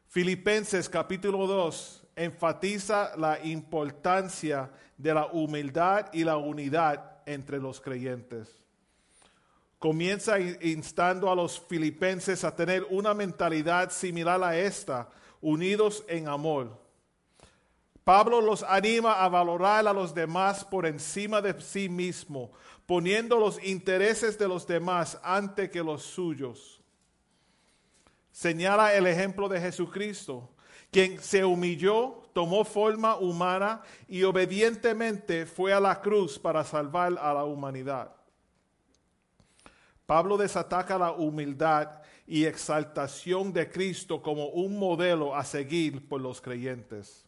Filipenses 0.08 0.88
capítulo 0.88 1.46
2 1.46 2.04
enfatiza 2.16 3.12
la 3.18 3.44
importancia 3.44 4.72
de 4.98 5.14
la 5.14 5.26
humildad 5.26 6.08
y 6.14 6.24
la 6.24 6.38
unidad 6.38 7.18
entre 7.26 7.60
los 7.60 7.82
creyentes. 7.82 8.56
Comienza 9.80 10.40
in- 10.40 10.58
instando 10.62 11.30
a 11.30 11.36
los 11.36 11.60
filipenses 11.60 12.46
a 12.46 12.56
tener 12.56 12.88
una 12.90 13.14
mentalidad 13.14 13.92
similar 13.92 14.42
a 14.42 14.58
esta, 14.58 15.10
unidos 15.42 16.06
en 16.08 16.30
amor. 16.30 16.82
Pablo 18.06 18.40
los 18.40 18.64
anima 18.64 19.24
a 19.24 19.28
valorar 19.28 19.86
a 19.88 19.94
los 19.94 20.14
demás 20.14 20.64
por 20.64 20.86
encima 20.86 21.42
de 21.42 21.60
sí 21.62 21.90
mismo, 21.90 22.52
poniendo 22.86 23.40
los 23.40 23.64
intereses 23.64 24.38
de 24.38 24.48
los 24.48 24.68
demás 24.68 25.20
ante 25.24 25.70
que 25.70 25.84
los 25.84 26.04
suyos. 26.04 26.82
Señala 28.32 28.94
el 28.96 29.08
ejemplo 29.08 29.48
de 29.48 29.62
Jesucristo, 29.62 30.50
quien 30.92 31.20
se 31.20 31.46
humilló, 31.46 32.24
tomó 32.34 32.66
forma 32.66 33.16
humana 33.16 33.82
y 34.08 34.24
obedientemente 34.24 35.46
fue 35.46 35.72
a 35.74 35.80
la 35.80 36.02
cruz 36.02 36.38
para 36.38 36.64
salvar 36.64 37.18
a 37.20 37.34
la 37.34 37.44
humanidad. 37.44 38.12
Pablo 40.06 40.38
desataca 40.38 40.98
la 40.98 41.12
humildad 41.12 42.02
y 42.28 42.46
exaltación 42.46 43.54
de 43.54 43.70
Cristo 43.70 44.22
como 44.22 44.48
un 44.48 44.78
modelo 44.78 45.36
a 45.36 45.44
seguir 45.44 46.08
por 46.08 46.22
los 46.22 46.42
creyentes. 46.42 47.23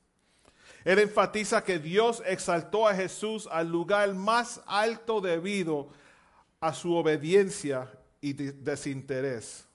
Él 0.86 1.00
enfatiza 1.00 1.64
que 1.64 1.80
Dios 1.80 2.22
exaltó 2.26 2.88
a 2.88 2.94
Jesús 2.96 3.50
al 3.52 3.70
lugar 3.70 4.14
más 4.14 4.62
alto 4.68 5.20
debido 5.20 5.90
a 6.62 6.74
su 6.74 6.96
obediencia 6.96 7.92
y 8.22 8.34
de- 8.34 8.52
desinterés. 8.54 9.68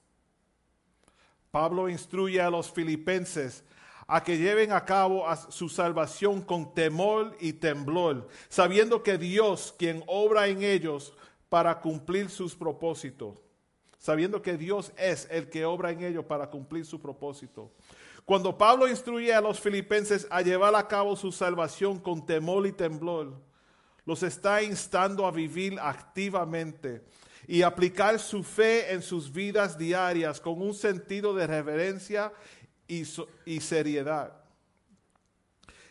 Pablo 1.51 1.89
instruye 1.89 2.41
a 2.41 2.49
los 2.49 2.71
filipenses 2.71 3.65
a 4.07 4.23
que 4.23 4.39
lleven 4.39 4.73
a 4.73 4.85
cabo 4.85 5.25
su 5.51 5.69
salvación 5.69 6.43
con 6.43 6.75
temor 6.75 7.37
y 7.41 7.53
temblor, 7.55 8.29
sabiendo 8.49 9.03
que 9.03 9.19
Dios, 9.19 9.75
quien 9.79 10.03
obra 10.07 10.47
en 10.49 10.63
ellos 10.63 11.13
para 11.49 11.81
cumplir 11.81 12.29
sus 12.31 12.55
propósitos, 12.55 13.39
sabiendo 13.99 14.43
que 14.43 14.57
Dios 14.57 14.93
es 14.97 15.27
el 15.31 15.49
que 15.51 15.65
obra 15.65 15.91
en 15.91 16.03
ellos 16.05 16.25
para 16.25 16.49
cumplir 16.51 16.85
su 16.87 17.01
propósito. 17.01 17.71
Cuando 18.25 18.57
Pablo 18.57 18.89
instruye 18.89 19.33
a 19.35 19.41
los 19.41 19.61
filipenses 19.61 20.27
a 20.31 20.43
llevar 20.43 20.75
a 20.75 20.87
cabo 20.87 21.16
su 21.16 21.33
salvación 21.33 21.99
con 21.99 22.25
temor 22.25 22.66
y 22.66 22.73
temblor, 22.73 23.41
los 24.05 24.23
está 24.23 24.62
instando 24.62 25.27
a 25.27 25.31
vivir 25.31 25.79
activamente 25.81 27.05
y 27.47 27.62
aplicar 27.62 28.18
su 28.18 28.43
fe 28.43 28.93
en 28.93 29.03
sus 29.03 29.33
vidas 29.33 29.77
diarias 29.77 30.41
con 30.41 30.61
un 30.61 30.75
sentido 30.75 31.35
de 31.35 31.47
reverencia 31.47 32.33
y, 32.87 33.05
seriedad. 33.61 34.33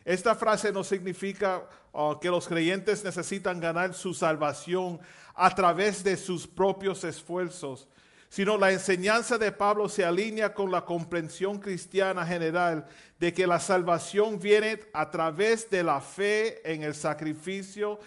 Esta 0.03 0.35
frase 0.35 0.71
no 0.71 0.83
significa 0.83 1.67
uh, 1.91 2.19
que 2.19 2.29
los 2.29 2.47
creyentes 2.47 3.03
necesitan 3.03 3.59
ganar 3.59 3.93
su 3.93 4.13
salvación 4.13 4.99
a 5.33 5.53
través 5.53 6.03
de 6.03 6.17
sus 6.17 6.47
propios 6.47 7.03
esfuerzos, 7.03 7.87
sino 8.29 8.57
la 8.57 8.71
enseñanza 8.71 9.37
de 9.37 9.51
Pablo 9.51 9.89
se 9.89 10.05
alinea 10.05 10.53
con 10.53 10.71
la 10.71 10.85
comprensión 10.85 11.59
cristiana 11.59 12.25
general 12.25 12.85
de 13.19 13.33
que 13.33 13.47
la 13.47 13.59
salvación 13.59 14.39
viene 14.39 14.79
a 14.93 15.09
través 15.09 15.69
de 15.69 15.83
la 15.83 15.99
fe 15.99 16.61
en 16.71 16.83
el 16.83 16.93
sacrificio 16.93 17.99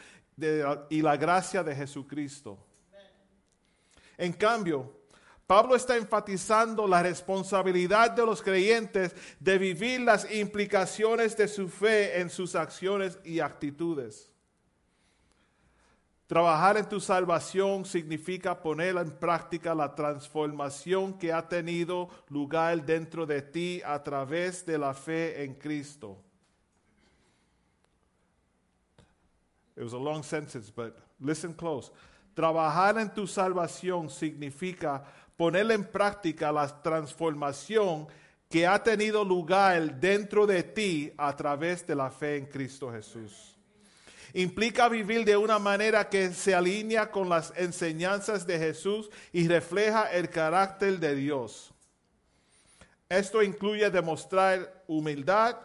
y 0.88 1.02
la 1.02 1.16
gracia 1.16 1.62
de 1.62 1.74
Jesucristo. 1.74 2.58
En 4.16 4.32
cambio, 4.32 5.02
Pablo 5.46 5.74
está 5.74 5.96
enfatizando 5.96 6.86
la 6.86 7.02
responsabilidad 7.02 8.12
de 8.12 8.24
los 8.24 8.40
creyentes 8.40 9.14
de 9.40 9.58
vivir 9.58 10.00
las 10.00 10.32
implicaciones 10.32 11.36
de 11.36 11.48
su 11.48 11.68
fe 11.68 12.20
en 12.20 12.30
sus 12.30 12.54
acciones 12.54 13.18
y 13.24 13.40
actitudes. 13.40 14.31
Trabajar 16.26 16.76
en 16.78 16.88
tu 16.88 16.98
salvación 16.98 17.84
significa 17.84 18.60
poner 18.60 18.96
en 18.96 19.10
práctica 19.10 19.74
la 19.74 19.94
transformación 19.94 21.18
que 21.18 21.32
ha 21.32 21.46
tenido 21.46 22.08
lugar 22.28 22.84
dentro 22.86 23.26
de 23.26 23.42
ti 23.42 23.82
a 23.84 24.02
través 24.02 24.64
de 24.64 24.78
la 24.78 24.94
fe 24.94 25.44
en 25.44 25.54
Cristo. 25.54 26.18
It 29.76 29.82
was 29.82 29.92
a 29.94 29.98
long 29.98 30.22
sentence, 30.22 30.70
but 30.70 30.96
listen 31.20 31.54
close. 31.54 31.90
Trabajar 32.34 32.98
en 32.98 33.12
tu 33.12 33.26
salvación 33.26 34.08
significa 34.08 35.02
poner 35.36 35.70
en 35.70 35.84
práctica 35.84 36.52
la 36.52 36.66
transformación 36.82 38.06
que 38.48 38.66
ha 38.66 38.82
tenido 38.82 39.24
lugar 39.24 39.98
dentro 39.98 40.46
de 40.46 40.62
ti 40.62 41.12
a 41.16 41.34
través 41.34 41.86
de 41.86 41.94
la 41.94 42.10
fe 42.10 42.36
en 42.36 42.46
Cristo 42.46 42.90
Jesús. 42.92 43.51
Implica 44.34 44.88
vivir 44.88 45.24
de 45.24 45.36
una 45.36 45.58
manera 45.58 46.08
que 46.08 46.32
se 46.32 46.54
alinea 46.54 47.10
con 47.10 47.28
las 47.28 47.52
enseñanzas 47.56 48.46
de 48.46 48.58
Jesús 48.58 49.10
y 49.32 49.46
refleja 49.46 50.10
el 50.12 50.30
carácter 50.30 50.98
de 50.98 51.14
Dios. 51.14 51.72
Esto 53.08 53.42
incluye 53.42 53.90
demostrar 53.90 54.84
humildad, 54.86 55.56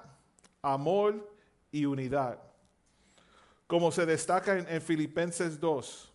amor 0.62 1.32
y 1.72 1.86
unidad 1.86 2.40
como 3.68 3.92
se 3.92 4.06
destaca 4.06 4.58
en, 4.58 4.68
en 4.70 4.82
Filipenses 4.82 5.60
2. 5.60 6.14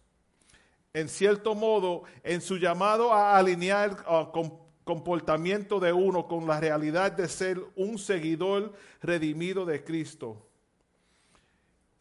En 0.95 1.09
cierto 1.09 1.55
modo, 1.55 2.03
en 2.23 2.41
su 2.41 2.57
llamado 2.57 3.13
a 3.13 3.37
alinear 3.39 4.05
uh, 4.09 4.33
com- 4.33 4.59
comportamiento 4.85 5.79
de 5.79 5.93
uno 5.93 6.27
con 6.27 6.47
la 6.47 6.59
realidad 6.59 7.13
de 7.13 7.29
ser 7.29 7.61
un 7.77 7.99
seguidor 7.99 8.73
redimido 9.01 9.65
de 9.65 9.85
Cristo. 9.85 10.49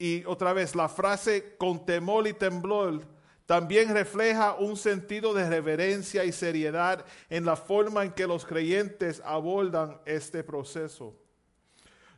Y 0.02 0.24
otra 0.26 0.52
vez, 0.52 0.76
la 0.76 0.90
frase 0.90 1.54
con 1.60 1.86
temor 1.86 2.28
y 2.28 2.34
temblor 2.34 3.02
también 3.46 3.94
refleja 3.94 4.56
un 4.56 4.76
sentido 4.76 5.32
de 5.32 5.48
reverencia 5.48 6.26
y 6.26 6.32
seriedad 6.32 7.06
en 7.30 7.46
la 7.46 7.56
forma 7.56 8.04
en 8.04 8.12
que 8.12 8.26
los 8.26 8.44
creyentes 8.44 9.22
abordan 9.24 10.02
este 10.06 10.44
proceso. 10.44 11.16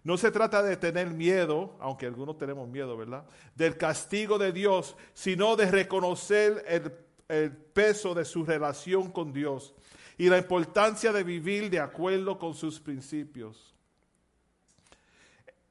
No 0.02 0.16
se 0.16 0.32
trata 0.32 0.64
de 0.64 0.78
tener 0.78 1.10
miedo, 1.10 1.76
aunque 1.82 2.06
algunos 2.06 2.38
tenemos 2.38 2.70
miedo, 2.70 2.96
¿verdad? 2.96 3.26
Del 3.54 3.76
castigo 3.76 4.38
de 4.38 4.54
Dios, 4.54 4.96
sino 5.14 5.58
de 5.58 5.70
reconocer 5.70 6.64
el, 6.66 6.90
el 7.28 7.52
peso 7.52 8.14
de 8.14 8.24
su 8.24 8.46
relación 8.46 9.12
con 9.12 9.34
Dios 9.34 9.74
y 10.18 10.30
la 10.30 10.38
importancia 10.38 11.12
de 11.12 11.26
vivir 11.26 11.70
de 11.70 11.82
acuerdo 11.82 12.40
con 12.40 12.54
sus 12.54 12.80
principios. 12.80 13.73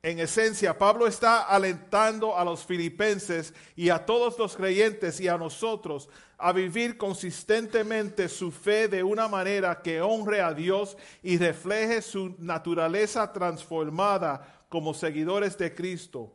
En 0.04 0.18
esencia, 0.18 0.76
Pablo 0.76 1.06
está 1.06 1.42
alentando 1.42 2.36
a 2.36 2.44
los 2.44 2.66
filipenses 2.66 3.54
y 3.76 3.88
a 3.88 4.04
todos 4.04 4.36
los 4.36 4.56
creyentes 4.56 5.20
y 5.20 5.28
a 5.28 5.38
nosotros 5.38 6.08
a 6.38 6.52
vivir 6.52 6.98
consistentemente 6.98 8.28
su 8.28 8.50
fe 8.50 8.88
de 8.88 9.04
una 9.04 9.28
manera 9.28 9.80
que 9.80 10.00
honre 10.00 10.40
a 10.40 10.52
Dios 10.52 10.96
y 11.22 11.38
refleje 11.38 12.02
su 12.02 12.34
naturaleza 12.38 13.32
transformada 13.32 14.64
como 14.68 14.92
seguidores 14.92 15.56
de 15.56 15.72
Cristo. 15.72 16.32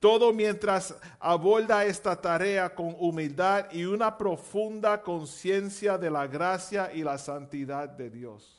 Todo 0.00 0.34
mientras 0.34 0.94
aborda 1.18 1.86
esta 1.86 2.20
tarea 2.20 2.74
con 2.74 2.94
humildad 2.98 3.72
y 3.72 3.86
una 3.86 4.18
profunda 4.18 5.00
conciencia 5.00 5.96
de 5.96 6.10
la 6.10 6.26
gracia 6.26 6.90
y 6.92 7.02
la 7.02 7.16
santidad 7.16 7.88
de 7.88 8.10
Dios. 8.10 8.57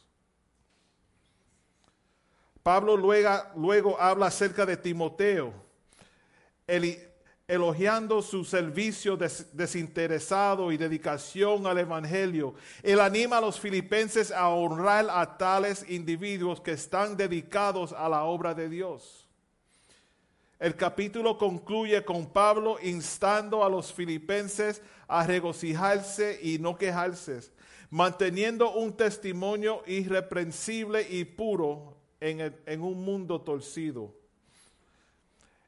Pablo 2.63 2.95
luego, 2.97 3.29
luego 3.55 3.99
habla 3.99 4.27
acerca 4.27 4.65
de 4.65 4.77
Timoteo, 4.77 5.53
elogiando 7.47 8.21
su 8.21 8.43
servicio 8.45 9.17
des- 9.17 9.47
desinteresado 9.55 10.71
y 10.71 10.77
dedicación 10.77 11.65
al 11.65 11.79
Evangelio. 11.79 12.53
Él 12.83 12.99
anima 12.99 13.37
a 13.37 13.41
los 13.41 13.59
filipenses 13.59 14.31
a 14.31 14.49
honrar 14.49 15.07
a 15.09 15.37
tales 15.37 15.83
individuos 15.89 16.61
que 16.61 16.73
están 16.73 17.17
dedicados 17.17 17.91
a 17.93 18.07
la 18.07 18.23
obra 18.23 18.53
de 18.53 18.69
Dios. 18.69 19.25
El 20.59 20.75
capítulo 20.75 21.37
concluye 21.37 22.03
con 22.03 22.27
Pablo 22.27 22.77
instando 22.83 23.63
a 23.63 23.69
los 23.69 23.93
filipenses 23.93 24.81
a 25.07 25.25
regocijarse 25.25 26.37
y 26.43 26.59
no 26.59 26.77
quejarse, 26.77 27.39
manteniendo 27.89 28.73
un 28.73 28.95
testimonio 28.95 29.81
irreprensible 29.87 31.07
y 31.09 31.23
puro 31.23 31.95
en, 32.19 32.81
un 32.81 33.03
mundo 33.03 33.41
torcido. 33.41 34.13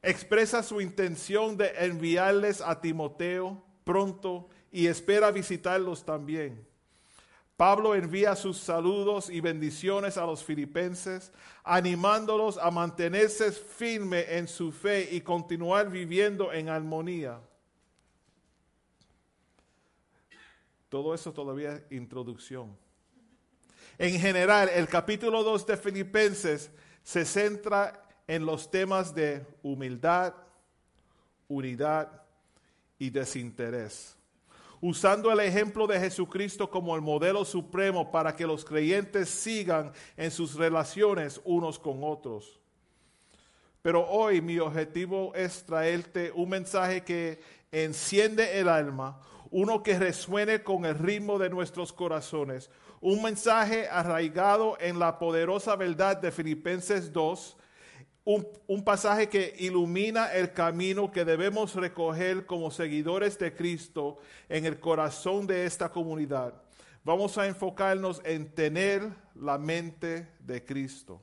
Expresa 0.02 0.64
su 0.64 0.82
intención 0.82 1.58
de 1.58 1.72
enviarles 1.78 2.62
a 2.62 2.82
Timoteo 2.82 3.64
pronto 3.84 4.50
y 4.72 4.88
espera 4.88 5.32
visitarlos 5.32 6.04
también. 6.04 6.66
Pablo 7.56 7.94
envía 7.94 8.36
sus 8.36 8.58
saludos 8.58 9.30
y 9.30 9.40
bendiciones 9.40 10.18
a 10.18 10.26
los 10.26 10.44
filipenses, 10.44 11.32
animándolos 11.64 12.58
a 12.58 12.72
mantenerse 12.72 13.52
firme 13.52 14.26
en 14.36 14.48
su 14.48 14.72
fe 14.72 15.08
y 15.12 15.22
continuar 15.22 15.90
viviendo 15.92 16.52
en 16.52 16.70
armonía. 16.70 17.40
Todo 20.90 21.14
eso 21.14 21.32
todavía 21.32 21.76
es 21.76 21.92
introducción. 21.92 22.76
En 24.02 24.20
general, 24.20 24.68
el 24.70 24.88
capítulo 24.88 25.44
2 25.44 25.68
de 25.68 25.78
Filipenses 25.78 26.72
se 27.04 27.24
centra 27.24 28.04
en 28.26 28.48
los 28.48 28.72
temas 28.72 29.14
de 29.14 29.46
humildad, 29.62 30.34
unidad 31.48 32.24
y 32.98 33.12
desinterés 33.12 34.18
usando 34.84 35.32
el 35.32 35.40
ejemplo 35.42 35.86
de 35.86 36.00
Jesucristo 36.00 36.68
como 36.68 36.96
el 36.96 37.04
modelo 37.04 37.46
supremo 37.46 38.10
para 38.10 38.36
que 38.36 38.48
los 38.48 38.66
creyentes 38.66 39.30
sigan 39.30 39.92
en 40.18 40.32
sus 40.32 40.56
relaciones 40.56 41.40
unos 41.44 41.78
con 41.78 42.04
otros. 42.04 42.60
Pero 43.84 44.08
hoy 44.10 44.42
mi 44.42 44.58
objetivo 44.58 45.32
es 45.36 45.64
traerte 45.64 46.32
un 46.34 46.50
mensaje 46.50 47.04
que 47.04 47.40
enciende 47.72 48.60
el 48.60 48.68
alma, 48.68 49.22
uno 49.52 49.84
que 49.84 50.00
resuene 50.00 50.64
con 50.64 50.86
el 50.86 50.98
ritmo 50.98 51.38
de 51.38 51.52
nuestros 51.52 51.94
corazones, 51.94 52.72
un 53.02 53.24
mensaje 53.24 53.90
arraigado 53.90 54.78
en 54.80 55.00
la 55.00 55.18
poderosa 55.18 55.76
verdad 55.76 56.18
de 56.18 56.32
Filipenses 56.32 57.12
2, 57.12 57.58
un, 58.24 58.48
un, 58.68 58.84
pasaje 58.84 59.28
que 59.28 59.56
ilumina 59.58 60.32
el 60.32 60.54
camino 60.54 61.12
que 61.12 61.26
debemos 61.26 61.74
recoger 61.74 62.46
como 62.46 62.70
seguidores 62.70 63.40
de 63.40 63.56
Cristo 63.56 64.20
en 64.48 64.66
el 64.68 64.80
corazón 64.80 65.48
de 65.48 65.66
esta 65.66 65.90
comunidad. 65.90 66.54
Vamos 67.04 67.40
a 67.40 67.48
enfocarnos 67.48 68.22
en 68.24 68.54
tener 68.54 69.10
la 69.34 69.58
mente 69.58 70.28
de 70.40 70.64
Cristo. 70.64 71.20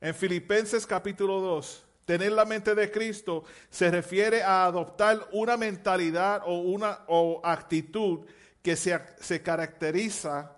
En 0.00 0.12
Filipenses 0.12 0.84
capítulo 0.84 1.38
2, 1.38 1.86
tener 2.04 2.32
la 2.32 2.44
mente 2.44 2.74
de 2.74 2.90
Cristo 2.90 3.44
se 3.70 3.88
refiere 3.88 4.42
a 4.42 4.64
adoptar 4.64 5.28
una 5.30 5.56
mentalidad 5.56 6.42
o 6.44 6.58
una 6.58 7.04
o 7.06 7.40
actitud 7.44 8.26
que 8.62 8.76
se, 8.76 8.98
se 9.20 9.42
caracteriza 9.42 10.56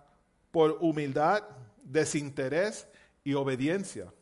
por 0.51 0.79
humildad, 0.81 1.43
desinterés, 1.83 2.87
y 3.25 3.35
obediencia. 3.35 4.13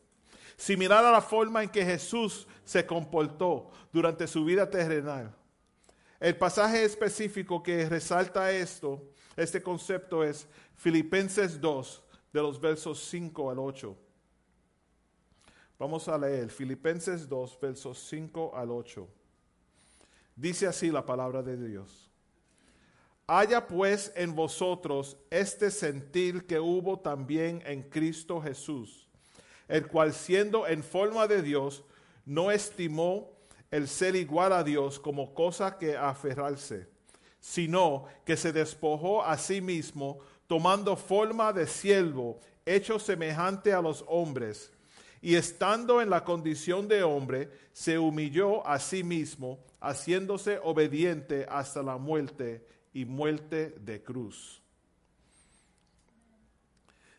Similar 0.55 1.03
a 1.03 1.11
la 1.11 1.21
forma 1.21 1.61
en 1.61 1.69
que 1.69 1.85
Jesús 1.85 2.47
se 2.63 2.85
comportó 2.85 3.69
durante 3.91 4.25
su 4.27 4.45
vida 4.45 4.69
terrenal. 4.69 5.35
El 6.19 6.37
pasaje 6.37 6.85
específico 6.85 7.61
que 7.61 7.87
resalta 7.89 8.49
esto, 8.51 9.03
este 9.35 9.61
concepto 9.61 10.23
es 10.23 10.47
Filipenses 10.77 11.59
2, 11.59 12.03
de 12.31 12.41
los 12.41 12.59
versos 12.59 13.03
5 13.09 13.51
al 13.51 13.59
8. 13.59 13.97
Vamos 15.77 16.07
a 16.07 16.17
leer 16.17 16.49
Filipenses 16.49 17.27
2, 17.27 17.59
versos 17.59 17.99
5 18.09 18.55
al 18.55 18.71
8. 18.71 19.07
Dice 20.35 20.65
así 20.65 20.89
la 20.89 21.05
palabra 21.05 21.43
de 21.43 21.57
Dios. 21.57 22.12
Haya 23.27 23.67
pues 23.67 24.11
en 24.15 24.35
vosotros 24.35 25.15
este 25.29 25.71
sentir 25.71 26.45
que 26.45 26.59
hubo 26.59 26.99
también 26.99 27.63
en 27.65 27.83
Cristo 27.83 28.41
Jesús, 28.41 29.07
el 29.69 29.87
cual 29.87 30.13
siendo 30.13 30.67
en 30.67 30.83
forma 30.83 31.25
de 31.25 31.41
Dios, 31.41 31.85
no 32.25 32.51
estimó 32.51 33.31
el 33.71 33.87
ser 33.87 34.17
igual 34.17 34.51
a 34.51 34.61
Dios 34.61 34.99
como 34.99 35.33
cosa 35.33 35.77
que 35.77 35.95
aferrarse, 35.95 36.89
sino 37.39 38.07
que 38.25 38.35
se 38.35 38.51
despojó 38.51 39.23
a 39.23 39.37
sí 39.37 39.61
mismo, 39.61 40.19
tomando 40.45 40.97
forma 40.97 41.53
de 41.53 41.65
siervo, 41.65 42.41
hecho 42.65 42.99
semejante 42.99 43.71
a 43.71 43.81
los 43.81 44.03
hombres, 44.09 44.73
y 45.21 45.35
estando 45.35 46.01
en 46.01 46.09
la 46.09 46.25
condición 46.25 46.89
de 46.89 47.03
hombre, 47.03 47.49
se 47.71 47.97
humilló 47.97 48.67
a 48.67 48.79
sí 48.79 49.01
mismo, 49.01 49.59
haciéndose 49.79 50.59
obediente 50.61 51.45
hasta 51.49 51.81
la 51.81 51.97
muerte 51.97 52.72
y 52.93 53.05
muerte 53.05 53.75
de 53.79 54.01
cruz. 54.01 54.61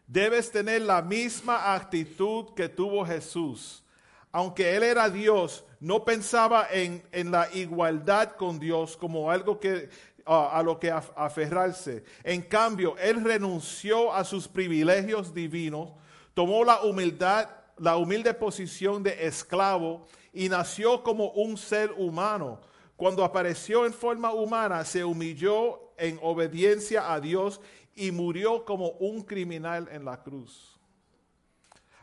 Debes 0.07 0.51
tener 0.51 0.83
la 0.83 1.03
misma 1.03 1.75
actitud 1.75 2.55
que 2.55 2.69
tuvo 2.69 3.05
Jesús. 3.05 3.83
Aunque 4.31 4.77
Él 4.77 4.83
era 4.83 5.09
Dios, 5.09 5.65
no 5.81 6.05
pensaba 6.05 6.69
en, 6.71 7.03
en 7.13 7.31
la 7.31 7.49
igualdad 7.55 8.33
con 8.37 8.59
Dios 8.59 8.97
como 8.97 9.31
algo 9.31 9.59
que, 9.59 9.89
a 10.27 10.63
lo 10.63 10.79
que 10.79 10.91
af 10.91 11.11
aferrarse. 11.17 12.05
En 12.23 12.43
cambio, 12.43 12.97
Él 12.99 13.23
renunció 13.23 14.13
a 14.13 14.25
sus 14.25 14.49
privilegios 14.49 15.33
divinos, 15.33 15.91
tomó 16.35 16.65
la 16.65 16.83
humildad, 16.83 17.49
la 17.79 17.97
humilde 17.97 18.35
posición 18.35 19.03
de 19.03 19.27
esclavo 19.27 20.07
y 20.33 20.49
nació 20.49 21.03
como 21.03 21.31
un 21.31 21.57
ser 21.57 21.93
humano 21.97 22.61
cuando 22.97 23.25
apareció 23.25 23.87
en 23.87 23.93
forma 23.93 24.33
humana, 24.33 24.85
se 24.85 25.05
humilló 25.05 25.93
en 25.97 26.19
obediencia 26.23 27.13
a 27.13 27.21
Dios 27.21 27.61
y 27.95 28.11
murió 28.11 28.65
como 28.65 28.91
un 28.91 29.23
criminal 29.23 29.89
en 29.91 30.05
la 30.05 30.23
cruz. 30.23 30.79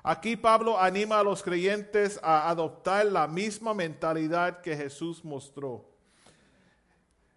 Aquí 0.03 0.35
Pablo 0.35 0.79
anima 0.79 1.19
a 1.19 1.23
los 1.23 1.43
creyentes 1.43 2.19
a 2.23 2.49
adoptar 2.49 3.05
la 3.05 3.27
misma 3.27 3.73
mentalidad 3.73 4.61
que 4.61 4.75
Jesús 4.75 5.23
mostró. 5.23 5.85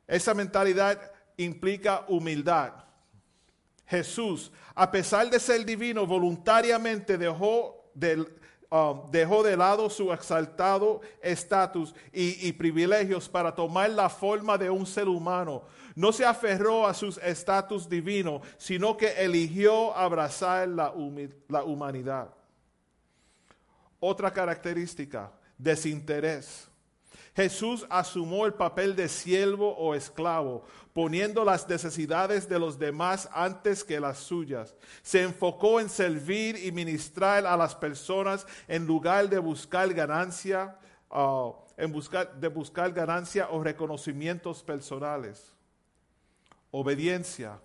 Esa 0.06 0.35
mentalidad 0.35 1.12
implica 1.36 2.05
humildad. 2.09 2.72
Jesús, 3.86 4.51
a 4.74 4.90
pesar 4.90 5.28
de 5.28 5.39
ser 5.39 5.64
divino, 5.64 6.06
voluntariamente 6.06 7.18
dejó 7.18 7.90
del, 7.94 8.26
Um, 8.74 9.09
dejó 9.09 9.44
de 9.44 9.56
lado 9.56 9.88
su 9.88 10.12
exaltado 10.12 11.01
estatus 11.22 11.94
y, 12.12 12.52
privilegios 12.55 13.28
para 13.28 13.55
tomar 13.55 13.88
la 13.90 14.09
forma 14.09 14.59
de 14.59 14.68
un 14.68 14.84
ser 14.84 15.06
humano. 15.06 15.62
No 15.94 16.10
se 16.10 16.24
aferró 16.24 16.84
a 16.84 16.92
sus 16.92 17.16
estatus 17.18 17.88
divinos, 17.88 18.42
sino 18.59 18.96
que 18.96 19.12
eligió 19.12 19.96
abrazar 19.96 20.66
la 20.66 20.92
humanidad. 21.64 22.34
Otra 24.01 24.32
característica, 24.32 25.30
desinterés. 25.56 26.68
Jesús 27.35 27.85
asumió 27.90 28.47
el 28.47 28.55
papel 28.55 28.94
de 28.94 29.09
siervo 29.09 29.74
o 29.77 29.94
esclavo, 29.94 30.65
poniendo 30.93 31.44
las 31.44 31.69
necesidades 31.69 32.48
de 32.48 32.61
los 32.61 32.78
demás 32.78 33.28
antes 33.32 33.82
que 33.82 33.98
las 33.98 34.19
suyas. 34.19 34.77
Se 35.02 35.23
enfocó 35.23 35.81
en 35.81 35.89
servir 35.89 36.56
y 36.65 36.70
ministrar 36.70 37.44
a 37.44 37.56
las 37.56 37.74
personas 37.74 38.47
en 38.69 38.86
lugar 38.86 39.28
de 39.28 39.39
buscar 39.39 39.93
ganancia, 39.93 40.78
ah, 41.11 41.51
en 41.77 41.90
buscar, 41.90 42.39
de 42.39 42.47
buscar 42.47 42.93
ganancia 42.93 43.48
o 43.51 43.65
reconocimientos 43.65 44.62
personales. 44.62 45.52
Obediencia. 46.70 47.61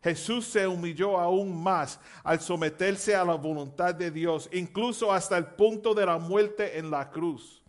Jesús 0.00 0.46
se 0.46 0.68
humilló 0.68 1.18
aún 1.18 1.60
más 1.60 1.98
al 2.22 2.40
someterse 2.40 3.16
a 3.16 3.24
la 3.24 3.34
voluntad 3.34 3.92
de 3.92 4.12
Dios, 4.12 4.48
incluso 4.52 5.12
hasta 5.12 5.36
el 5.36 5.46
punto 5.46 5.92
de 5.92 6.06
la 6.06 6.18
muerte 6.18 6.78
en 6.78 6.92
la 6.92 7.10
cruz. 7.10 7.65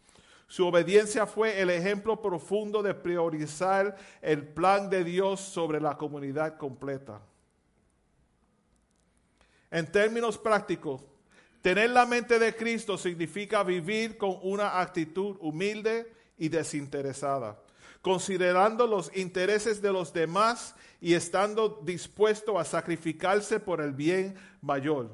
Su 0.48 0.66
obediencia 0.66 1.26
fue 1.26 1.62
el 1.62 1.70
ejemplo 1.70 2.22
profundo 2.22 2.82
de 2.82 2.94
priorizar 2.94 3.98
el 4.22 4.48
plan 4.48 4.90
de 4.90 5.04
Dios 5.04 5.42
sobre 5.42 5.82
la 5.82 5.98
comunidad 5.98 6.58
completa. 6.58 7.22
En 9.70 9.92
términos 9.92 10.38
prácticos, 10.38 11.04
tener 11.62 11.90
la 11.90 12.06
mente 12.06 12.40
de 12.40 12.56
Cristo 12.56 12.98
significa 12.98 13.62
vivir 13.64 14.18
con 14.18 14.40
una 14.42 14.80
actitud 14.80 15.36
humilde 15.42 16.14
y 16.38 16.48
desinteresada, 16.48 17.60
considerando 18.02 18.88
los 18.88 19.12
intereses 19.18 19.82
de 19.82 19.92
los 19.92 20.14
demás 20.14 20.76
y 21.02 21.14
estando 21.14 21.82
dispuesto 21.84 22.58
a 22.58 22.64
sacrificarse 22.64 23.60
por 23.60 23.82
el 23.82 23.92
bien 23.92 24.36
mayor. 24.62 25.10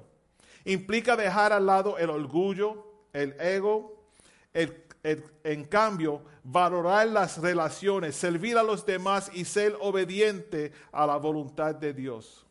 Implica 0.63 1.15
dejar 1.15 1.51
al 1.51 1.65
lado 1.65 1.97
el 1.97 2.11
orgullo, 2.11 2.85
el 3.13 3.35
ego, 3.41 4.05
el 4.53 4.83
en 5.03 5.65
cambio, 5.65 6.21
valorar 6.43 7.07
las 7.07 7.37
relaciones, 7.37 8.15
servir 8.15 8.57
a 8.57 8.63
los 8.63 8.85
demás 8.85 9.29
y 9.33 9.43
ser 9.43 9.77
obediente 9.81 10.71
a 10.91 11.05
la 11.05 11.17
voluntad 11.17 11.75
de 11.75 11.93
Dios. 11.93 12.45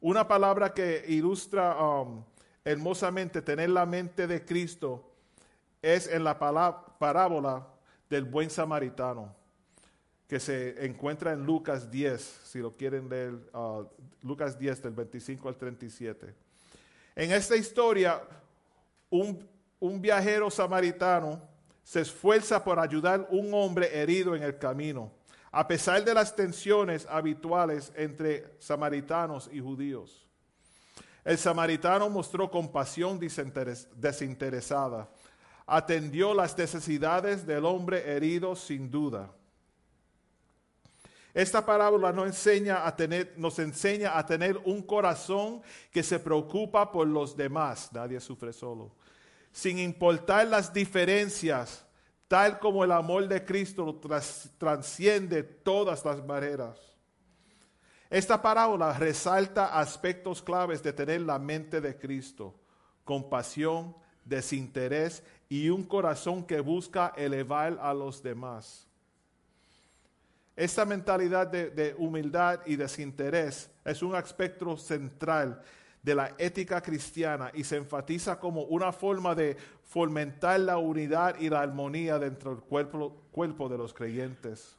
Una 0.00 0.26
palabra 0.26 0.72
que 0.72 1.04
ilustra 1.08 1.76
um, 1.82 2.24
hermosamente 2.64 3.42
tener 3.42 3.70
la 3.70 3.84
mente 3.84 4.26
de 4.26 4.44
Cristo 4.44 5.12
es 5.82 6.06
en 6.06 6.24
la 6.24 6.38
parábola 6.38 7.66
del 8.08 8.24
buen 8.24 8.48
samaritano, 8.48 9.34
que 10.28 10.40
se 10.40 10.84
encuentra 10.84 11.32
en 11.32 11.44
Lucas 11.44 11.90
10, 11.90 12.20
si 12.44 12.60
lo 12.60 12.76
quieren 12.76 13.08
leer, 13.08 13.34
uh, 13.52 13.84
Lucas 14.22 14.58
10 14.58 14.82
del 14.82 14.92
25 14.92 15.48
al 15.48 15.56
37. 15.56 16.34
En 17.14 17.32
esta 17.32 17.56
historia, 17.56 18.22
un, 19.16 20.00
viajero 20.00 20.50
samaritano 20.50 21.40
se 21.82 22.00
esfuerza 22.00 22.62
por 22.62 22.78
ayudar 22.78 23.20
a 23.20 23.34
un 23.34 23.52
hombre 23.54 24.00
herido 24.00 24.34
en 24.34 24.42
el 24.42 24.58
camino, 24.58 25.12
a 25.52 25.66
pesar 25.66 26.04
de 26.04 26.14
las 26.14 26.34
tensiones 26.34 27.06
habituales 27.08 27.92
entre 27.96 28.56
samaritanos 28.58 29.48
y 29.52 29.60
judíos. 29.60 30.26
El 31.24 31.38
samaritano 31.38 32.08
mostró 32.08 32.50
compasión 32.50 33.18
desinteresada, 33.18 35.08
atendió 35.66 36.34
las 36.34 36.56
necesidades 36.56 37.46
del 37.46 37.64
hombre 37.64 38.14
herido 38.14 38.54
sin 38.54 38.90
duda. 38.90 39.30
Esta 41.36 41.66
parábola 41.66 42.12
nos 42.12 42.28
enseña, 42.28 42.86
a 42.86 42.96
tener, 42.96 43.34
nos 43.36 43.58
enseña 43.58 44.16
a 44.16 44.24
tener 44.24 44.56
un 44.64 44.80
corazón 44.80 45.60
que 45.90 46.02
se 46.02 46.18
preocupa 46.18 46.90
por 46.90 47.06
los 47.06 47.36
demás. 47.36 47.92
Nadie 47.92 48.20
sufre 48.20 48.54
solo. 48.54 48.92
Sin 49.56 49.78
importar 49.78 50.46
las 50.48 50.70
diferencias, 50.70 51.82
tal 52.28 52.58
como 52.58 52.84
el 52.84 52.92
amor 52.92 53.26
de 53.26 53.42
Cristo 53.42 53.98
transciende 54.58 55.42
todas 55.42 56.04
las 56.04 56.26
barreras. 56.26 56.78
Esta 58.10 58.42
parábola 58.42 58.92
resalta 58.92 59.80
aspectos 59.80 60.42
claves 60.42 60.82
de 60.82 60.92
tener 60.92 61.22
la 61.22 61.38
mente 61.38 61.80
de 61.80 61.96
Cristo, 61.96 62.54
compasión, 63.02 63.96
desinterés 64.26 65.22
y 65.48 65.70
un 65.70 65.84
corazón 65.84 66.44
que 66.44 66.60
busca 66.60 67.14
elevar 67.16 67.78
a 67.80 67.94
los 67.94 68.22
demás. 68.22 68.86
Esta 70.54 70.84
mentalidad 70.84 71.46
de, 71.46 71.94
humildad 71.96 72.60
y 72.66 72.76
desinterés 72.76 73.70
es 73.86 74.02
un 74.02 74.14
aspecto 74.16 74.76
central 74.76 75.62
de 76.06 76.14
la 76.14 76.36
ética 76.38 76.80
cristiana 76.80 77.50
y 77.52 77.64
se 77.64 77.74
enfatiza 77.74 78.38
como 78.38 78.62
una 78.62 78.92
forma 78.92 79.34
de 79.34 79.56
fomentar 79.82 80.60
la 80.60 80.78
unidad 80.78 81.36
y 81.40 81.50
la 81.50 81.62
armonía 81.62 82.16
dentro 82.16 82.54
del 82.54 82.62
cuerpo, 82.62 83.24
cuerpo 83.32 83.68
de 83.68 83.76
los 83.76 83.92
creyentes. 83.92 84.76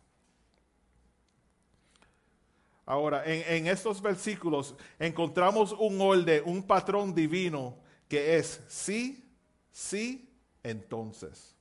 Ahora, 2.85 3.25
en, 3.25 3.43
en, 3.57 3.67
estos 3.67 4.01
versículos 4.01 4.73
encontramos 4.97 5.73
un 5.73 5.99
orden, 5.99 6.43
un 6.45 6.63
patrón 6.63 7.13
divino 7.13 7.75
que 8.07 8.37
es 8.37 8.61
sí, 8.69 9.29
sí, 9.69 10.33
entonces. 10.63 11.53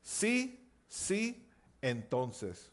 Sí, 0.00 0.66
sí, 0.88 1.46
entonces 1.82 2.70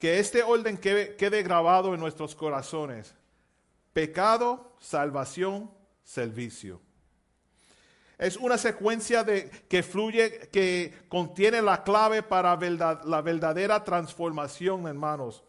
que 0.00 0.18
este 0.18 0.42
orden 0.42 0.78
quede, 0.78 1.42
grabado 1.42 1.92
en 1.92 2.00
nuestros 2.00 2.34
corazones. 2.34 3.14
Pecado, 3.92 4.76
salvación, 4.78 5.70
servicio. 6.04 6.80
Es 8.18 8.36
una 8.36 8.58
secuencia 8.58 9.24
de, 9.24 9.50
que 9.68 9.82
fluye, 9.82 10.48
que 10.52 10.94
contiene 11.08 11.62
la 11.62 11.82
clave 11.82 12.22
para 12.22 12.54
la 12.56 13.22
verdadera 13.22 13.82
transformación, 13.82 14.86
hermanos. 14.86 15.42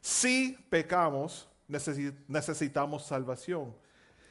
Si 0.00 0.56
pecamos, 0.70 1.48
necesitamos 1.68 3.06
salvación. 3.06 3.74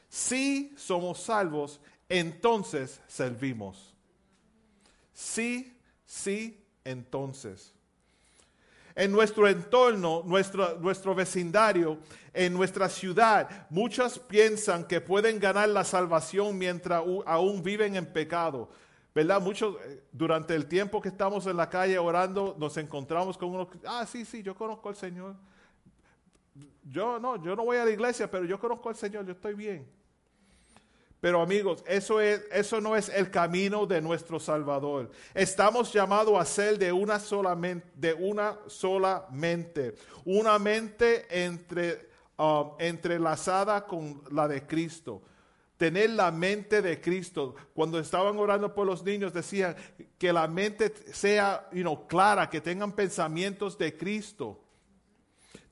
Si 0.08 0.74
somos 0.76 1.20
salvos, 1.20 1.80
entonces 2.08 3.00
servimos. 3.06 3.94
Sí, 5.12 5.78
sí, 6.04 6.64
entonces 6.84 7.74
en 8.94 9.10
nuestro 9.10 9.48
entorno, 9.48 10.22
nuestro, 10.24 10.78
nuestro 10.78 11.14
vecindario, 11.14 11.98
en 12.32 12.52
nuestra 12.52 12.88
ciudad, 12.88 13.66
muchos 13.70 14.18
piensan 14.18 14.84
que 14.84 15.00
pueden 15.00 15.38
ganar 15.38 15.68
la 15.68 15.84
salvación 15.84 16.56
mientras 16.56 17.02
aún 17.26 17.62
viven 17.62 17.96
en 17.96 18.06
pecado. 18.06 18.68
¿Verdad? 19.14 19.40
Muchos, 19.40 19.76
eh, 19.84 20.02
durante 20.10 20.56
el 20.56 20.66
tiempo 20.66 21.00
que 21.00 21.08
estamos 21.08 21.46
en 21.46 21.56
la 21.56 21.70
calle 21.70 21.96
orando, 21.98 22.56
nos 22.58 22.76
encontramos 22.76 23.38
con 23.38 23.50
uno, 23.50 23.68
ah, 23.86 24.04
sí, 24.06 24.24
sí, 24.24 24.42
yo 24.42 24.56
conozco 24.56 24.88
al 24.88 24.96
Señor. 24.96 25.36
Yo 26.82 27.20
no, 27.20 27.42
yo 27.42 27.54
no 27.54 27.64
voy 27.64 27.76
a 27.76 27.84
la 27.84 27.90
iglesia, 27.90 28.28
pero 28.28 28.44
yo 28.44 28.58
conozco 28.58 28.88
al 28.88 28.96
Señor, 28.96 29.24
yo 29.24 29.32
estoy 29.32 29.54
bien. 29.54 29.88
Pero 31.24 31.40
amigos, 31.40 31.82
eso, 31.86 32.20
es, 32.20 32.42
eso 32.52 32.82
no 32.82 32.94
es 32.94 33.08
el 33.08 33.30
camino 33.30 33.86
de 33.86 34.02
nuestro 34.02 34.38
Salvador. 34.38 35.10
Estamos 35.32 35.90
llamados 35.90 36.38
a 36.38 36.44
ser 36.44 36.76
de 36.78 36.92
una 36.92 37.18
sola 37.18 37.56
mente, 37.56 37.88
de 37.94 38.12
una 38.12 38.58
sola 38.66 39.26
mente, 39.30 39.94
una 40.26 40.58
mente 40.58 41.24
entre, 41.30 42.10
um, 42.36 42.72
entrelazada 42.78 43.86
con 43.86 44.22
la 44.32 44.46
de 44.46 44.66
Cristo. 44.66 45.22
Tener 45.78 46.10
la 46.10 46.30
mente 46.30 46.82
de 46.82 47.00
Cristo. 47.00 47.54
Cuando 47.72 47.98
estaban 47.98 48.36
orando 48.36 48.74
por 48.74 48.86
los 48.86 49.02
niños 49.02 49.32
decían 49.32 49.74
que 50.18 50.30
la 50.30 50.46
mente 50.46 50.92
sea 51.10 51.70
clara, 52.06 52.50
que 52.50 52.60
tengan 52.60 52.92
pensamientos 52.92 53.78
de 53.78 53.96
Cristo. 53.96 54.63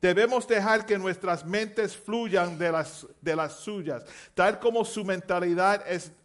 Debemos 0.03 0.49
dejar 0.49 0.85
que 0.85 0.99
nuestras 0.99 1.47
mentes 1.47 1.97
fluyan 1.97 2.59
de 2.59 2.73
las, 2.73 3.07
de 3.21 3.37
las 3.37 3.61
suyas, 3.61 4.05
tal 4.35 4.59
como 4.59 4.85
su 4.85 5.05
mentalidad 5.05 5.81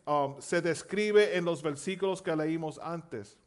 um, 0.07 0.41
se 0.41 0.63
describe 0.63 1.37
en 1.37 1.45
los 1.45 1.61
versículos 1.61 2.19
que 2.19 2.35
leímos 2.35 2.79
antes. 2.79 3.37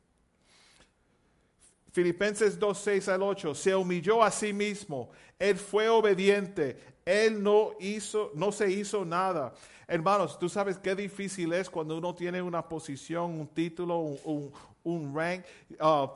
Filipenses 1.91 2.57
2, 2.57 2.79
6 2.79 3.09
al 3.09 3.23
8, 3.25 3.57
se 3.57 3.75
humilló 3.75 4.23
a 4.23 4.31
sí 4.31 4.53
mismo, 4.53 5.11
él 5.37 5.57
fue 5.57 5.89
obediente, 5.89 6.79
él 7.05 7.43
no 7.43 7.73
hizo, 7.81 8.31
no 8.37 8.53
se 8.53 8.71
hizo 8.71 9.05
nada. 9.05 9.53
Hermanos, 9.89 10.39
tú 10.39 10.49
sabes 10.49 10.79
qué 10.79 10.95
difícil 10.95 11.53
es 11.53 11.69
cuando 11.69 11.99
uno 11.99 12.15
tiene 12.15 12.41
una 12.41 12.69
posición, 12.69 13.33
un 13.33 13.49
título, 13.49 13.99
un, 13.99 14.53
un, 14.85 15.13
rank, 15.13 15.45
uh, 15.81 16.07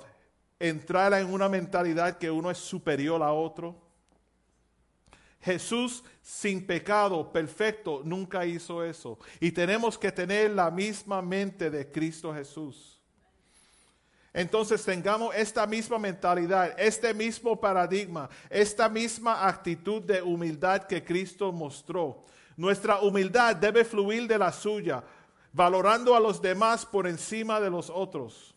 entrar 0.61 1.12
en 1.15 1.32
una 1.32 1.49
mentalidad 1.49 2.16
que 2.16 2.31
uno 2.31 2.49
es 2.49 2.59
superior 2.59 3.20
a 3.20 3.32
otro. 3.32 3.84
Jesús 5.45 6.03
sin 6.23 6.66
pecado, 6.66 7.31
perfecto, 7.31 8.01
nunca 8.03 8.47
hizo 8.47 8.83
eso. 8.83 9.19
Y 9.41 9.53
tenemos 9.53 9.99
que 9.99 10.11
tener 10.11 10.51
la 10.53 10.71
misma 10.71 11.21
mente 11.21 11.71
de 11.71 11.91
Cristo 11.93 12.33
Jesús. 12.33 12.99
Entonces 14.33 14.83
tengamos 14.83 15.35
esta 15.35 15.66
misma 15.66 15.99
mentalidad, 15.99 16.75
este 16.81 17.12
mismo 17.12 17.61
paradigma, 17.61 18.31
esta 18.49 18.89
misma 18.89 19.47
actitud 19.47 20.03
de 20.03 20.23
humildad 20.23 20.85
que 20.85 21.05
Cristo 21.05 21.53
mostró. 21.53 22.25
Nuestra 22.57 23.01
humildad 23.01 23.55
debe 23.55 23.85
fluir 23.85 24.27
de 24.27 24.39
la 24.39 24.51
suya. 24.51 25.05
valorando 25.53 26.16
a 26.16 26.21
los 26.21 26.43
demás 26.43 26.85
por 26.85 27.07
encima 27.07 27.61
de 27.61 27.71
los 27.71 27.89
otros, 27.89 28.57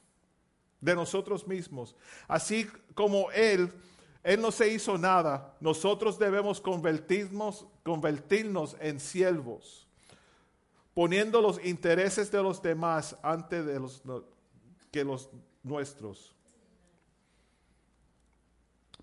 de 0.82 0.96
nosotros 0.96 1.48
mismos. 1.48 1.96
Así 2.28 2.68
como 2.96 3.30
Él, 3.34 3.72
Él 4.28 4.42
no 4.42 4.52
se 4.52 4.68
hizo 4.68 4.98
nada, 4.98 5.56
nosotros 5.62 6.20
debemos 6.20 6.60
convertirnos, 6.60 7.66
convertirnos 7.82 8.76
en 8.82 9.00
siervos, 9.00 9.88
poniendo 10.94 11.42
los 11.42 11.64
intereses 11.64 12.30
de 12.30 12.44
los 12.44 12.62
demás 12.62 13.16
antes 13.24 13.66
de 13.66 13.80
los, 13.80 14.02
que 14.92 15.06
los 15.06 15.30
nuestros. 15.64 16.36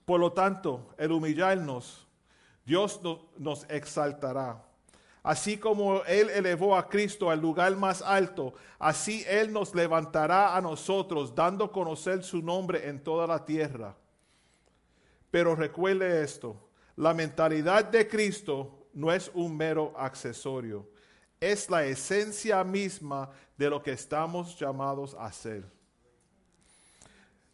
Por 0.05 0.21
lo 0.21 0.31
tanto, 0.31 0.91
el 0.99 1.11
humillarnos, 1.11 2.07
Dios 2.67 3.01
no- 3.03 3.23
nos 3.39 3.65
exaltará. 3.71 4.63
Así 5.23 5.57
como 5.57 6.03
Él 6.05 6.29
elevó 6.29 6.77
a 6.77 6.87
Cristo 6.87 7.31
al 7.31 7.41
lugar 7.41 7.75
más 7.77 8.03
alto, 8.03 8.53
así 8.79 9.25
Él 9.27 9.55
nos 9.55 9.75
levantará 9.75 10.55
a 10.55 10.61
nosotros, 10.61 11.35
dando 11.35 11.65
a 11.65 11.73
conocer 11.73 12.23
su 12.23 12.43
nombre 12.43 12.87
en 12.91 13.03
toda 13.03 13.27
la 13.27 13.43
tierra. 13.43 13.97
Pero 15.35 15.57
recuerde 15.57 16.23
esto, 16.23 16.71
la 16.95 17.13
mentalidad 17.13 17.87
de 17.87 18.07
Cristo 18.07 18.87
no 18.93 19.13
es 19.13 19.33
un 19.35 19.57
mero 19.57 19.93
accesorio, 19.97 20.89
es 21.41 21.69
la 21.69 21.85
esencia 21.85 22.63
misma 22.63 23.33
de 23.59 23.69
lo 23.69 23.83
que 23.83 23.91
estamos 23.91 24.57
llamados 24.57 25.17
a 25.19 25.33
ser. 25.33 25.65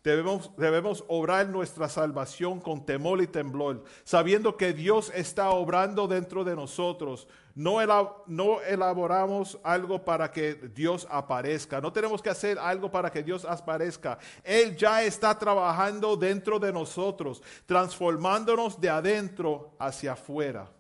Debemos, 0.03 0.51
debemos 0.57 1.05
obrar 1.09 1.47
nuestra 1.49 1.87
salvación 1.91 2.59
con 2.59 2.87
temor 2.87 3.21
y 3.21 3.27
temblor, 3.27 3.85
sabiendo 4.03 4.57
que 4.57 4.73
Dios 4.73 5.13
está 5.15 5.51
obrando 5.51 6.09
dentro 6.09 6.43
de 6.43 6.57
nosotros. 6.57 7.29
No, 7.55 7.83
ela- 7.83 8.11
no 8.27 8.63
elaboramos 8.63 9.59
algo 9.63 10.03
para 10.03 10.33
que 10.33 10.55
Dios 10.55 11.07
aparezca. 11.11 11.83
No 11.83 11.93
tenemos 11.93 12.23
que 12.23 12.31
hacer 12.31 12.59
algo 12.59 12.91
para 12.91 13.11
que 13.11 13.23
Dios 13.23 13.45
aparezca. 13.45 14.19
Él 14.43 14.75
ya 14.75 15.03
está 15.03 15.39
trabajando 15.39 16.17
dentro 16.17 16.59
de 16.59 16.73
nosotros, 16.73 17.43
transformándonos 17.67 18.81
de 18.81 18.89
adentro 18.89 19.75
hacia 19.79 20.13
afuera. 20.13 20.71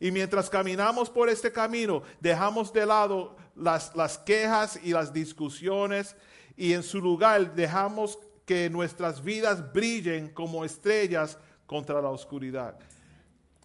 Y 0.00 0.10
mientras 0.10 0.50
caminamos 0.50 1.08
por 1.08 1.28
este 1.28 1.52
camino, 1.52 2.02
dejamos 2.18 2.72
de 2.72 2.84
lado 2.84 3.36
las, 3.54 3.94
las 3.94 4.18
quejas 4.18 4.78
y 4.82 4.90
las 4.90 5.12
discusiones 5.12 6.16
y 6.56 6.72
en 6.72 6.82
su 6.82 7.00
lugar 7.00 7.54
dejamos 7.54 8.18
que 8.44 8.70
nuestras 8.70 9.22
vidas 9.22 9.72
brillen 9.72 10.32
como 10.32 10.64
estrellas 10.64 11.38
contra 11.66 12.00
la 12.00 12.08
oscuridad. 12.08 12.78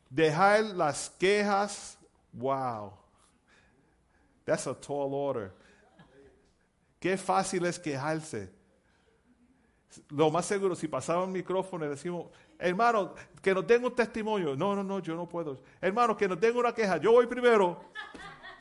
Dejar 0.09 0.63
las 0.63 1.09
quejas, 1.09 1.97
wow, 2.33 2.91
that's 4.43 4.67
a 4.67 4.73
tall 4.73 5.13
order. 5.13 5.53
Qué 6.99 7.17
fácil 7.17 7.65
es 7.65 7.79
quejarse. 7.79 8.51
Lo 10.09 10.29
más 10.29 10.45
seguro, 10.45 10.75
si 10.75 10.87
pasaba 10.87 11.23
un 11.23 11.31
micrófono 11.31 11.85
y 11.85 11.89
decimos, 11.89 12.27
hermano, 12.59 13.15
que 13.41 13.53
no 13.53 13.65
tengo 13.65 13.87
un 13.87 13.95
testimonio. 13.95 14.55
No, 14.55 14.75
no, 14.75 14.83
no, 14.83 14.99
yo 14.99 15.15
no 15.15 15.27
puedo. 15.27 15.61
Hermano, 15.79 16.15
que 16.15 16.27
no 16.27 16.37
tengo 16.37 16.59
una 16.59 16.73
queja. 16.73 16.97
Yo 16.97 17.11
voy 17.11 17.25
primero. 17.27 17.91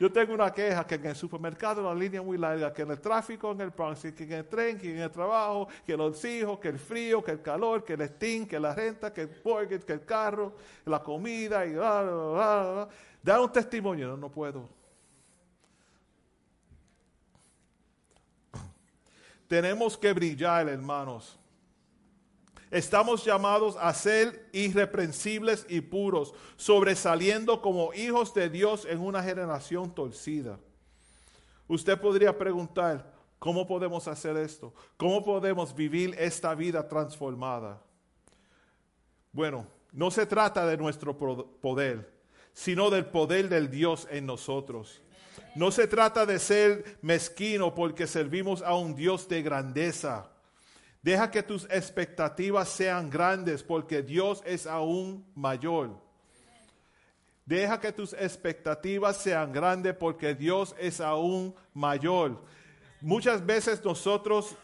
Yo 0.01 0.11
tengo 0.11 0.33
una 0.33 0.51
queja 0.51 0.87
que 0.87 0.95
en 0.95 1.05
el 1.05 1.15
supermercado 1.15 1.83
la 1.83 1.95
línea 1.95 2.21
es 2.21 2.27
muy 2.27 2.39
larga, 2.39 2.73
que 2.73 2.81
en 2.81 2.91
el 2.91 2.99
tráfico 2.99 3.53
en 3.53 3.61
el 3.61 3.69
Bronx, 3.69 4.01
que 4.01 4.25
en 4.25 4.33
el 4.33 4.49
tren, 4.49 4.79
que 4.79 4.91
en 4.91 5.03
el 5.03 5.11
trabajo, 5.11 5.69
que 5.85 5.95
los 5.95 6.25
hijos, 6.25 6.59
que 6.59 6.69
el 6.69 6.79
frío, 6.79 7.23
que 7.23 7.33
el 7.33 7.43
calor, 7.43 7.85
que 7.85 7.93
el 7.93 8.09
steam, 8.09 8.47
que 8.47 8.59
la 8.59 8.75
renta, 8.75 9.13
que 9.13 9.21
el 9.21 9.43
mortgage, 9.45 9.85
que 9.85 9.93
el 9.93 10.07
carro, 10.07 10.55
la 10.87 11.03
comida 11.03 11.67
y 11.67 11.75
bla, 11.75 12.01
bla, 12.01 12.13
bla, 12.15 12.73
bla. 12.73 12.89
Dar 13.23 13.41
un 13.41 13.53
testimonio. 13.53 14.09
No, 14.09 14.17
no 14.17 14.31
puedo. 14.31 14.67
Tenemos 19.47 19.99
que 19.99 20.15
brillar, 20.15 20.69
hermanos. 20.69 21.40
Estamos 22.71 23.25
llamados 23.25 23.77
a 23.81 23.93
ser 23.93 24.49
irreprensibles 24.53 25.67
y 25.69 25.81
puros, 25.81 26.33
sobresaliendo 26.57 27.61
como 27.61 27.93
hijos 27.95 28.33
de 28.33 28.49
Dios 28.49 28.87
en 28.89 29.01
una 29.01 29.23
generación 29.23 29.93
torcida. 29.93 30.59
Usted 31.67 32.01
podría 32.01 32.37
preguntar, 32.37 33.13
¿cómo 33.41 33.67
podemos 33.67 34.07
hacer 34.07 34.37
esto? 34.37 34.73
¿Cómo 34.97 35.25
podemos 35.25 35.75
vivir 35.75 36.15
esta 36.17 36.55
vida 36.55 36.87
transformada? 36.87 37.83
Bueno, 39.33 39.67
no 39.93 40.11
se 40.13 40.27
trata 40.27 40.65
de 40.67 40.77
nuestro 40.77 41.17
poder, 41.17 42.13
sino 42.53 42.89
del 42.89 43.07
poder 43.07 43.49
del 43.49 43.69
Dios 43.69 44.07
en 44.11 44.27
nosotros. 44.27 45.03
No 45.57 45.73
se 45.73 45.89
trata 45.89 46.25
de 46.25 46.39
ser 46.39 46.99
mezquino 47.03 47.75
porque 47.75 48.07
servimos 48.07 48.63
a 48.63 48.75
un 48.77 48.95
Dios 48.95 49.29
de 49.29 49.43
grandeza. 49.43 50.31
Deja 51.03 51.31
que 51.31 51.43
tus 51.43 51.65
expectativas 51.71 52.69
sean 52.69 53.09
grandes 53.09 53.63
porque 53.63 54.03
Dios 54.03 54.43
es 54.45 54.67
aún 54.67 55.25
mayor. 55.35 55.97
Deja 57.47 57.81
que 57.81 57.91
tus 57.91 58.13
expectativas 58.13 59.17
sean 59.17 59.53
grandes 59.53 59.95
porque 59.95 60.35
Dios 60.35 60.75
es 60.79 61.01
aún 61.01 61.55
mayor. 61.75 62.43
Muchas 63.01 63.45
veces 63.45 63.83
nosotros 63.85 64.55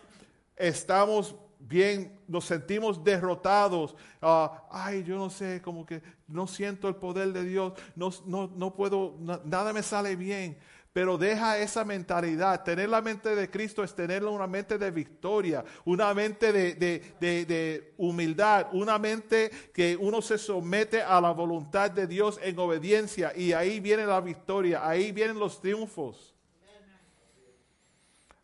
estamos 0.57 1.35
bien, 1.59 2.17
nos 2.29 2.45
sentimos 2.45 3.03
derrotados. 3.03 3.97
Ah, 4.21 4.63
ay, 4.71 5.03
yo 5.05 5.17
no 5.17 5.31
sé, 5.31 5.61
como 5.63 5.85
que 5.87 6.03
no 6.29 6.47
siento 6.47 6.87
el 6.87 6.97
poder 6.97 7.33
de 7.33 7.45
Dios, 7.45 7.73
no, 7.97 8.11
no, 8.27 8.51
no 8.55 8.75
puedo, 8.75 9.17
na- 9.19 9.41
nada 9.45 9.73
me 9.73 9.83
sale 9.83 10.15
bien. 10.15 10.59
Pero 10.97 11.18
deja 11.18 11.59
esa 11.59 11.85
mentalidad. 11.85 12.64
Tener 12.64 12.89
la 12.89 13.02
mente 13.02 13.36
de 13.36 13.51
Cristo 13.51 13.85
es 13.85 13.94
tener 13.94 14.24
una 14.24 14.47
mente 14.47 14.78
de 14.78 14.90
victoria, 14.90 15.62
una 15.85 16.14
mente 16.14 16.55
de, 16.55 16.74
de- 16.74 17.44
de- 17.44 17.93
humildad, 17.98 18.68
una 18.73 18.98
mente 18.98 19.51
que 19.74 19.94
uno 20.01 20.23
se 20.23 20.39
somete 20.39 21.02
a 21.02 21.20
la 21.20 21.32
voluntad 21.32 21.90
de 21.90 22.06
Dios 22.06 22.40
en 22.43 22.59
obediencia 22.59 23.36
y 23.36 23.52
ahí 23.52 23.78
viene 23.78 24.06
la 24.06 24.23
victoria, 24.23 24.89
ahí 24.89 25.12
vienen 25.12 25.39
los 25.39 25.60
triunfos. 25.60 26.35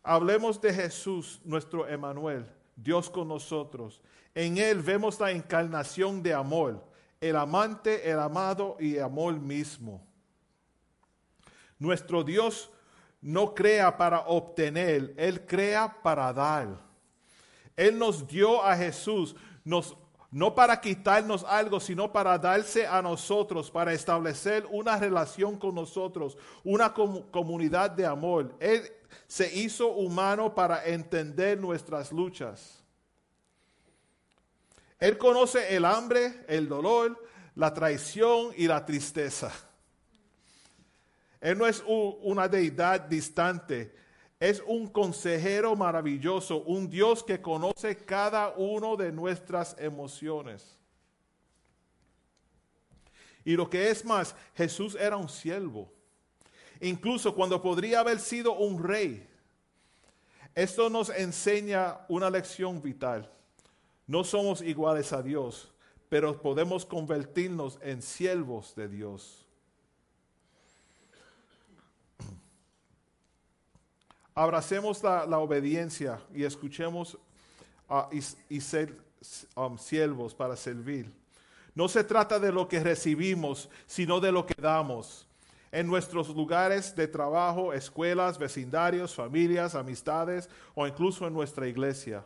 Hablemos 0.03 0.61
de 0.61 0.75
Jesús, 0.75 1.41
nuestro 1.43 1.87
Emanuel, 1.87 2.45
Dios 2.75 3.09
con 3.09 3.29
nosotros. 3.29 3.99
En 4.35 4.59
Él 4.59 4.79
vemos 4.83 5.19
la 5.19 5.31
encarnación 5.31 6.21
de 6.21 6.35
amor, 6.35 6.83
el 7.19 7.35
amante, 7.35 8.07
el 8.11 8.19
amado 8.19 8.77
y 8.79 8.99
amor 8.99 9.39
mismo. 9.39 10.05
Nuestro 11.83 12.23
Dios 12.23 12.71
no 13.21 13.53
crea 13.53 13.97
para 13.97 14.21
obtener, 14.21 15.13
Él 15.17 15.45
crea 15.45 15.97
para 16.01 16.31
dar. 16.31 16.79
Él 17.75 17.99
nos 17.99 18.25
dio 18.25 18.63
a 18.63 18.73
Jesús, 18.77 19.35
no 19.65 20.55
para 20.55 20.79
quitarnos 20.79 21.43
algo, 21.43 21.81
sino 21.81 22.13
para 22.13 22.37
darse 22.37 22.87
a 22.87 23.01
nosotros, 23.01 23.69
para 23.69 23.91
establecer 23.91 24.65
una 24.71 24.97
relación 24.97 25.59
con 25.59 25.75
nosotros, 25.75 26.37
una 26.63 26.93
comu- 26.93 27.29
comunidad 27.31 27.91
de 27.91 28.05
amor. 28.05 28.55
Él 28.61 28.89
se 29.27 29.53
hizo 29.53 29.89
humano 29.89 30.55
para 30.55 30.85
entender 30.85 31.59
nuestras 31.59 32.13
luchas. 32.13 32.81
Él 34.99 35.17
conoce 35.17 35.75
el 35.75 35.83
hambre, 35.83 36.45
el 36.47 36.69
dolor, 36.69 37.21
la 37.55 37.73
traición 37.73 38.53
y 38.55 38.67
la 38.67 38.85
tristeza. 38.85 39.51
Él 41.43 41.57
no 41.57 41.67
es 41.67 41.83
una 41.85 42.47
deidad 42.47 43.01
distante, 43.01 43.93
es 44.39 44.63
un 44.65 44.87
consejero 44.87 45.75
maravilloso, 45.75 46.63
un 46.63 46.89
Dios 46.89 47.21
que 47.21 47.41
conoce 47.41 47.97
cada 47.97 48.53
uno 48.55 48.95
de 48.95 49.11
nuestras 49.11 49.75
emociones. 49.77 50.79
Y 53.43 53.57
lo 53.57 53.69
que 53.69 53.89
es 53.89 54.05
más, 54.05 54.37
Jesús 54.55 54.95
era 54.97 55.17
un 55.17 55.27
siervo, 55.27 55.91
incluso 56.79 57.35
cuando 57.35 57.61
podría 57.61 57.99
haber 57.99 58.21
sido 58.21 58.53
un 58.53 58.81
rey. 58.81 59.27
Esto 60.55 60.89
nos 60.89 61.09
enseña 61.09 62.05
una 62.07 62.29
lección 62.29 62.81
vital. 62.81 63.29
No 64.07 64.23
somos 64.23 64.61
iguales 64.61 65.11
a 65.11 65.21
Dios, 65.21 65.73
pero 66.07 66.41
podemos 66.41 66.85
convertirnos 66.85 67.79
en 67.81 68.01
siervos 68.01 68.73
de 68.75 68.87
Dios. 68.87 69.42
Abracemos 74.35 75.03
la, 75.03 75.37
obediencia 75.37 76.19
y 76.33 76.43
escuchemos 76.43 77.17
y, 78.11 78.55
y 78.55 78.61
ser 78.61 78.97
um, 79.55 79.77
siervos 79.77 80.33
para 80.33 80.55
servir. 80.55 81.11
No 81.75 81.87
se 81.87 82.03
trata 82.03 82.39
de 82.39 82.51
lo 82.51 82.67
que 82.67 82.79
recibimos, 82.79 83.69
sino 83.87 84.19
de 84.19 84.31
lo 84.31 84.45
que 84.45 84.55
damos. 84.59 85.27
En 85.71 85.87
nuestros 85.87 86.29
lugares 86.29 86.95
de 86.95 87.07
trabajo, 87.07 87.73
escuelas, 87.73 88.37
vecindarios, 88.37 89.15
familias, 89.15 89.73
amistades 89.73 90.49
o 90.75 90.85
incluso 90.85 91.25
en 91.25 91.33
nuestra 91.33 91.67
iglesia. 91.67 92.23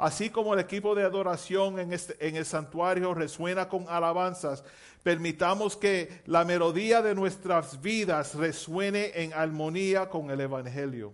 Así 0.00 0.30
como 0.30 0.54
el 0.54 0.60
equipo 0.60 0.94
de 0.94 1.04
adoración 1.04 1.78
en, 1.78 1.92
este- 1.92 2.16
en 2.26 2.34
el 2.36 2.46
santuario 2.46 3.12
resuena 3.12 3.68
con 3.68 3.86
alabanzas, 3.86 4.64
permitamos 5.02 5.76
que 5.76 6.22
la 6.24 6.44
melodía 6.44 7.02
de 7.02 7.14
nuestras 7.14 7.82
vidas 7.82 8.34
resuene 8.34 9.12
en 9.14 9.34
armonía 9.34 10.08
con 10.08 10.30
el 10.30 10.40
Evangelio. 10.40 11.12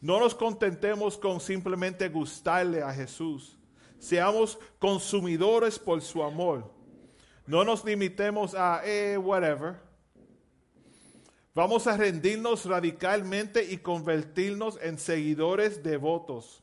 No 0.00 0.18
nos 0.18 0.34
contentemos 0.34 1.16
con 1.16 1.40
simplemente 1.40 2.08
gustarle 2.08 2.82
a 2.82 2.92
Jesús. 2.92 3.56
Seamos 4.00 4.58
consumidores 4.80 5.78
por 5.78 6.02
su 6.02 6.22
amor. 6.24 6.70
No 7.46 7.64
nos 7.64 7.84
limitemos 7.84 8.54
a, 8.54 8.82
eh, 8.84 9.16
whatever. 9.16 9.76
Vamos 11.54 11.86
a 11.86 11.96
rendirnos 11.96 12.64
radicalmente 12.66 13.64
y 13.64 13.78
convertirnos 13.78 14.76
en 14.82 14.98
seguidores 14.98 15.82
devotos. 15.84 16.62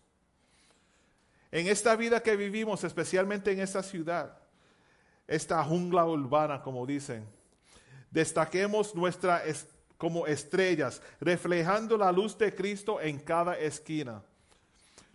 En 1.53 1.67
esta 1.67 1.95
vida 1.95 2.19
que 2.19 2.35
vivimos, 2.35 2.83
especialmente 2.83 3.51
en 3.51 3.59
esta 3.59 3.83
ciudad, 3.83 4.35
esta 5.27 5.63
jungla 5.63 6.03
urbana, 6.03 6.63
como 6.63 6.83
dicen, 6.83 7.23
destaquemos 8.09 8.95
nuestra 8.95 9.45
es- 9.45 9.67
como 9.95 10.25
estrellas, 10.25 10.99
reflejando 11.19 11.95
la 11.95 12.11
luz 12.11 12.35
de 12.39 12.55
Cristo 12.55 12.99
en 12.99 13.19
cada 13.19 13.55
esquina. 13.55 14.23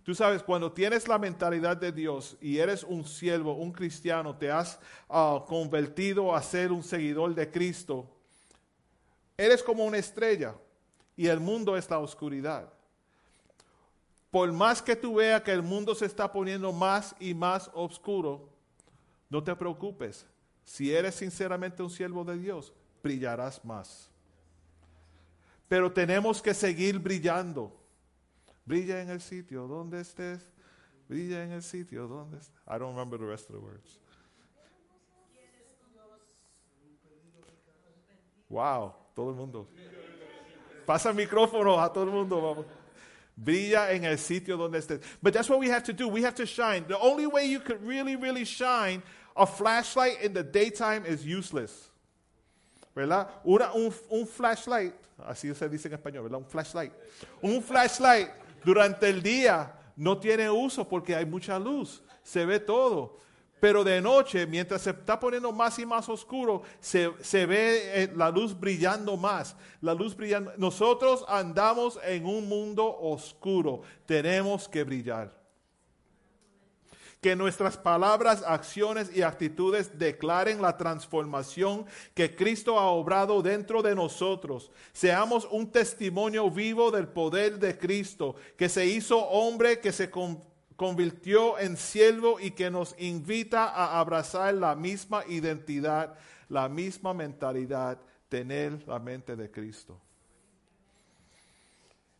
Tú 0.01 0.15
sabes, 0.15 0.41
cuando 0.41 0.71
tienes 0.71 1.09
la 1.09 1.19
mentalidad 1.19 1.75
de 1.75 1.91
Dios 1.91 2.37
y 2.39 2.57
eres 2.57 2.85
un 2.85 3.03
siervo, 3.05 3.55
un 3.55 3.73
cristiano, 3.73 4.33
te 4.33 4.49
has 4.49 4.79
ah, 5.09 5.43
convertido 5.45 6.33
a 6.33 6.41
ser 6.41 6.71
un 6.71 6.83
seguidor 6.83 7.35
de 7.35 7.51
Cristo, 7.51 8.09
eres 9.35 9.61
como 9.61 9.83
una 9.83 9.97
estrella 9.97 10.55
y 11.17 11.27
el 11.27 11.41
mundo 11.41 11.75
es 11.75 11.89
la 11.89 11.99
oscuridad. 11.99 12.71
Por 14.31 14.51
más 14.51 14.81
que 14.81 14.95
tú 14.95 15.15
veas 15.15 15.41
que 15.41 15.51
el 15.51 15.63
mundo 15.63 15.95
se 15.95 16.05
está 16.05 16.31
poniendo 16.31 16.71
más 16.71 17.15
y 17.19 17.33
más 17.33 17.69
oscuro, 17.73 18.49
no 19.29 19.43
te 19.43 19.55
preocupes. 19.55 20.25
Si 20.63 20.93
eres 20.93 21.15
sinceramente 21.15 21.81
un 21.81 21.89
siervo 21.89 22.23
de 22.23 22.37
Dios, 22.37 22.73
brillarás 23.01 23.63
más. 23.65 24.11
Pero 25.67 25.91
tenemos 25.91 26.41
que 26.41 26.53
seguir 26.53 26.99
brillando. 26.99 27.75
Brilla 28.65 29.01
en 29.01 29.09
el 29.09 29.21
sitio 29.21 29.67
donde 29.67 30.01
estés. 30.01 30.47
Brilla 31.07 31.43
en 31.43 31.51
el 31.53 31.63
sitio 31.63 32.07
donde 32.07 32.37
estés. 32.37 32.55
I 32.67 32.77
don't 32.77 32.95
remember 32.95 33.19
the 33.19 33.25
rest 33.25 33.49
of 33.49 33.55
the 33.55 33.61
words. 33.61 33.99
Wow, 38.47 38.93
todo 39.15 39.29
el 39.29 39.35
mundo. 39.35 39.67
Pasa 40.85 41.09
el 41.09 41.15
micrófono 41.15 41.79
a 41.79 41.93
todo 41.93 42.03
el 42.03 42.09
mundo, 42.09 42.41
vamos. 42.41 42.65
Brilla 43.41 43.91
en 43.91 44.03
el 44.05 44.17
sitio 44.17 44.57
donde 44.57 44.79
estés. 44.79 45.01
But 45.21 45.33
that's 45.33 45.49
what 45.49 45.59
we 45.59 45.69
have 45.69 45.83
to 45.83 45.93
do. 45.93 46.07
We 46.07 46.21
have 46.23 46.35
to 46.35 46.45
shine. 46.45 46.85
The 46.87 46.97
only 46.99 47.25
way 47.25 47.45
you 47.45 47.59
could 47.59 47.81
really, 47.85 48.15
really 48.15 48.43
shine, 48.45 49.01
a 49.35 49.45
flashlight 49.45 50.21
in 50.21 50.33
the 50.33 50.43
daytime 50.43 51.05
is 51.05 51.25
useless. 51.25 51.89
¿Verdad? 52.95 53.27
Una- 53.45 53.71
un, 53.73 53.93
un 54.09 54.25
flashlight, 54.25 54.93
así 55.25 55.53
se 55.55 55.69
dice 55.69 55.85
en 55.85 55.93
español, 55.93 56.23
¿verdad? 56.23 56.39
Un 56.39 56.45
flashlight. 56.45 56.91
Un 57.41 57.61
flashlight 57.61 58.29
durante 58.65 59.07
el 59.07 59.21
día 59.21 59.71
no 59.95 60.17
tiene 60.17 60.49
uso 60.49 60.83
porque 60.83 61.15
hay 61.15 61.25
mucha 61.25 61.57
luz, 61.57 62.01
se 62.23 62.45
ve 62.45 62.59
todo. 62.59 63.17
Pero 63.59 63.83
de 63.83 63.99
noche, 64.01 64.47
mientras 64.47 64.83
se 64.83 64.91
está 64.91 65.19
poniendo 65.19 65.51
más 65.51 65.77
y 65.79 65.85
más 65.85 66.07
oscuro, 66.07 66.61
se, 66.79 67.11
se 67.21 67.45
ve 67.45 68.03
eh, 68.03 68.13
la 68.15 68.29
luz 68.29 68.57
brillando 68.57 69.17
más. 69.17 69.55
La 69.81 69.93
luz 69.93 70.15
brillando. 70.15 70.53
Nosotros 70.57 71.25
andamos 71.27 71.99
en 72.03 72.25
un 72.25 72.47
mundo 72.47 72.85
oscuro. 72.99 73.81
Tenemos 74.05 74.69
que 74.69 74.83
brillar. 74.83 75.37
Que 77.19 77.35
nuestras 77.35 77.75
palabras, 77.75 78.43
acciones 78.47 79.13
y 79.13 79.23
actitudes 79.23 79.99
declaren 79.99 80.61
la 80.61 80.77
transformación 80.77 81.85
que 82.13 82.33
Cristo 82.33 82.79
ha 82.79 82.85
obrado 82.91 83.41
dentro 83.41 83.81
de 83.81 83.93
nosotros. 83.93 84.71
Seamos 84.93 85.45
un 85.51 85.69
testimonio 85.69 86.49
vivo 86.49 86.91
del 86.91 87.09
poder 87.09 87.59
de 87.59 87.77
Cristo, 87.77 88.35
que 88.55 88.69
se 88.69 88.85
hizo 88.85 89.17
hombre, 89.17 89.81
que 89.81 89.91
se 89.91 90.09
con- 90.09 90.41
convirtió 90.79 91.59
en 91.59 91.75
siervo 91.75 92.39
y 92.39 92.51
que 92.51 92.71
nos 92.71 92.95
invita 92.97 93.65
a 93.65 93.99
abrazar 93.99 94.53
la 94.53 94.75
misma 94.75 95.25
identidad, 95.27 96.17
la 96.47 96.69
misma 96.69 97.13
mentalidad, 97.13 97.99
tener 98.29 98.87
la 98.87 98.97
mente 98.97 99.35
de 99.35 99.51
Cristo. 99.51 99.99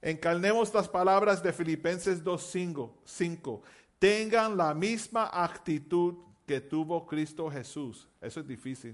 Encarnemos 0.02 0.74
las 0.74 0.90
palabras 0.90 1.42
de 1.42 1.54
Filipenses 1.54 2.22
2.5. 2.22 3.62
Tengan 3.98 4.58
la 4.58 4.74
misma 4.74 5.30
actitud 5.32 6.16
que 6.46 6.60
tuvo 6.60 7.08
Cristo 7.08 7.50
Jesús. 7.50 8.10
Eso 8.20 8.42
es 8.42 8.48
difícil. 8.48 8.94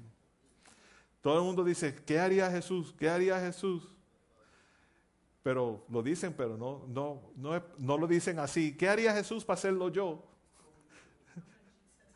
Todo 1.21 1.39
el 1.39 1.43
mundo 1.43 1.63
dice, 1.63 1.95
¿qué 2.05 2.19
haría 2.19 2.51
Jesús? 2.51 2.93
¿Qué 2.99 3.09
haría 3.09 3.39
Jesús? 3.39 3.94
Pero 5.45 5.85
lo 5.89 6.01
dicen, 6.01 6.33
pero 6.35 6.57
no, 6.57 6.85
no, 6.87 7.21
no, 7.35 7.61
no 7.77 7.97
lo 7.99 8.07
dicen 8.07 8.39
así. 8.39 8.75
¿Qué 8.75 8.89
haría 8.89 9.13
Jesús 9.13 9.45
para 9.45 9.59
hacerlo 9.59 9.89
yo? 9.89 10.23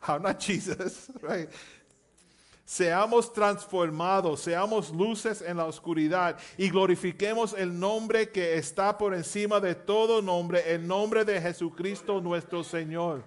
I'm 0.08 0.22
not 0.22 0.42
Jesus? 0.42 1.12
Seamos 2.64 3.32
transformados, 3.32 4.40
seamos 4.40 4.90
luces 4.90 5.42
en 5.42 5.58
la 5.58 5.64
oscuridad 5.66 6.38
y 6.58 6.70
glorifiquemos 6.70 7.52
el 7.52 7.78
nombre 7.78 8.30
que 8.30 8.54
está 8.56 8.98
por 8.98 9.14
encima 9.14 9.60
de 9.60 9.76
todo 9.76 10.20
nombre, 10.20 10.74
el 10.74 10.84
nombre 10.84 11.24
de 11.24 11.40
Jesucristo 11.40 12.20
nuestro 12.20 12.64
Señor. 12.64 13.22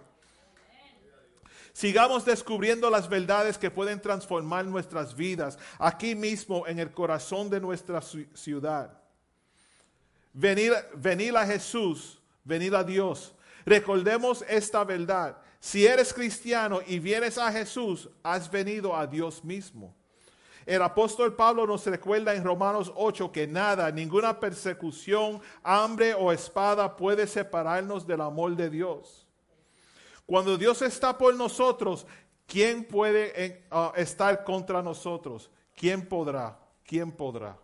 Sigamos 1.71 2.25
descubriendo 2.25 2.89
las 2.89 3.07
verdades 3.07 3.57
que 3.57 3.71
pueden 3.71 4.01
transformar 4.01 4.65
nuestras 4.65 5.15
vidas 5.15 5.57
aquí 5.79 6.13
mismo 6.13 6.67
en 6.67 6.79
el 6.79 6.91
corazón 6.91 7.49
de 7.49 7.61
nuestra 7.61 7.99
ci- 8.01 8.27
ciudad. 8.35 9.02
Venir, 10.33 10.73
venir 10.95 11.37
a 11.37 11.45
Jesús, 11.45 12.19
venir 12.43 12.75
a 12.75 12.83
Dios. 12.83 13.33
Recordemos 13.65 14.43
esta 14.47 14.83
verdad. 14.83 15.37
Si 15.59 15.85
eres 15.85 16.13
cristiano 16.13 16.81
y 16.85 16.99
vienes 16.99 17.37
a 17.37 17.51
Jesús, 17.51 18.09
has 18.21 18.51
venido 18.51 18.95
a 18.95 19.07
Dios 19.07 19.43
mismo. 19.43 19.95
El 20.65 20.81
apóstol 20.81 21.35
Pablo 21.35 21.67
nos 21.67 21.85
recuerda 21.85 22.33
en 22.33 22.43
Romanos 22.43 22.91
8 22.95 23.31
que 23.31 23.47
nada, 23.47 23.91
ninguna 23.91 24.39
persecución, 24.39 25.41
hambre 25.61 26.13
o 26.13 26.31
espada 26.31 26.95
puede 26.95 27.27
separarnos 27.27 28.07
del 28.07 28.21
amor 28.21 28.55
de 28.55 28.69
Dios. 28.69 29.27
Cuando 30.25 30.57
Dios 30.57 30.81
está 30.81 31.17
por 31.17 31.35
nosotros, 31.35 32.05
¿quién 32.47 32.85
puede 32.85 33.33
eh, 33.35 33.65
ah, 33.71 33.91
estar 33.95 34.43
contra 34.43 34.81
nosotros? 34.81 35.51
¿Quién 35.75 36.07
podrá? 36.07 36.57
¿Quién 36.85 37.11
podrá? 37.11 37.57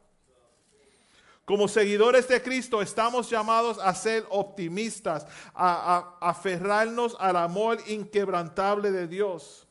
Como 1.49 1.67
seguidores 1.67 2.27
de 2.27 2.39
Cristo 2.43 2.79
estamos 2.79 3.27
llamados 3.27 3.79
a 3.79 3.95
ser 3.95 4.23
optimistas, 4.29 5.25
a, 5.55 6.15
aferrarnos 6.21 7.17
al 7.19 7.37
amor 7.37 7.79
inquebrantable 7.87 8.91
de 8.91 9.07
Dios. 9.07 9.67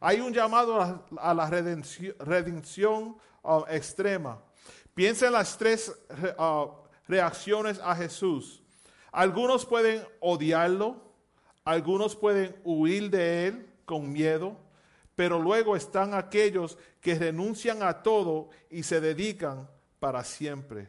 Hay 0.00 0.20
un 0.20 0.32
llamado 0.32 1.04
a, 1.18 1.34
la 1.34 1.50
redención, 1.50 3.18
uh, 3.42 3.64
extrema. 3.68 4.40
Piensa 4.94 5.26
en 5.26 5.34
las 5.34 5.58
tres 5.58 5.94
re- 6.08 6.34
uh, 6.38 6.70
reacciones 7.06 7.78
a 7.78 7.94
Jesús. 7.94 8.62
Algunos 9.12 9.66
pueden 9.66 10.08
odiarlo, 10.20 10.96
algunos 11.66 12.16
pueden 12.16 12.56
huir 12.64 13.10
de 13.10 13.48
él 13.48 13.74
con 13.84 14.10
miedo, 14.10 14.56
pero 15.16 15.38
luego 15.38 15.76
están 15.76 16.14
aquellos 16.14 16.78
que 17.02 17.14
renuncian 17.14 17.82
a 17.82 18.02
todo 18.02 18.48
y 18.70 18.84
se 18.84 19.02
dedican 19.02 19.68
para 20.06 20.22
siempre. 20.22 20.88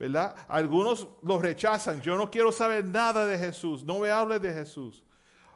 ¿Verdad? 0.00 0.34
Algunos 0.48 1.06
lo 1.22 1.38
rechazan. 1.38 2.02
Yo 2.02 2.16
no 2.16 2.28
quiero 2.28 2.50
saber 2.50 2.84
nada 2.84 3.24
de 3.24 3.38
Jesús. 3.38 3.84
No 3.84 4.00
me 4.00 4.10
hables 4.10 4.42
de 4.42 4.52
Jesús. 4.52 5.04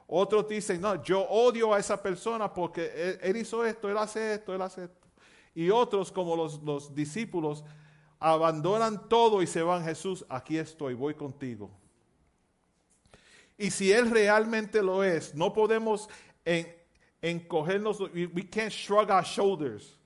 Otros 0.06 0.46
dicen, 0.46 0.80
no, 0.80 1.02
yo 1.02 1.20
odio 1.22 1.74
a 1.74 1.80
esa 1.80 2.00
persona 2.00 2.54
porque 2.54 3.18
él, 3.20 3.36
hizo 3.36 3.66
esto, 3.66 3.90
él 3.90 3.98
hace 3.98 4.34
esto, 4.34 4.54
él 4.54 4.62
hace 4.62 4.84
esto. 4.84 5.08
Y 5.52 5.68
otros, 5.70 6.12
como 6.12 6.36
los, 6.36 6.62
los 6.62 6.94
discípulos, 6.94 7.64
abandonan 8.20 9.08
todo 9.08 9.42
y 9.42 9.48
se 9.48 9.60
van, 9.60 9.82
Jesús, 9.82 10.24
aquí 10.28 10.58
estoy, 10.58 10.94
voy 10.94 11.14
contigo. 11.14 11.72
Y 13.58 13.72
si 13.72 13.90
Él 13.90 14.08
realmente 14.08 14.80
lo 14.80 15.02
es, 15.02 15.34
no 15.34 15.52
podemos 15.52 16.08
en, 16.44 16.72
encogernos, 17.20 17.98
we 17.98 18.48
can't 18.48 18.70
shrug 18.70 19.10
our 19.10 19.24
shoulders 19.24 19.99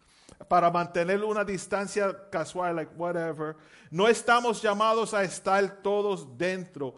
para 0.49 0.71
mantener 0.71 1.23
una 1.25 1.45
distancia 1.45 2.29
casual, 2.31 2.77
like 2.77 2.93
whatever. 2.97 3.57
No 3.91 4.09
estamos 4.09 4.61
llamados 4.63 5.15
a 5.15 5.23
estar 5.25 5.83
todos 5.83 6.37
dentro. 6.37 6.95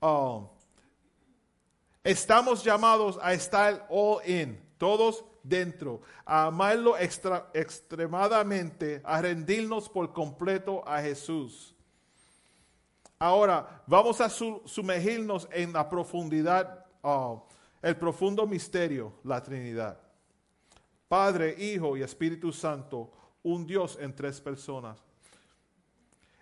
Um, 0.00 0.48
estamos 2.04 2.64
llamados 2.64 3.18
a 3.22 3.32
estar 3.32 3.86
all 3.90 4.20
in, 4.26 4.58
todos 4.78 5.24
dentro, 5.42 6.00
a 6.24 6.46
amarlo 6.46 6.96
extra- 6.96 7.48
extremadamente, 7.54 9.00
a 9.04 9.20
rendirnos 9.20 9.88
por 9.88 10.12
completo 10.12 10.82
a 10.86 11.00
Jesús. 11.00 11.74
Ahora, 13.18 13.82
vamos 13.86 14.20
a 14.20 14.28
su- 14.30 14.62
sumergirnos 14.64 15.46
en 15.52 15.72
la 15.72 15.88
profundidad, 15.88 16.86
ah, 17.02 17.36
el 17.82 17.96
profundo 17.96 18.46
misterio, 18.46 19.12
la 19.24 19.42
Trinidad. 19.42 19.98
Padre, 21.10 21.56
Hijo 21.58 21.96
y 21.96 22.04
Espíritu 22.04 22.52
Santo, 22.52 23.10
un 23.42 23.66
Dios 23.66 23.98
en 24.00 24.14
tres 24.14 24.40
personas. 24.40 24.96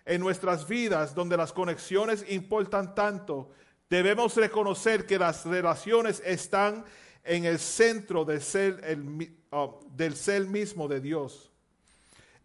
En 0.05 0.21
nuestras 0.21 0.67
vidas, 0.67 1.15
donde 1.15 1.35
las 1.35 1.51
conexiones 1.51 2.23
importan 2.29 2.93
tanto, 2.93 3.49
debemos 3.89 4.35
reconocer 4.35 5.07
que 5.07 5.17
las 5.17 5.43
relaciones 5.43 6.21
están 6.23 6.85
en 7.23 7.45
el 7.45 7.57
centro 7.57 8.27
ah, 9.51 9.69
del 9.95 10.15
ser 10.15 10.45
mismo 10.45 10.87
de 10.87 11.01
Dios. 11.01 11.51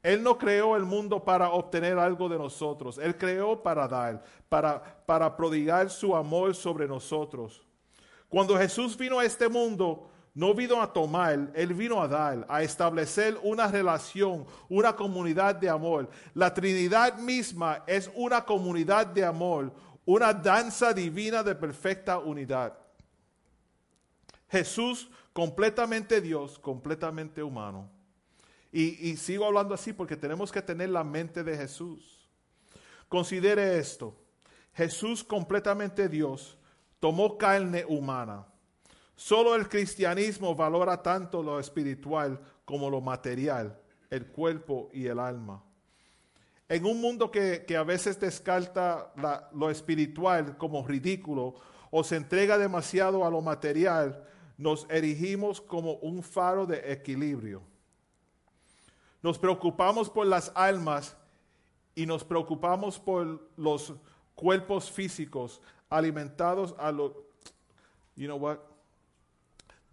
Él 0.03 0.23
no 0.23 0.39
creó 0.39 0.77
el 0.77 0.85
mundo 0.85 1.23
para 1.23 1.51
obtener 1.51 1.99
algo 1.99 2.31
de 2.31 2.39
nosotros. 2.39 2.97
Él 2.97 3.19
creó 3.19 3.63
para 3.63 3.87
dar, 3.87 4.25
para, 4.49 5.05
para 5.05 5.37
prodigar 5.37 5.91
su 5.91 6.17
amor 6.17 6.55
sobre 6.55 6.89
nosotros. 6.89 7.67
Cuando 8.31 8.57
Jesús 8.57 8.97
vino 8.97 9.19
a 9.19 9.27
este 9.27 9.47
mundo, 9.47 10.09
no 10.35 10.53
vino 10.53 10.83
a 10.83 10.93
tomar, 10.93 11.53
Él 11.55 11.75
vino 11.75 12.03
a 12.03 12.09
dar, 12.09 12.45
a 12.49 12.63
establecer 12.63 13.39
una 13.45 13.69
relación, 13.69 14.45
una 14.69 14.97
comunidad 14.97 15.55
de 15.55 15.69
amor. 15.69 16.11
La 16.35 16.53
Trinidad 16.53 17.19
misma 17.19 17.85
es 17.87 18.11
una 18.17 18.45
comunidad 18.45 19.07
de 19.07 19.25
amor, 19.25 19.73
una 20.05 20.35
danza 20.35 20.93
divina 20.93 21.45
de 21.45 21.55
perfecta 21.55 22.19
unidad. 22.19 22.77
Jesús, 24.49 25.09
completamente 25.33 26.21
Dios, 26.21 26.59
completamente 26.59 27.41
humano. 27.41 27.89
Y, 28.73 29.11
y 29.11 29.17
sigo 29.17 29.47
hablando 29.47 29.73
así 29.73 29.93
porque 29.93 30.17
tenemos 30.17 30.51
que 30.51 30.63
tener 30.63 30.89
la 30.89 31.05
mente 31.05 31.45
de 31.45 31.57
Jesús. 31.57 32.29
Considere 33.09 33.79
esto. 33.79 34.17
Jesús, 34.75 35.23
completamente 35.23 36.09
Dios, 36.09 36.59
tomó 36.99 37.39
carne 37.39 37.85
humana. 37.87 38.45
Solo 39.17 39.55
el 39.55 39.69
cristianismo 39.69 40.55
valora 40.55 41.03
tanto 41.03 41.43
lo 41.43 41.61
espiritual 41.61 42.41
como 42.65 42.91
lo 42.91 43.01
material, 43.01 43.79
el 44.11 44.27
cuerpo 44.27 44.91
y 44.93 45.07
el 45.07 45.19
alma. 45.19 45.63
En 46.69 46.85
un 46.87 47.01
mundo 47.01 47.31
que, 47.31 47.65
a 47.77 47.83
veces 47.85 48.19
descarta 48.19 49.13
lo 49.53 49.71
espiritual 49.71 50.57
como 50.57 50.87
ridículo 50.87 51.55
o 51.91 52.03
se 52.03 52.17
entrega 52.17 52.59
demasiado 52.59 53.25
a 53.25 53.31
lo 53.31 53.41
material, 53.41 54.27
nos 54.57 54.87
erigimos 54.89 55.61
como 55.61 55.95
un 55.97 56.23
faro 56.23 56.67
de 56.67 56.93
equilibrio. 56.93 57.63
Nos 59.23 59.39
preocupamos 59.39 60.11
por 60.11 60.27
las 60.27 60.51
almas 60.55 61.17
y 61.95 62.07
nos 62.07 62.25
preocupamos 62.25 62.99
por 62.99 63.49
los 63.57 63.95
cuerpos 64.35 64.91
físicos 64.91 65.61
alimentados 65.89 66.75
a 66.79 66.91
lo... 66.91 67.25
You 68.17 68.27
know 68.27 68.37
what? 68.39 68.74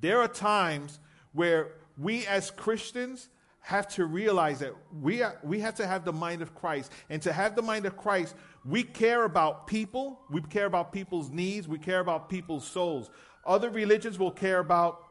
There 0.01 0.19
are 0.19 0.27
times 0.27 0.99
where 1.33 1.69
we 1.97 2.25
as 2.27 2.51
Christians 2.51 3.29
have 3.61 3.87
to 3.87 4.05
realize 4.05 4.59
that 4.59 4.73
we, 5.01 5.21
are, 5.21 5.37
we 5.43 5.59
have 5.59 5.75
to 5.75 5.85
have 5.85 6.03
the 6.03 6.11
mind 6.11 6.41
of 6.41 6.55
Christ. 6.55 6.91
And 7.09 7.21
to 7.21 7.31
have 7.31 7.55
the 7.55 7.61
mind 7.61 7.85
of 7.85 7.95
Christ, 7.95 8.35
we 8.65 8.83
care 8.83 9.23
about 9.23 9.67
people, 9.67 10.19
we 10.29 10.41
care 10.41 10.65
about 10.65 10.91
people's 10.91 11.29
needs, 11.29 11.67
we 11.67 11.77
care 11.77 11.99
about 11.99 12.27
people's 12.27 12.65
souls. 12.65 13.09
Other 13.45 13.69
religions 13.69 14.17
will 14.17 14.31
care 14.31 14.59
about 14.59 15.03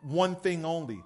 one 0.00 0.36
thing 0.36 0.64
only. 0.64 1.02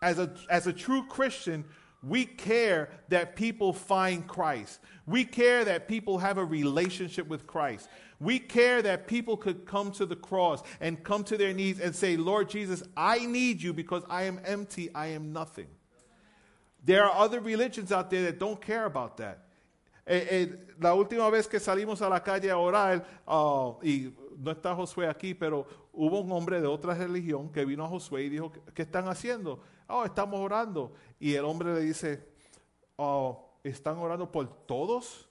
As 0.00 0.18
a, 0.18 0.32
as 0.48 0.66
a 0.66 0.72
true 0.72 1.04
Christian, 1.08 1.64
we 2.02 2.24
care 2.24 2.90
that 3.08 3.34
people 3.34 3.72
find 3.72 4.26
Christ. 4.26 4.80
We 5.06 5.24
care 5.24 5.64
that 5.64 5.88
people 5.88 6.18
have 6.18 6.38
a 6.38 6.44
relationship 6.44 7.26
with 7.26 7.46
Christ. 7.46 7.88
We 8.24 8.38
care 8.38 8.80
that 8.82 9.06
people 9.06 9.36
could 9.36 9.66
come 9.66 9.92
to 9.92 10.06
the 10.06 10.16
cross 10.16 10.62
and 10.80 11.02
come 11.04 11.24
to 11.24 11.36
their 11.36 11.52
knees 11.52 11.78
and 11.78 11.94
say, 11.94 12.16
Lord 12.16 12.48
Jesus, 12.48 12.82
I 12.96 13.26
need 13.26 13.60
you 13.60 13.74
because 13.74 14.02
I 14.08 14.22
am 14.22 14.40
empty, 14.44 14.88
I 14.94 15.08
am 15.08 15.32
nothing. 15.32 15.66
There 16.82 17.04
are 17.04 17.12
other 17.12 17.40
religions 17.40 17.92
out 17.92 18.10
there 18.10 18.22
that 18.22 18.38
don't 18.38 18.60
care 18.60 18.86
about 18.86 19.18
that. 19.18 19.44
Eh, 20.06 20.26
eh, 20.30 20.46
la 20.80 20.94
última 20.94 21.30
vez 21.30 21.46
que 21.46 21.58
salimos 21.58 22.00
a 22.00 22.08
la 22.08 22.20
calle 22.20 22.50
a 22.50 22.56
orar, 22.56 23.04
ah, 23.26 23.74
y 23.82 24.12
no 24.38 24.52
está 24.52 24.74
Josué 24.74 25.08
aquí, 25.08 25.34
pero 25.34 25.66
hubo 25.92 26.20
un 26.20 26.32
hombre 26.32 26.60
de 26.60 26.66
otra 26.66 26.94
religión 26.94 27.50
que 27.50 27.64
vino 27.64 27.84
a 27.84 27.88
Josué 27.88 28.24
y 28.24 28.28
dijo, 28.30 28.52
¿qué 28.74 28.82
están 28.82 29.06
haciendo? 29.08 29.62
Oh, 29.86 30.04
estamos 30.04 30.40
orando. 30.40 30.92
Y 31.18 31.34
el 31.34 31.44
hombre 31.44 31.74
le 31.74 31.80
dice, 31.80 32.26
oh, 32.96 33.58
¿están 33.62 33.98
orando 33.98 34.30
por 34.30 34.46
todos? 34.66 35.28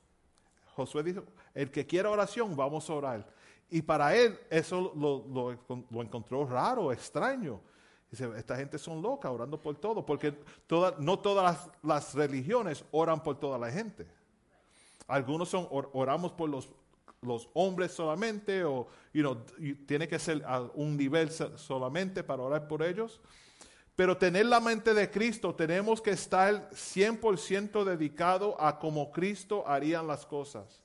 Josué 0.76 1.04
dijo, 1.04 1.24
el 1.54 1.72
que 1.72 1.86
quiera 1.86 2.10
oración, 2.10 2.56
vamos 2.56 2.90
a 2.90 2.94
orar. 2.94 3.28
Y 3.70 3.82
para 3.82 4.16
él 4.16 4.40
eso 4.50 4.94
lo, 4.96 6.02
encontró 6.02 6.46
raro, 6.46 6.92
extraño. 6.92 7.60
Dice, 8.12 8.30
esta 8.38 8.56
gente 8.56 8.78
son 8.78 9.02
locas 9.02 9.32
orando 9.32 9.60
por 9.60 9.76
todo, 9.76 10.06
porque 10.06 10.32
toda- 10.68 10.96
no 11.00 11.18
todas 11.18 11.68
las, 11.82 12.14
religiones 12.14 12.86
oran 12.92 13.24
por 13.24 13.40
toda 13.40 13.58
la 13.58 13.72
gente. 13.72 14.06
Algunos 15.08 15.50
son, 15.50 15.68
or- 15.72 15.90
oramos 15.94 16.32
por 16.34 16.50
los, 16.50 16.70
hombres 17.54 17.92
solamente, 17.92 18.64
o 18.64 18.86
you 19.14 19.22
know, 19.22 19.44
tiene 19.88 20.08
que 20.08 20.20
ser 20.20 20.44
a 20.46 20.60
un 20.76 20.96
nivel 20.96 21.32
so- 21.32 21.58
solamente 21.58 22.24
para 22.24 22.44
orar 22.44 22.68
por 22.68 22.84
ellos. 22.84 23.20
Pero 23.96 24.18
tener 24.18 24.46
la 24.46 24.60
mente 24.60 24.94
de 24.94 25.10
Cristo, 25.10 25.56
tenemos 25.56 26.00
que 26.02 26.12
estar 26.12 26.70
100% 26.74 27.84
dedicado 27.84 28.60
a 28.62 28.78
como 28.78 29.12
Cristo 29.12 29.64
harían 29.68 30.06
las 30.06 30.26
cosas. 30.26 30.83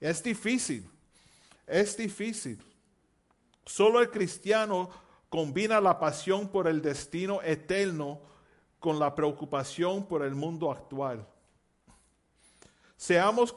Es 0.00 0.22
difícil, 0.22 0.88
es 1.66 1.96
difícil. 1.96 2.62
Solo 3.64 4.00
el 4.00 4.10
cristiano 4.10 4.88
combina 5.28 5.80
la 5.80 5.98
pasión 5.98 6.48
por 6.48 6.68
el 6.68 6.80
destino 6.80 7.42
eterno 7.42 8.20
con 8.78 8.98
la 8.98 9.14
preocupación 9.14 10.06
por 10.06 10.22
el 10.22 10.34
mundo 10.34 10.70
actual. 10.70 11.26
Seamos 12.96 13.54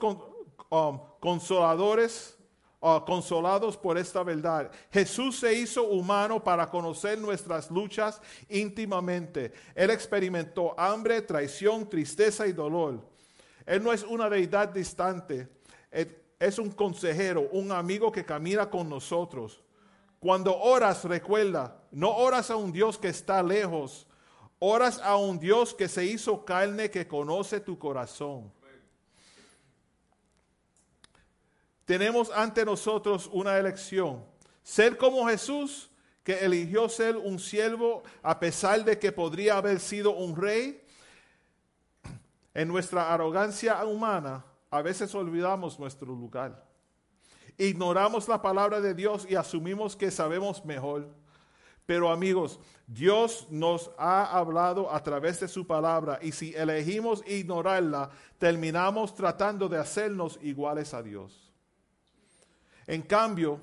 um, 0.70 1.00
consoladores, 1.20 2.38
uh, 2.80 3.00
consolados 3.06 3.78
por 3.78 3.98
esta 3.98 4.24
verdad. 4.24 4.72
Jesús 4.92 5.40
se 5.40 5.54
hizo 5.54 5.84
humano 5.84 6.44
para 6.44 6.70
conocer 6.70 7.18
nuestras 7.20 7.70
luchas 7.72 8.22
íntimamente. 8.50 9.54
Él 9.76 9.92
experimentó 9.92 10.78
hambre, 10.78 11.22
traición, 11.22 11.88
tristeza 11.88 12.48
y 12.48 12.52
dolor. 12.52 13.08
Él 13.66 13.84
no 13.84 13.94
es 13.94 14.04
una 14.04 14.30
deidad 14.30 14.70
distante. 14.70 15.48
Él 15.92 16.21
Es 16.42 16.58
un 16.58 16.72
consejero, 16.72 17.48
un 17.52 17.72
amigo 17.72 18.12
que 18.12 18.26
camina 18.26 18.68
con 18.68 18.90
nosotros. 18.90 19.62
Cuando 20.20 20.58
oras, 20.58 21.04
recuerda, 21.04 21.80
no 21.92 22.10
oras 22.10 22.50
a 22.50 22.56
un 22.56 22.72
Dios 22.72 22.98
que 22.98 23.10
está 23.10 23.44
lejos, 23.44 24.08
oras 24.58 25.00
a 25.04 25.18
un 25.18 25.38
Dios 25.38 25.72
que 25.76 25.88
se 25.88 26.04
hizo 26.04 26.44
carne, 26.44 26.90
que 26.90 27.08
conoce 27.08 27.60
tu 27.60 27.78
corazón. 27.78 28.52
Tenemos 31.86 32.32
ante 32.32 32.66
nosotros 32.66 33.30
una 33.32 33.56
elección. 33.60 34.26
Ser 34.64 34.98
como 34.98 35.28
Jesús, 35.28 35.92
que 36.24 36.40
eligió 36.44 36.90
ser 36.90 37.18
un 37.18 37.38
siervo 37.38 38.02
a 38.24 38.40
pesar 38.40 38.84
de 38.84 38.98
que 38.98 39.12
podría 39.12 39.58
haber 39.58 39.80
sido 39.80 40.16
un 40.16 40.36
rey. 40.36 40.84
En 42.56 42.68
nuestra 42.68 43.14
arrogancia 43.14 43.86
humana, 43.86 44.44
a 44.72 44.82
veces 44.82 45.14
olvidamos 45.14 45.78
nuestro 45.78 46.08
lugar. 46.08 46.66
Ignoramos 47.58 48.28
la 48.30 48.42
palabra 48.42 48.80
de 48.80 48.94
Dios 48.94 49.28
y 49.30 49.36
asumimos 49.36 49.96
que 49.98 50.10
sabemos 50.10 50.64
mejor. 50.64 51.10
Pero 51.86 52.10
amigos, 52.10 52.60
Dios 52.88 53.48
nos 53.50 53.92
ha 53.98 54.38
hablado 54.38 54.90
a 54.90 55.04
través 55.04 55.42
de 55.42 55.50
su 55.50 55.68
palabra 55.68 56.20
y 56.22 56.32
si 56.32 56.56
elegimos 56.56 57.22
ignorarla, 57.28 58.10
terminamos 58.38 59.14
tratando 59.14 59.68
de 59.68 59.78
hacernos 59.78 60.40
iguales 60.42 60.94
a 60.94 61.04
Dios. 61.04 61.52
En 62.88 63.02
cambio, 63.02 63.60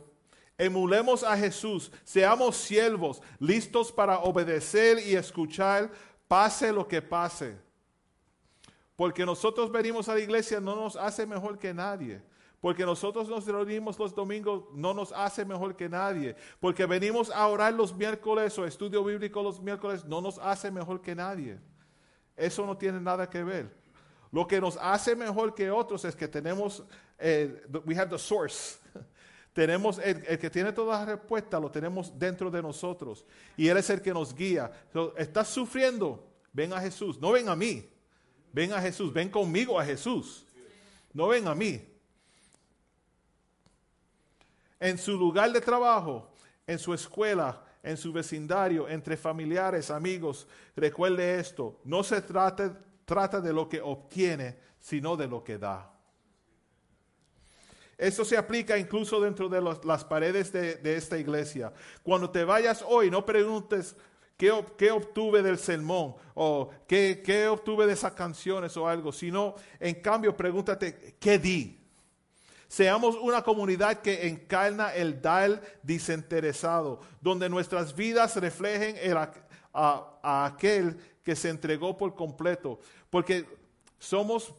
emulemos 0.59 1.25
a 1.25 1.37
Jesús, 1.39 1.91
seamos 2.05 2.57
siervos, 2.57 3.23
listos 3.39 3.91
para 3.91 4.19
obedecer 4.19 4.99
y 4.99 5.15
escuchar, 5.15 5.91
pase 6.27 6.71
lo 6.71 6.87
que 6.87 7.01
pase. 7.01 7.68
Porque 8.99 9.25
nosotros 9.25 9.71
venimos 9.71 10.09
a 10.09 10.15
la 10.15 10.19
iglesia 10.19 10.59
no 10.59 10.75
nos 10.75 10.97
hace 10.97 11.25
mejor 11.25 11.57
que 11.57 11.73
nadie. 11.73 12.21
Porque 12.61 12.85
nosotros 12.85 13.29
nos 13.29 13.47
reunimos 13.47 13.97
los 13.97 14.13
domingos 14.13 14.65
no 14.75 14.93
nos 14.93 15.13
hace 15.13 15.45
mejor 15.45 15.77
que 15.77 15.89
nadie. 15.89 16.35
Porque 16.59 16.85
venimos 16.85 17.31
a 17.31 17.47
orar 17.47 17.73
los 17.75 17.95
miércoles 17.95 18.59
o 18.59 18.67
estudio 18.67 19.05
bíblico 19.05 19.41
los 19.41 19.61
miércoles 19.61 20.05
no 20.05 20.21
nos 20.21 20.41
hace 20.41 20.69
mejor 20.73 21.01
que 21.01 21.15
nadie. 21.15 21.61
Eso 22.37 22.67
no 22.67 22.77
tiene 22.77 23.01
nada 23.01 23.31
que 23.31 23.45
ver. 23.45 23.73
Lo 24.33 24.49
que 24.49 24.61
nos 24.61 24.77
hace 24.79 25.15
mejor 25.15 25.55
que 25.55 25.71
otros 25.71 26.05
es 26.05 26.17
que 26.17 26.27
tenemos, 26.27 26.83
eh, 27.21 27.63
we 27.85 27.97
have 27.97 28.11
the 28.11 28.19
source. 28.19 28.81
tenemos 29.53 30.01
el, 30.01 30.41
que 30.41 30.51
tiene 30.51 30.73
todas 30.73 30.99
las 30.99 31.09
respuestas, 31.17 31.63
lo 31.63 31.71
tenemos 31.71 32.19
dentro 32.19 32.51
de 32.51 32.61
nosotros. 32.61 33.25
Y 33.57 33.69
Él 33.69 33.77
es 33.77 33.89
el 33.91 34.03
que 34.03 34.13
nos 34.13 34.35
guía. 34.35 34.73
So, 34.93 35.17
¿Estás 35.17 35.47
sufriendo? 35.47 36.27
Ven 36.53 36.73
a 36.73 36.81
Jesús. 36.81 37.21
No 37.21 37.31
ven 37.31 37.49
a 37.49 37.55
mí. 37.55 37.89
Ven 38.53 38.73
a 38.73 38.81
Jesús. 38.81 39.13
Ven 39.13 39.29
conmigo 39.29 39.79
a 39.79 39.85
Jesús. 39.85 40.45
No 41.13 41.29
ven 41.29 41.47
a 41.49 41.55
mí. 41.55 41.89
en 44.81 44.99
su 44.99 45.17
lugar 45.17 45.53
de 45.53 45.61
trabajo, 45.61 46.31
en 46.67 46.79
su 46.79 46.95
escuela, 46.95 47.65
en 47.83 47.97
su 47.97 48.13
vecindario, 48.13 48.89
entre 48.89 49.17
familiares, 49.17 49.91
amigos. 49.91 50.47
Recuerde 50.77 51.39
esto, 51.39 51.81
no 51.85 52.03
se 52.03 52.21
trata, 52.23 53.41
de 53.41 53.53
lo 53.53 53.69
que 53.69 53.81
obtiene, 53.81 54.59
sino 54.79 55.17
de 55.17 55.27
lo 55.27 55.43
que 55.43 55.59
da. 55.59 55.91
Esto 57.97 58.25
se 58.25 58.37
aplica 58.37 58.79
incluso 58.79 59.21
dentro 59.21 59.49
de 59.49 59.61
las 59.61 60.05
paredes 60.05 60.53
de, 60.53 60.77
de 60.77 60.97
esta 60.97 61.19
iglesia. 61.19 61.73
Cuando 62.03 62.31
te 62.31 62.45
vayas 62.45 62.85
hoy, 62.87 63.11
no 63.11 63.27
preguntes 63.27 63.97
qué, 64.39 64.65
qué 64.79 64.91
obtuve 64.91 65.43
del 65.43 65.59
sermón 65.59 66.15
o 66.35 66.71
qué, 66.87 67.21
qué 67.23 67.49
obtuve 67.49 67.87
de 67.87 67.93
esas 67.93 68.13
canciones 68.13 68.75
o 68.79 68.89
algo, 68.89 69.13
sino 69.13 69.57
en 69.79 69.97
cambio 69.97 70.35
pregúntate 70.35 71.17
qué 71.21 71.39
di. 71.39 71.75
Seamos 72.69 73.17
una 73.17 73.43
comunidad 73.43 74.01
que 74.01 74.29
encarna 74.29 74.95
el 74.95 75.21
dar 75.21 75.61
desinteresado, 75.83 77.01
donde 77.21 77.49
nuestras 77.49 77.95
vidas 77.95 78.37
reflejen 78.37 78.97
el 79.01 79.17
a 79.73 80.45
aquel 80.47 80.97
que 81.23 81.35
se 81.35 81.49
entregó 81.49 81.97
por 81.97 82.15
completo. 82.15 82.79
Porque 83.11 83.47
somos, 83.99 84.55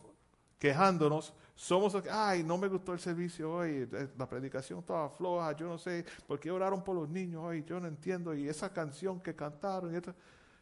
quejándonos, 0.57 1.33
somos, 1.61 1.93
ay, 2.09 2.41
no 2.41 2.57
me 2.57 2.69
gustó 2.69 2.93
el 2.93 2.99
servicio 3.01 3.51
hoy, 3.51 3.85
eh, 3.91 4.07
la 4.17 4.25
predicación 4.29 4.79
estaba 4.79 5.09
floja, 5.09 5.51
yo 5.57 5.67
no 5.67 5.77
sé, 5.77 6.05
¿por 6.25 6.39
qué 6.39 6.49
oraron 6.49 6.81
por 6.81 6.95
los 6.95 7.09
niños 7.09 7.41
hoy? 7.43 7.65
Yo 7.67 7.81
no 7.81 7.87
entiendo, 7.89 8.33
y 8.33 8.47
esa 8.47 8.71
canción 8.71 9.19
que 9.19 9.35
cantaron, 9.35 9.93
y 9.93 9.97
esto- 9.97 10.15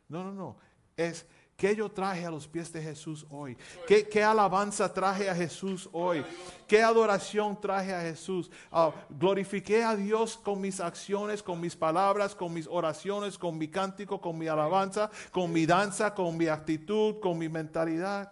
no, 0.09 0.23
no, 0.23 0.33
no, 0.33 0.57
es 0.95 1.27
que 1.55 1.75
yo 1.75 1.87
traje 1.91 2.25
a 2.25 2.31
los 2.31 2.47
pies 2.47 2.73
de 2.73 2.81
Jesús 2.81 3.27
hoy, 3.29 3.55
qué, 3.87 4.07
qué 4.09 4.23
alabanza 4.23 4.91
traje 4.91 5.29
a 5.29 5.35
Jesús 5.35 5.87
hoy, 5.91 6.25
qué 6.67 6.81
adoración 6.81 7.61
traje 7.61 7.93
a 7.93 8.01
Jesús, 8.01 8.49
Ah, 8.71 8.91
glorifiqué 9.07 9.83
a 9.83 9.95
Dios 9.95 10.35
con 10.35 10.59
mis 10.59 10.79
acciones, 10.79 11.43
con 11.43 11.61
mis 11.61 11.75
palabras, 11.75 12.33
con 12.33 12.51
mis 12.53 12.65
oraciones, 12.67 13.37
con 13.37 13.55
mi 13.55 13.67
cántico, 13.67 14.19
con 14.19 14.35
mi 14.35 14.47
alabanza, 14.47 15.11
con 15.31 15.53
mi 15.53 15.67
danza, 15.67 16.15
con 16.15 16.35
mi 16.35 16.47
actitud, 16.47 17.19
con 17.19 17.37
mi 17.37 17.49
mentalidad. 17.49 18.31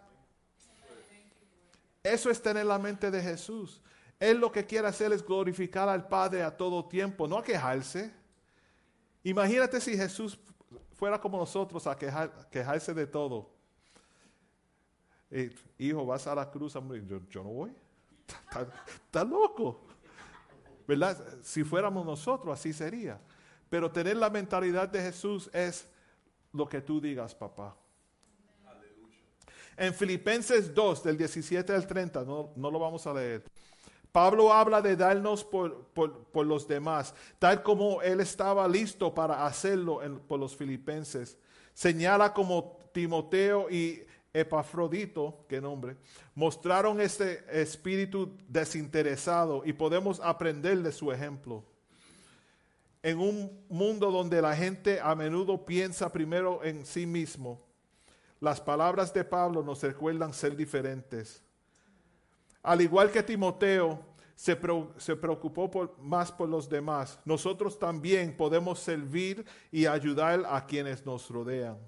Eso 2.06 2.30
es 2.30 2.40
tener 2.40 2.68
la 2.68 2.78
mente 2.78 3.10
de 3.10 3.20
Jesús. 3.20 3.82
Él 4.20 4.38
lo 4.38 4.52
que 4.52 4.64
quiere 4.64 4.88
hacer 4.88 5.12
es 5.12 5.26
glorificar 5.26 5.90
al 5.90 6.08
Padre 6.08 6.44
a 6.44 6.56
todo 6.56 6.86
tiempo, 6.86 7.28
no 7.28 7.40
a 7.40 7.44
quejarse. 7.44 8.14
Imagínate 9.24 9.82
si 9.82 9.98
Jesús 9.98 10.38
fuera 10.94 11.20
como 11.20 11.40
nosotros 11.40 11.88
a 11.88 11.98
quejar- 11.98 12.48
quejarse 12.52 12.94
de 12.94 13.08
todo. 13.08 13.50
Eh, 15.32 15.54
hijo, 15.80 16.06
vas 16.06 16.28
a 16.28 16.36
la 16.36 16.50
cruz 16.50 16.76
a 16.76 16.80
morir. 16.80 17.06
Yo, 17.08 17.20
yo 17.28 17.44
no 17.44 17.50
voy. 17.50 17.76
Está 19.04 19.24
loco. 19.24 19.82
¿Verdad? 20.88 21.18
Si 21.42 21.64
fuéramos 21.64 22.06
nosotros, 22.06 22.54
así 22.54 22.72
sería. 22.72 23.20
Pero 23.68 23.92
tener 23.92 24.16
la 24.18 24.30
mentalidad 24.30 24.88
de 24.88 25.02
Jesús 25.02 25.50
es 25.52 25.88
lo 26.54 26.70
que 26.70 26.82
tú 26.82 27.02
digas, 27.02 27.34
papá. 27.34 27.76
En 29.78 29.94
Filipenses 29.94 30.74
2, 30.74 31.04
del 31.04 31.18
17 31.18 31.74
al 31.74 31.86
30, 31.86 32.24
no, 32.24 32.52
no 32.56 32.72
lo 32.72 32.80
vamos 32.80 33.06
a 33.08 33.14
leer. 33.14 33.44
Pablo 34.12 34.54
habla 34.54 34.82
de 34.82 34.96
darnos 34.96 35.44
por, 35.44 35.88
por- 35.88 36.24
por 36.28 36.46
los 36.46 36.66
demás, 36.68 37.14
tal 37.38 37.62
como 37.62 38.02
él 38.02 38.22
estaba 38.22 38.66
listo 38.68 39.14
para 39.14 39.46
hacerlo 39.46 40.00
por 40.28 40.40
los 40.40 40.56
filipenses. 40.56 41.38
Señala 41.74 42.34
como 42.34 42.80
Timoteo 42.94 43.70
y 43.70 44.04
Epafrodito, 44.34 45.46
qué 45.50 45.60
nombre, 45.60 45.98
mostraron 46.34 47.02
este 47.02 47.44
espíritu 47.52 48.38
desinteresado 48.48 49.64
y 49.66 49.74
podemos 49.74 50.22
aprender 50.22 50.78
de 50.82 50.94
su 50.94 51.12
ejemplo. 51.12 51.64
En 53.04 53.20
un 53.20 53.66
mundo 53.70 54.10
donde 54.12 54.42
la 54.42 54.56
gente 54.56 55.00
a 55.02 55.14
menudo 55.14 55.66
piensa 55.66 56.12
primero 56.12 56.64
en 56.64 56.86
sí 56.86 57.06
mismo, 57.06 57.62
las 58.46 58.62
palabras 58.62 59.12
de 59.12 59.24
Pablo 59.24 59.64
nos 59.64 59.82
recuerdan 59.82 60.32
ser 60.32 60.56
diferentes. 60.56 61.42
Al 62.62 62.80
igual 62.80 63.10
que 63.10 63.24
Timoteo 63.24 64.00
se, 64.36 64.56
se 64.98 65.16
preocupó 65.16 65.96
más 66.00 66.32
por 66.32 66.48
los 66.48 66.70
demás, 66.70 67.20
nosotros 67.26 67.80
también 67.80 68.38
podemos 68.38 68.78
servir 68.78 69.44
y 69.72 69.88
ayudar 69.88 70.44
a 70.48 70.64
quienes 70.64 71.04
nos 71.08 71.28
rodean. 71.28 71.80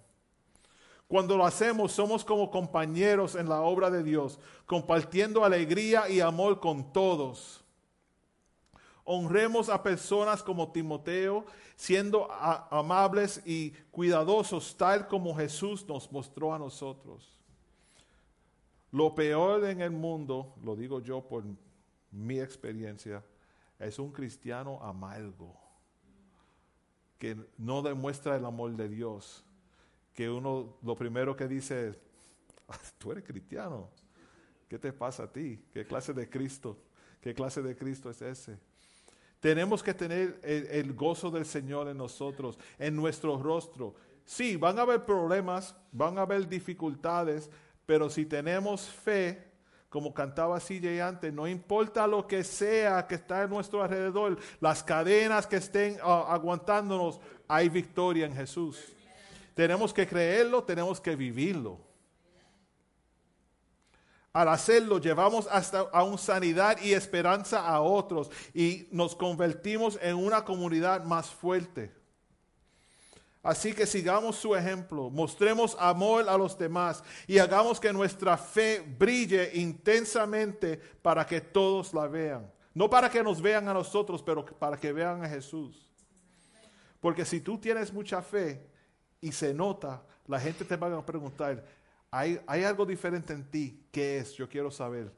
Cuando 1.07 1.38
lo 1.38 1.45
hacemos, 1.45 1.91
somos 1.91 2.25
como 2.25 2.49
compañeros 2.49 3.35
en 3.35 3.47
la 3.47 3.61
obra 3.61 3.91
de 3.91 4.01
Dios, 4.01 4.39
compartiendo 4.65 5.45
alegría 5.45 6.09
y 6.09 6.21
amor 6.21 6.59
con 6.59 6.91
todos. 6.91 7.63
Honremos 9.09 9.69
a 9.69 9.81
personas 9.81 10.43
como 10.43 10.69
Timoteo, 10.73 11.45
siendo 11.77 12.29
amables 12.29 13.41
y 13.45 13.71
cuidadosos, 13.89 14.75
tal 14.75 15.07
como 15.07 15.34
Jesús 15.34 15.88
nos 15.88 16.11
mostró 16.11 16.53
a 16.53 16.59
nosotros. 16.59 17.39
Lo 18.91 19.15
peor 19.15 19.63
en 19.63 19.79
el 19.79 19.91
mundo, 19.91 20.53
lo 20.61 20.75
digo 20.75 20.99
yo 20.99 21.21
por 21.21 21.45
mi 22.11 22.41
experiencia, 22.41 23.23
es 23.79 23.97
un 23.97 24.11
cristiano 24.11 24.84
amargo, 24.84 25.55
que 27.17 27.38
no 27.57 27.81
demuestra 27.81 28.35
el 28.35 28.43
amor 28.43 28.75
de 28.75 28.89
Dios, 28.89 29.45
que 30.13 30.29
uno 30.29 30.75
lo 30.84 30.97
primero 30.97 31.34
que 31.34 31.47
dice 31.47 31.89
es, 31.89 31.97
"Ah, 32.67 32.77
tú 32.97 33.13
eres 33.13 33.23
cristiano, 33.23 33.88
¿qué 34.67 34.77
te 34.77 34.91
pasa 34.91 35.23
a 35.23 35.31
ti? 35.31 35.63
¿Qué 35.71 35.85
clase 35.85 36.13
de 36.13 36.29
Cristo? 36.29 36.77
¿Qué 37.21 37.34
clase 37.34 37.61
de 37.61 37.73
Cristo 37.73 38.09
es 38.09 38.21
ese? 38.21 38.66
Tenemos 39.48 39.82
que 39.82 39.94
tener 39.94 40.41
el, 40.44 40.91
gozo 40.91 41.32
del 41.32 41.45
Señor 41.45 41.88
en 41.88 41.95
nosotros, 41.95 42.60
en 42.78 42.94
nuestro 42.98 43.41
rostro. 43.41 43.95
Sí, 44.26 44.57
van 44.57 44.78
a 44.78 44.82
haber 44.82 45.06
problemas, 45.06 45.74
van 45.94 46.18
a 46.18 46.24
haber 46.24 46.49
dificultades, 46.49 47.49
pero 47.86 48.10
si 48.10 48.26
tenemos 48.26 48.90
fe, 48.90 49.49
como 49.88 50.14
cantaba 50.14 50.60
CJ 50.60 51.02
antes, 51.02 51.32
no 51.32 51.48
importa 51.48 52.06
lo 52.07 52.28
que 52.28 52.44
sea 52.44 53.07
que 53.07 53.15
está 53.15 53.44
a 53.44 53.48
nuestro 53.48 53.82
alrededor, 53.82 54.38
las 54.60 54.84
cadenas 54.84 55.48
que 55.48 55.56
estén 55.56 55.95
ah, 56.03 56.26
aguantándonos, 56.28 57.22
hay 57.48 57.69
victoria 57.69 58.26
en 58.26 58.36
Jesús. 58.36 58.98
Tenemos 59.53 59.94
que 59.94 60.06
creerlo, 60.06 60.61
tenemos 60.65 60.99
que 60.99 61.15
vivirlo. 61.15 61.86
Al 64.33 64.49
hacerlo, 64.49 64.99
llevamos 64.99 65.47
hasta 65.49 65.79
aún 65.91 66.17
sanidad 66.17 66.77
y 66.81 66.93
esperanza 66.93 67.67
a 67.67 67.81
otros 67.81 68.29
y 68.53 68.87
nos 68.91 69.15
convertimos 69.15 69.97
en 70.01 70.15
una 70.15 70.45
comunidad 70.45 71.03
más 71.03 71.29
fuerte. 71.29 71.91
Así 73.41 73.73
que 73.73 73.85
sigamos 73.85 74.35
su 74.35 74.55
ejemplo, 74.55 75.09
mostremos 75.09 75.75
amor 75.79 76.27
a 76.27 76.37
los 76.37 76.57
demás 76.57 77.01
y 77.25 77.39
hagamos 77.39 77.79
que 77.79 77.93
nuestra 77.93 78.37
fe 78.37 78.83
brille 78.99 79.51
intensamente 79.53 80.77
para 81.01 81.25
que 81.25 81.39
todos 81.39 81.93
la 81.93 82.07
vean. 82.07 82.51
No 82.73 82.89
para 82.89 83.09
que 83.09 83.23
nos 83.23 83.41
vean 83.41 83.67
a 83.69 83.73
nosotros, 83.73 84.21
pero 84.21 84.45
para 84.45 84.77
que 84.77 84.91
vean 84.91 85.23
a 85.23 85.29
Jesús. 85.29 85.89
Porque 86.99 87.25
si 87.25 87.39
tú 87.39 87.57
tienes 87.57 87.91
mucha 87.93 88.21
fe 88.21 88.67
y 89.21 89.31
se 89.31 89.53
nota, 89.53 90.03
la 90.27 90.39
gente 90.39 90.65
te 90.65 90.75
va 90.75 90.95
a 90.95 91.05
preguntar, 91.05 91.63
hay, 92.11 92.39
hay 92.47 92.63
algo 92.63 92.85
diferente 92.85 93.34
en 93.34 93.43
ti, 93.49 93.84
¿qué 93.91 94.17
es? 94.19 94.34
Yo 94.34 94.47
quiero 94.47 94.71
saber. 94.71 95.11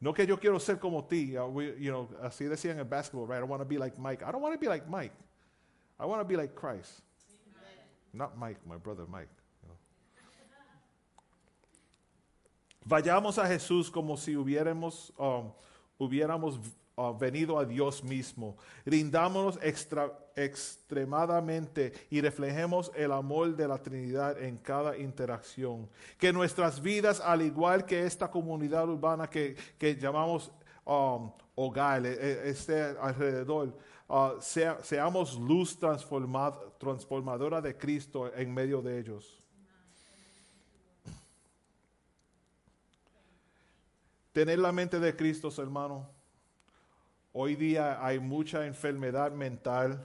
No 0.00 0.12
que 0.12 0.26
yo 0.26 0.38
quiero 0.38 0.58
ser 0.60 0.78
como 0.78 1.04
ti, 1.06 1.36
uh, 1.36 1.46
we- 1.46 1.76
you 1.80 1.90
know, 1.90 2.08
así 2.22 2.44
decían 2.44 2.78
en 2.78 2.88
basketball, 2.88 3.26
right? 3.26 3.40
I 3.40 3.44
want 3.44 3.62
to 3.62 3.68
be 3.68 3.78
like 3.78 3.96
Mike. 3.98 4.22
I 4.22 4.30
don't 4.32 4.42
want 4.42 4.54
to 4.54 4.58
be 4.60 4.66
like 4.68 4.86
Mike. 4.88 5.12
I 5.98 6.04
want 6.04 6.20
to 6.20 6.24
be 6.28 6.36
like 6.36 6.54
Christ. 6.54 7.00
Not 8.12 8.36
Mike, 8.36 8.58
my 8.66 8.76
brother 8.76 9.06
Mike. 9.06 9.28
you 9.62 9.68
know. 9.68 9.76
Vayamos 12.84 13.38
a 13.38 13.46
Jesús 13.46 13.90
como 13.90 14.16
si 14.16 14.34
hubiéramos, 14.36 15.12
um, 15.18 15.52
hubiéramos 15.98 16.58
uh, 16.96 17.12
venido 17.16 17.58
a 17.58 17.64
Dios 17.64 18.02
mismo. 18.04 18.56
Rindámonos 18.84 19.58
extra- 19.62 20.12
extremadamente 20.36 21.92
y 22.10 22.20
reflejemos 22.20 22.90
el 22.94 23.12
amor 23.12 23.54
de 23.56 23.68
la 23.68 23.78
Trinidad 23.78 24.40
en 24.42 24.56
cada 24.58 24.96
interacción. 24.96 25.88
Que 26.18 26.32
nuestras 26.32 26.80
vidas, 26.80 27.20
al 27.20 27.42
igual 27.42 27.84
que 27.86 28.04
esta 28.04 28.30
comunidad 28.30 28.88
urbana 28.88 29.28
que, 29.28 29.56
que 29.78 29.96
llamamos 29.96 30.50
um, 30.84 31.30
hogar, 31.54 32.04
eh, 32.04 32.16
eh, 32.18 32.42
este 32.46 32.82
alrededor, 32.82 33.76
uh, 34.08 34.40
sea- 34.40 34.78
seamos 34.82 35.38
luz 35.38 35.78
transformad- 35.78 36.58
transformadora 36.78 37.60
de 37.60 37.76
Cristo 37.76 38.32
en 38.34 38.52
medio 38.52 38.82
de 38.82 38.98
ellos. 38.98 39.40
Tener 44.32 44.58
la 44.58 44.72
mente 44.72 44.98
de 44.98 45.14
Cristo, 45.14 45.48
hermano. 45.58 46.10
Hoy 47.32 47.54
día 47.54 48.04
hay 48.04 48.18
mucha 48.18 48.66
enfermedad 48.66 49.30
mental, 49.32 50.04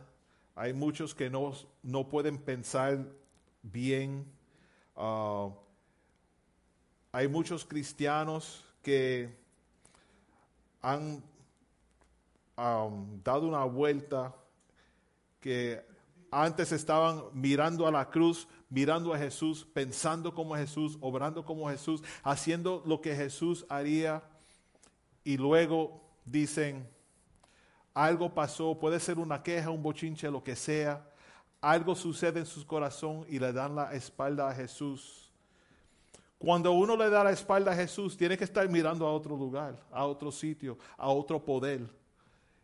hay 0.60 0.74
muchos 0.74 1.16
que 1.16 1.30
no, 1.30 1.54
no 1.84 2.10
pueden 2.10 2.38
pensar 2.38 3.06
bien, 3.64 4.26
ah, 4.98 5.52
hay 7.14 7.30
muchos 7.30 7.64
cristianos 7.64 8.66
que 8.84 9.34
han, 10.82 11.24
dado 13.24 13.48
una 13.48 13.64
vuelta, 13.64 14.36
que 15.40 15.82
antes 16.30 16.74
estaban 16.74 17.22
mirando 17.32 17.88
a 17.88 17.92
la 17.92 18.10
cruz, 18.10 18.46
mirando 18.70 19.14
a 19.14 19.18
Jesús, 19.18 19.66
pensando 19.74 20.36
como 20.36 20.58
Jesús, 20.58 20.98
obrando 21.00 21.46
como 21.46 21.70
Jesús, 21.70 22.04
haciendo 22.22 22.84
lo 22.86 23.00
que 23.00 23.16
Jesús 23.16 23.66
haría, 23.70 24.24
y 25.24 25.38
luego 25.38 26.02
dicen, 26.26 26.86
algo 27.94 28.34
pasó, 28.34 28.78
puede 28.80 29.00
ser 29.00 29.20
una 29.20 29.42
queja, 29.42 29.70
un 29.70 29.84
bochinche, 29.84 30.30
lo 30.30 30.44
que 30.44 30.56
sea, 30.56 31.06
algo 31.62 31.96
sucede 31.96 32.40
en 32.40 32.46
su 32.46 32.66
corazón 32.66 33.26
y 33.28 33.40
le 33.40 33.52
dan 33.52 33.76
la 33.76 33.94
espalda 33.94 34.50
a 34.50 34.54
Jesús. 34.54 35.30
Cuando 36.38 36.72
uno 36.72 36.96
le 36.96 37.10
da 37.10 37.24
la 37.24 37.32
espalda 37.32 37.74
a 37.74 37.76
Jesús, 37.76 38.16
tiene 38.16 38.38
que 38.38 38.46
estar 38.46 38.68
mirando 38.70 39.06
a 39.06 39.12
otro 39.12 39.36
lugar, 39.36 39.76
a 39.92 40.06
otro 40.06 40.32
sitio, 40.32 40.78
a 40.98 41.10
otro 41.10 41.44
poder. 41.44 41.82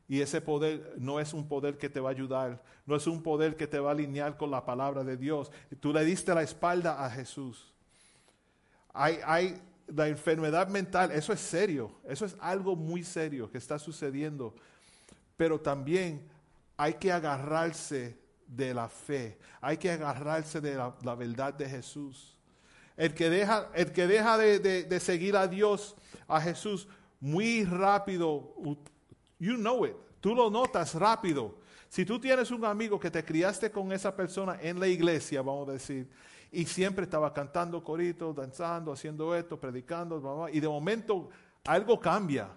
Y 0.08 0.22
ese 0.22 0.40
poder 0.40 0.94
no 0.98 1.20
es 1.20 1.34
un 1.34 1.48
poder 1.48 1.78
que 1.78 1.90
te 1.90 2.00
va 2.00 2.10
a 2.10 2.14
ayudar, 2.14 2.64
no 2.86 2.96
es 2.96 3.06
un 3.06 3.22
poder 3.22 3.58
que 3.58 3.68
te 3.68 3.80
va 3.80 3.90
a 3.90 3.94
alinear 3.94 4.38
con 4.38 4.50
la 4.50 4.64
palabra 4.64 5.04
de 5.04 5.18
Dios. 5.18 5.52
Tú 5.82 5.92
le 5.92 6.06
diste 6.06 6.34
la 6.34 6.44
espalda 6.44 7.04
a 7.04 7.10
Jesús. 7.10 7.74
Hay, 8.94 9.20
hay 9.26 9.62
la 9.88 10.08
enfermedad 10.08 10.70
mental, 10.70 11.12
eso 11.12 11.34
es 11.34 11.42
serio, 11.42 11.92
eso 12.08 12.26
es 12.26 12.36
algo 12.40 12.76
muy 12.76 13.04
serio 13.04 13.52
que 13.52 13.58
está 13.58 13.78
sucediendo. 13.78 14.56
Pero 15.38 15.60
también 15.60 16.28
hay 16.78 16.96
que 16.96 17.12
agarrarse 17.12 18.18
de 18.48 18.74
la 18.74 18.88
fe, 18.88 19.38
hay 19.62 19.78
que 19.78 19.92
agarrarse 19.92 20.62
de 20.62 20.76
la, 20.76 21.16
verdad 21.16 21.54
de 21.54 21.70
Jesús. 21.70 22.38
El 22.96 23.14
que 23.14 23.30
deja, 23.30 23.70
el 23.74 23.92
que 23.92 24.08
deja 24.08 24.38
de, 24.38 25.00
seguir 25.00 25.36
a 25.36 25.48
Dios, 25.48 25.96
a 26.28 26.40
Jesús, 26.40 26.88
muy 27.20 27.66
rápido, 27.66 28.54
you 29.40 29.56
know 29.56 29.86
it, 29.86 29.96
tú 30.22 30.36
lo 30.36 30.50
notas 30.50 30.94
rápido. 30.96 31.58
Si 31.90 32.06
tú 32.06 32.20
tienes 32.20 32.52
un 32.52 32.66
amigo 32.66 33.00
que 33.00 33.12
te 33.12 33.24
criaste 33.24 33.72
con 33.72 33.92
esa 33.92 34.16
persona 34.16 34.58
en 34.62 34.80
la 34.80 34.88
iglesia, 34.88 35.42
vamos 35.42 35.70
a 35.70 35.74
decir, 35.74 36.10
y 36.52 36.66
siempre 36.66 37.04
estaba 37.04 37.34
cantando 37.34 37.84
coritos, 37.84 38.36
danzando, 38.36 38.92
haciendo 38.92 39.36
esto, 39.36 39.60
predicando, 39.60 40.48
y 40.52 40.60
de 40.60 40.68
momento 40.68 41.30
algo 41.66 42.00
cambia. 42.00 42.50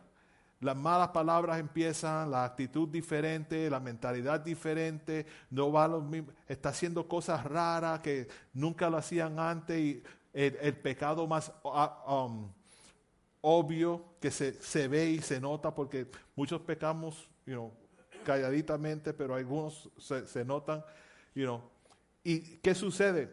Las 0.60 0.76
malas 0.76 1.08
palabras 1.08 1.60
empiezan, 1.60 2.30
la 2.30 2.44
actitud 2.44 2.88
diferente, 2.88 3.70
la 3.70 3.78
mentalidad 3.78 4.40
diferente, 4.40 5.24
no 5.50 5.70
va 5.70 5.86
lo 5.86 6.00
mismo, 6.00 6.32
está 6.48 6.70
haciendo 6.70 7.06
cosas 7.06 7.44
raras 7.44 8.00
que 8.00 8.26
nunca 8.52 8.90
lo 8.90 8.96
hacían 8.96 9.38
antes 9.38 9.78
y 9.78 10.02
el, 10.32 10.76
pecado 10.76 11.26
más 11.26 11.52
ah, 11.64 12.24
um, 12.26 12.52
obvio 13.40 14.04
que 14.20 14.30
se, 14.30 14.88
ve 14.88 15.10
y 15.10 15.20
se 15.20 15.40
nota 15.40 15.74
porque 15.74 16.10
muchos 16.34 16.60
pecamos, 16.60 17.28
calladitamente, 18.24 19.14
pero 19.14 19.34
algunos 19.34 19.88
se, 19.96 20.26
se 20.26 20.44
notan, 20.44 20.84
you 21.34 21.44
know. 21.44 21.62
¿Y 22.24 22.58
qué 22.58 22.74
sucede? 22.74 23.30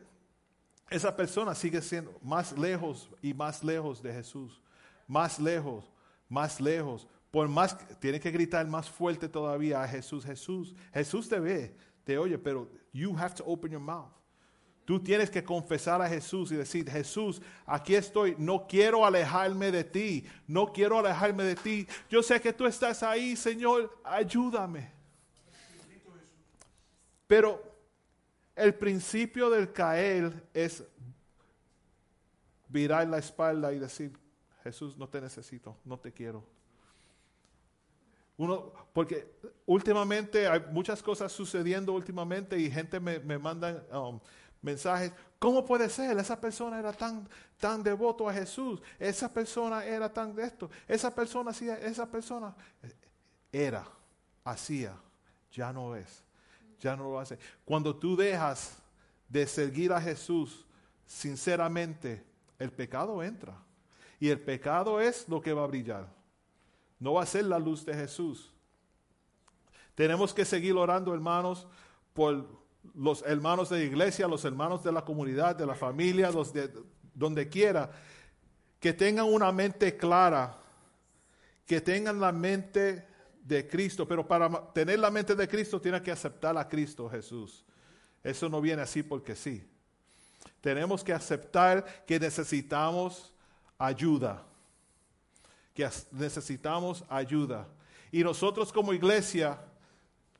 Esa 0.89 1.15
persona 1.15 1.55
sigue 1.55 1.81
siendo 1.81 2.17
más 2.21 2.57
lejos 2.57 3.09
y 3.21 3.33
más 3.33 3.63
lejos 3.63 4.01
de 4.01 4.13
Jesús, 4.13 4.61
más 5.07 5.39
lejos, 5.39 5.91
más 6.29 6.61
lejos. 6.61 7.07
Por 7.35 7.49
más, 7.49 7.75
que- 7.75 7.95
tiene 7.95 8.17
que 8.17 8.31
gritar 8.31 8.65
más 8.65 8.89
fuerte 8.89 9.27
todavía 9.27 9.83
a 9.83 9.87
Jesús, 9.89 10.23
Jesús, 10.23 10.73
Jesús 10.93 11.27
te 11.27 11.37
ve, 11.37 11.75
te 12.05 12.17
oye, 12.17 12.37
pero 12.37 12.69
you 12.93 13.13
have 13.17 13.35
to 13.35 13.43
open 13.45 13.73
your 13.73 13.81
mouth. 13.81 14.09
Tú 14.85 15.01
tienes 15.01 15.29
que 15.29 15.43
confesar 15.43 16.01
a 16.01 16.07
Jesús 16.07 16.53
y 16.53 16.55
decir, 16.55 16.89
Jesús, 16.89 17.41
aquí 17.65 17.93
estoy, 17.93 18.35
no 18.37 18.65
quiero 18.65 19.05
alejarme 19.05 19.69
de 19.69 19.83
ti, 19.83 20.25
no 20.47 20.71
quiero 20.71 20.97
alejarme 20.99 21.43
de 21.43 21.55
ti. 21.57 21.85
Yo 22.09 22.23
sé 22.23 22.39
que 22.39 22.53
tú 22.53 22.65
estás 22.67 23.03
ahí, 23.03 23.35
Señor, 23.35 23.99
ayúdame. 24.05 24.93
Pero 27.27 27.61
el 28.55 28.73
principio 28.75 29.49
del 29.49 29.73
caer 29.73 30.41
es 30.53 30.85
virar 32.69 33.05
la 33.09 33.17
espalda 33.17 33.73
y 33.73 33.79
decir, 33.79 34.17
Jesús, 34.63 34.95
no 34.95 35.09
te 35.09 35.19
necesito, 35.19 35.75
no 35.83 35.99
te 35.99 36.13
quiero. 36.13 36.54
Uno, 38.37 38.73
porque 38.93 39.33
últimamente 39.65 40.47
hay 40.47 40.61
muchas 40.71 41.01
cosas 41.01 41.31
sucediendo 41.31 41.93
últimamente 41.93 42.59
y 42.59 42.69
gente 42.69 42.99
me, 42.99 43.19
me 43.19 43.37
manda 43.37 43.85
um, 43.91 44.19
mensajes. 44.61 45.11
¿Cómo 45.39 45.63
puede 45.65 45.89
ser? 45.89 46.17
Esa 46.17 46.39
persona 46.39 46.79
era 46.79 46.91
tan, 46.91 47.27
tan 47.57 47.83
devoto 47.83 48.27
a 48.27 48.33
Jesús. 48.33 48.81
Esa 48.99 49.31
persona 49.31 49.85
era 49.85 50.11
tan 50.11 50.35
de 50.35 50.43
esto. 50.43 50.69
Esa 50.87 51.13
persona 51.13 51.51
hacía, 51.51 51.75
esa 51.75 52.09
persona 52.09 52.53
era, 53.51 53.87
hacía, 54.43 54.97
ya 55.51 55.71
no 55.71 55.95
es. 55.95 56.23
Ya 56.79 56.95
no 56.95 57.05
lo 57.05 57.19
hace. 57.19 57.39
Cuando 57.63 57.95
tú 57.95 58.17
dejas 58.17 58.77
de 59.29 59.47
seguir 59.47 59.93
a 59.93 60.01
Jesús 60.01 60.65
sinceramente, 61.05 62.23
el 62.59 62.71
pecado 62.71 63.23
entra. 63.23 63.57
Y 64.19 64.29
el 64.29 64.39
pecado 64.39 64.99
es 64.99 65.27
lo 65.29 65.41
que 65.41 65.53
va 65.53 65.63
a 65.63 65.67
brillar. 65.67 66.07
No 66.99 67.13
va 67.13 67.23
a 67.23 67.25
ser 67.25 67.45
la 67.45 67.59
luz 67.59 67.85
de 67.85 67.93
Jesús. 67.93 68.51
Tenemos 69.95 70.33
que 70.33 70.45
seguir 70.45 70.73
orando, 70.73 71.13
hermanos, 71.13 71.67
por 72.13 72.47
los 72.93 73.23
hermanos 73.23 73.69
de 73.69 73.79
la 73.79 73.83
iglesia, 73.83 74.27
los 74.27 74.45
hermanos 74.45 74.83
de 74.83 74.91
la 74.91 75.03
comunidad, 75.03 75.55
de 75.55 75.65
la 75.65 75.75
familia, 75.75 76.31
los 76.31 76.53
de 76.53 76.71
donde 77.13 77.47
quiera, 77.47 77.89
que 78.79 78.93
tengan 78.93 79.25
una 79.25 79.51
mente 79.51 79.95
clara, 79.97 80.57
que 81.65 81.81
tengan 81.81 82.19
la 82.19 82.31
mente 82.31 83.07
de 83.41 83.67
Cristo, 83.67 84.07
pero 84.07 84.27
para 84.27 84.49
tener 84.73 84.99
la 84.99 85.09
mente 85.09 85.35
de 85.35 85.47
Cristo 85.47 85.79
tiene 85.79 86.01
que 86.01 86.11
aceptar 86.11 86.57
a 86.57 86.67
Cristo 86.67 87.09
Jesús. 87.09 87.65
Eso 88.23 88.49
no 88.49 88.59
viene 88.59 88.81
así 88.81 89.03
porque 89.03 89.35
sí. 89.35 89.67
Tenemos 90.61 91.03
que 91.03 91.13
aceptar 91.13 92.05
que 92.05 92.19
necesitamos 92.19 93.33
ayuda, 93.77 94.43
que 95.75 95.87
necesitamos 96.11 97.03
ayuda. 97.09 97.67
Y 98.11 98.23
nosotros 98.23 98.71
como 98.73 98.93
iglesia, 98.93 99.59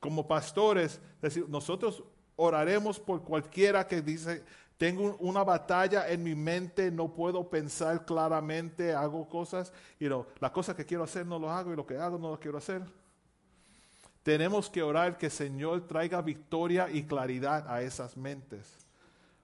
como 0.00 0.26
pastores, 0.26 1.00
nosotros 1.46 2.02
oraremos 2.34 2.98
por 2.98 3.22
cualquiera 3.22 3.86
que 3.86 4.00
dice, 4.02 4.42
tengo 4.78 5.02
un- 5.02 5.16
una 5.20 5.44
batalla 5.44 6.08
en 6.08 6.22
mi 6.22 6.34
mente, 6.34 6.90
no 6.90 7.12
puedo 7.12 7.48
pensar 7.48 8.04
claramente, 8.04 8.94
hago 8.94 9.28
cosas, 9.28 9.72
y 10.00 10.06
no, 10.06 10.26
las 10.40 10.50
cosas 10.50 10.74
que 10.74 10.84
quiero 10.84 11.04
hacer 11.04 11.24
no 11.26 11.38
lo 11.38 11.50
hago 11.50 11.72
y 11.72 11.76
lo 11.76 11.86
que 11.86 11.96
hago 11.96 12.18
no 12.18 12.30
lo 12.30 12.40
quiero 12.40 12.58
hacer. 12.58 12.82
Tenemos 14.22 14.68
que 14.68 14.82
orar 14.82 15.16
que 15.16 15.26
el 15.26 15.32
Señor 15.32 15.86
traiga 15.86 16.20
victoria 16.20 16.90
y 16.90 17.04
claridad 17.04 17.64
a 17.68 17.82
esas 17.82 18.16
mentes. 18.16 18.74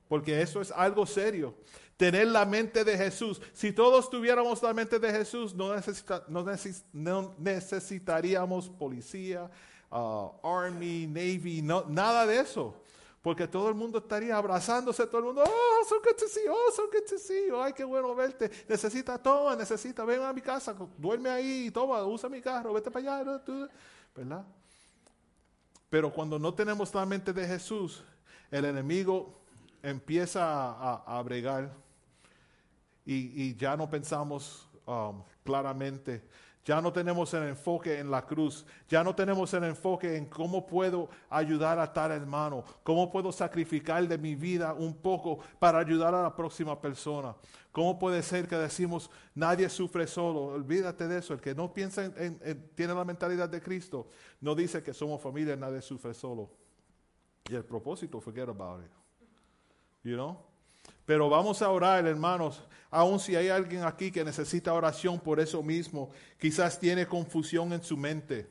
Porque 0.08 0.42
eso 0.42 0.60
es 0.60 0.70
algo 0.72 1.06
serio. 1.06 1.54
Tener 1.96 2.26
la 2.28 2.44
mente 2.44 2.84
de 2.84 2.96
Jesús. 2.96 3.40
Si 3.52 3.72
todos 3.72 4.10
tuviéramos 4.10 4.62
la 4.62 4.72
mente 4.72 4.98
de 4.98 5.10
Jesús, 5.12 5.54
no, 5.54 5.74
necesita- 5.74 6.24
no 6.28 6.44
neces- 6.44 6.84
no 6.92 7.34
necesitaríamos 7.38 8.68
policía, 8.70 9.50
uh, 9.90 10.30
army, 10.42 11.06
navy, 11.06 11.62
nada 11.62 12.26
de 12.26 12.40
eso. 12.40 12.74
Porque 13.20 13.46
todo 13.46 13.68
el 13.68 13.76
mundo 13.76 13.98
estaría 13.98 14.36
abrazándose, 14.36 15.06
todo 15.06 15.18
el 15.18 15.24
mundo, 15.26 15.44
oh, 15.46 15.84
so 15.88 16.00
good 16.00 16.16
to 16.16 16.26
see 16.26 16.40
oh, 16.50 16.72
so 16.74 16.88
good 16.92 17.04
to 17.08 17.16
see 17.18 17.48
ay, 17.54 17.72
qué 17.72 17.84
bueno 17.84 18.12
verte. 18.16 18.50
Necesita, 18.68 19.16
toma, 19.16 19.54
necesita, 19.54 20.04
ven 20.04 20.22
a 20.22 20.32
mi 20.32 20.40
casa, 20.40 20.74
duerme 20.98 21.30
ahí, 21.30 21.70
toma, 21.70 22.04
usa 22.04 22.28
mi 22.28 22.40
carro, 22.40 22.72
vete 22.72 22.90
para 22.90 23.20
allá, 23.20 23.38
¿verdad? 24.16 24.44
Pero 25.88 26.12
cuando 26.12 26.36
no 26.36 26.52
tenemos 26.52 26.92
la 26.94 27.06
mente 27.06 27.32
de 27.32 27.46
Jesús, 27.46 28.02
el 28.50 28.64
enemigo 28.64 29.41
empieza 29.82 30.42
a, 30.44 31.02
a- 31.18 31.22
bregar 31.22 31.72
y, 33.04 33.54
ya 33.56 33.76
no 33.76 33.90
pensamos 33.90 34.68
um, 34.86 35.22
claramente, 35.44 36.22
ya 36.64 36.80
no 36.80 36.92
tenemos 36.92 37.34
el 37.34 37.42
enfoque 37.48 37.98
en 37.98 38.08
la 38.10 38.24
cruz, 38.24 38.64
ya 38.88 39.02
no 39.02 39.12
tenemos 39.14 39.52
el 39.54 39.64
enfoque 39.64 40.16
en 40.16 40.26
cómo 40.26 40.64
puedo 40.64 41.08
ayudar 41.28 41.80
a 41.80 41.92
tal 41.92 42.12
hermano, 42.12 42.62
cómo 42.84 43.10
puedo 43.10 43.32
sacrificar 43.32 44.06
de 44.06 44.16
mi 44.16 44.36
vida 44.36 44.72
un 44.72 44.94
poco 44.94 45.40
para 45.58 45.80
ayudar 45.80 46.14
a 46.14 46.22
la 46.22 46.36
próxima 46.36 46.80
persona. 46.80 47.34
¿Cómo 47.72 47.98
puede 47.98 48.22
ser 48.22 48.46
que 48.46 48.54
decimos 48.56 49.10
nadie 49.34 49.68
sufre 49.68 50.06
solo? 50.06 50.44
Olvídate 50.54 51.08
de 51.08 51.18
eso. 51.18 51.32
El 51.34 51.40
que 51.40 51.54
no 51.54 51.72
piensa 51.72 52.04
en, 52.04 52.14
en- 52.16 52.40
en- 52.44 52.68
tiene 52.76 52.94
la 52.94 53.04
mentalidad 53.04 53.48
de 53.48 53.60
Cristo, 53.60 54.08
no 54.40 54.54
dice 54.54 54.82
que 54.82 54.94
somos 54.94 55.20
familia, 55.20 55.56
nadie 55.56 55.82
sufre 55.82 56.14
solo. 56.14 56.50
Y 57.50 57.54
el 57.56 57.64
propósito, 57.64 58.20
forget 58.20 58.48
about 58.48 58.84
it. 58.84 59.01
You 60.02 60.14
know? 60.14 60.38
Pero 61.04 61.28
vamos 61.28 61.62
a 61.62 61.70
orar, 61.70 62.06
hermanos, 62.06 62.62
aun 62.90 63.18
si 63.18 63.34
hay 63.34 63.48
alguien 63.48 63.84
aquí 63.84 64.10
que 64.12 64.24
necesita 64.24 64.72
oración 64.72 65.18
por 65.18 65.40
eso 65.40 65.62
mismo, 65.62 66.10
quizás 66.38 66.78
tiene 66.78 67.06
confusión 67.06 67.72
en 67.72 67.82
su 67.82 67.96
mente. 67.96 68.48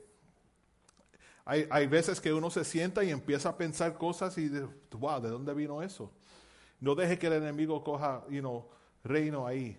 Hay, 1.45 1.68
hay 1.69 1.88
veces 1.88 2.22
que 2.22 2.34
uno 2.34 2.49
se 2.49 2.64
sienta 2.64 3.03
y 3.03 3.10
empieza 3.10 3.49
a 3.49 3.57
pensar 3.57 3.98
cosas 3.98 4.38
y, 4.38 4.48
de, 4.48 4.68
wow, 4.91 5.22
¿de 5.22 5.30
dónde 5.30 5.53
vino 5.53 5.82
eso? 5.82 6.11
No 6.80 6.95
deje 6.95 7.18
que 7.18 7.28
el 7.28 7.34
enemigo 7.34 7.84
coja, 7.84 8.23
you 8.30 8.40
know, 8.40 8.68
reino 9.03 9.45
ahí. 9.48 9.78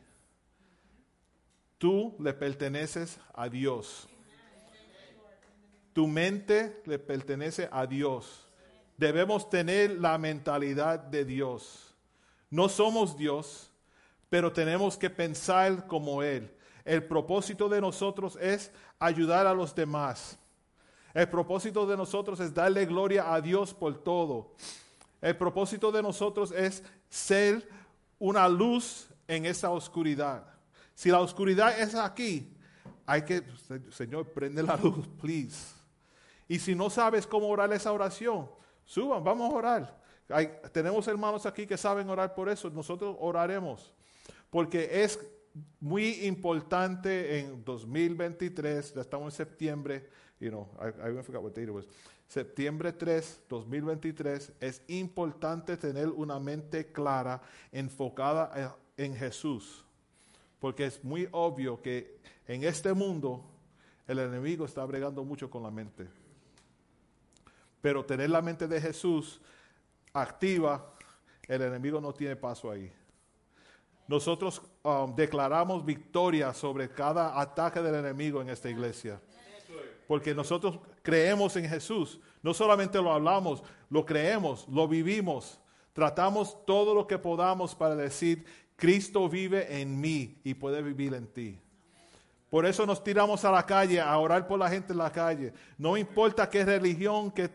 Tú 1.78 2.14
le 2.20 2.32
perteneces 2.32 3.18
a 3.34 3.48
Dios. 3.48 4.08
tu 5.92 6.06
mente 6.06 6.80
le 6.86 6.98
pertenece 6.98 7.68
a 7.70 7.86
Dios. 7.86 8.41
Debemos 9.02 9.50
tener 9.50 9.98
la 9.98 10.16
mentalidad 10.16 10.96
de 10.96 11.24
Dios. 11.24 11.92
No 12.50 12.68
somos 12.68 13.16
Dios, 13.16 13.72
pero 14.30 14.52
tenemos 14.52 14.96
que 14.96 15.10
pensar 15.10 15.88
como 15.88 16.22
Él. 16.22 16.48
El 16.84 17.02
propósito 17.02 17.68
de 17.68 17.80
nosotros 17.80 18.38
es 18.40 18.70
ayudar 19.00 19.48
a 19.48 19.54
los 19.54 19.74
demás. 19.74 20.38
El 21.14 21.28
propósito 21.28 21.84
de 21.84 21.96
nosotros 21.96 22.38
es 22.38 22.54
darle 22.54 22.86
gloria 22.86 23.34
a 23.34 23.40
Dios 23.40 23.74
por 23.74 24.04
todo. 24.04 24.54
El 25.20 25.36
propósito 25.36 25.90
de 25.90 26.00
nosotros 26.00 26.52
es 26.52 26.84
ser 27.08 27.68
una 28.20 28.48
luz 28.48 29.08
en 29.26 29.46
esa 29.46 29.70
oscuridad. 29.70 30.46
Si 30.94 31.10
la 31.10 31.18
oscuridad 31.18 31.76
es 31.76 31.96
aquí, 31.96 32.56
hay 33.04 33.22
que, 33.22 33.42
Señor, 33.90 34.28
prende 34.32 34.62
la 34.62 34.76
luz, 34.76 35.08
please. 35.20 35.74
Y 36.46 36.60
si 36.60 36.76
no 36.76 36.88
sabes 36.88 37.26
cómo 37.26 37.48
orar 37.48 37.72
esa 37.72 37.90
oración, 37.90 38.61
suban, 38.84 39.22
vamos 39.22 39.52
a 39.52 39.56
orar. 39.56 40.02
tenemos 40.72 41.06
hermanos 41.08 41.46
aquí 41.46 41.66
que 41.66 41.76
saben 41.76 42.08
orar 42.08 42.34
por 42.34 42.48
eso, 42.48 42.70
nosotros 42.70 43.16
oraremos. 43.20 43.92
Porque 44.50 45.02
es 45.02 45.18
muy 45.80 46.26
importante 46.26 47.38
en 47.38 47.64
2023, 47.64 48.94
ya 48.94 49.00
estamos 49.00 49.32
en 49.32 49.36
septiembre, 49.36 50.08
you 50.40 50.50
know, 50.50 50.68
I, 50.80 51.18
I 51.18 51.22
forgot 51.22 51.42
what 51.42 51.52
date 51.52 51.64
it 51.64 51.70
was. 51.70 51.86
Septiembre 52.26 52.92
3, 52.92 53.42
2023, 53.48 54.52
es 54.58 54.82
importante 54.88 55.76
tener 55.76 56.08
una 56.08 56.40
mente 56.40 56.90
clara, 56.90 57.42
enfocada 57.70 58.78
en 58.96 59.14
Jesús. 59.14 59.84
Porque 60.58 60.86
es 60.86 61.04
muy 61.04 61.28
obvio 61.32 61.82
que 61.82 62.16
en 62.46 62.64
este 62.64 62.94
mundo 62.94 63.44
el 64.06 64.18
enemigo 64.18 64.64
está 64.64 64.84
bregando 64.86 65.24
mucho 65.24 65.50
con 65.50 65.62
la 65.62 65.70
mente. 65.70 66.08
Pero 67.82 68.04
tener 68.04 68.30
la 68.30 68.40
mente 68.40 68.66
de 68.66 68.80
Jesús 68.80 69.40
activa, 70.14 70.94
el 71.46 71.60
enemigo 71.60 72.00
no 72.00 72.14
tiene 72.14 72.36
paso 72.36 72.70
ahí. 72.70 72.90
Nosotros 74.08 74.62
um, 74.82 75.14
declaramos 75.14 75.84
victoria 75.84 76.52
sobre 76.54 76.88
cada 76.88 77.40
ataque 77.40 77.80
del 77.80 77.96
enemigo 77.96 78.40
en 78.40 78.48
esta 78.48 78.70
iglesia. 78.70 79.20
Porque 80.06 80.34
nosotros 80.34 80.78
creemos 81.02 81.56
en 81.56 81.68
Jesús. 81.68 82.20
No 82.42 82.52
solamente 82.52 83.00
lo 83.00 83.12
hablamos, 83.12 83.62
lo 83.88 84.04
creemos, 84.04 84.66
lo 84.68 84.86
vivimos. 84.88 85.60
Tratamos 85.92 86.64
todo 86.66 86.94
lo 86.94 87.06
que 87.06 87.18
podamos 87.18 87.74
para 87.74 87.94
decir, 87.94 88.44
Cristo 88.76 89.28
vive 89.28 89.80
en 89.80 90.00
mí 90.00 90.40
y 90.42 90.54
puede 90.54 90.82
vivir 90.82 91.14
en 91.14 91.26
ti. 91.28 91.61
Por 92.52 92.66
eso 92.66 92.84
nos 92.84 93.02
tiramos 93.02 93.46
a 93.46 93.50
la 93.50 93.64
calle 93.64 93.98
a 93.98 94.14
orar 94.18 94.46
por 94.46 94.58
la 94.58 94.68
gente 94.68 94.92
en 94.92 94.98
la 94.98 95.10
calle. 95.10 95.54
No 95.78 95.96
importa 95.96 96.50
qué 96.50 96.66
religión, 96.66 97.30
qué, 97.30 97.48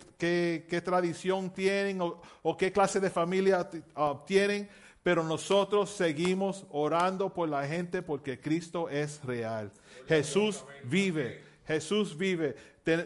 qué, 0.68 0.82
tradición 0.82 1.52
tienen 1.52 2.02
o, 2.02 2.58
qué 2.58 2.72
clase 2.72 3.00
de 3.00 3.12
familia 3.12 3.70
uh, 3.96 4.16
tienen, 4.26 4.68
pero 5.04 5.24
nosotros 5.24 5.92
seguimos 5.92 6.66
orando 6.72 7.32
por 7.32 7.48
la 7.48 7.68
gente 7.68 8.02
porque 8.02 8.40
Cristo 8.40 8.90
es 8.90 9.24
real. 9.24 9.72
Jesús 10.08 10.66
vive. 10.86 11.44
Jesús 11.68 12.18
vive. 12.18 12.56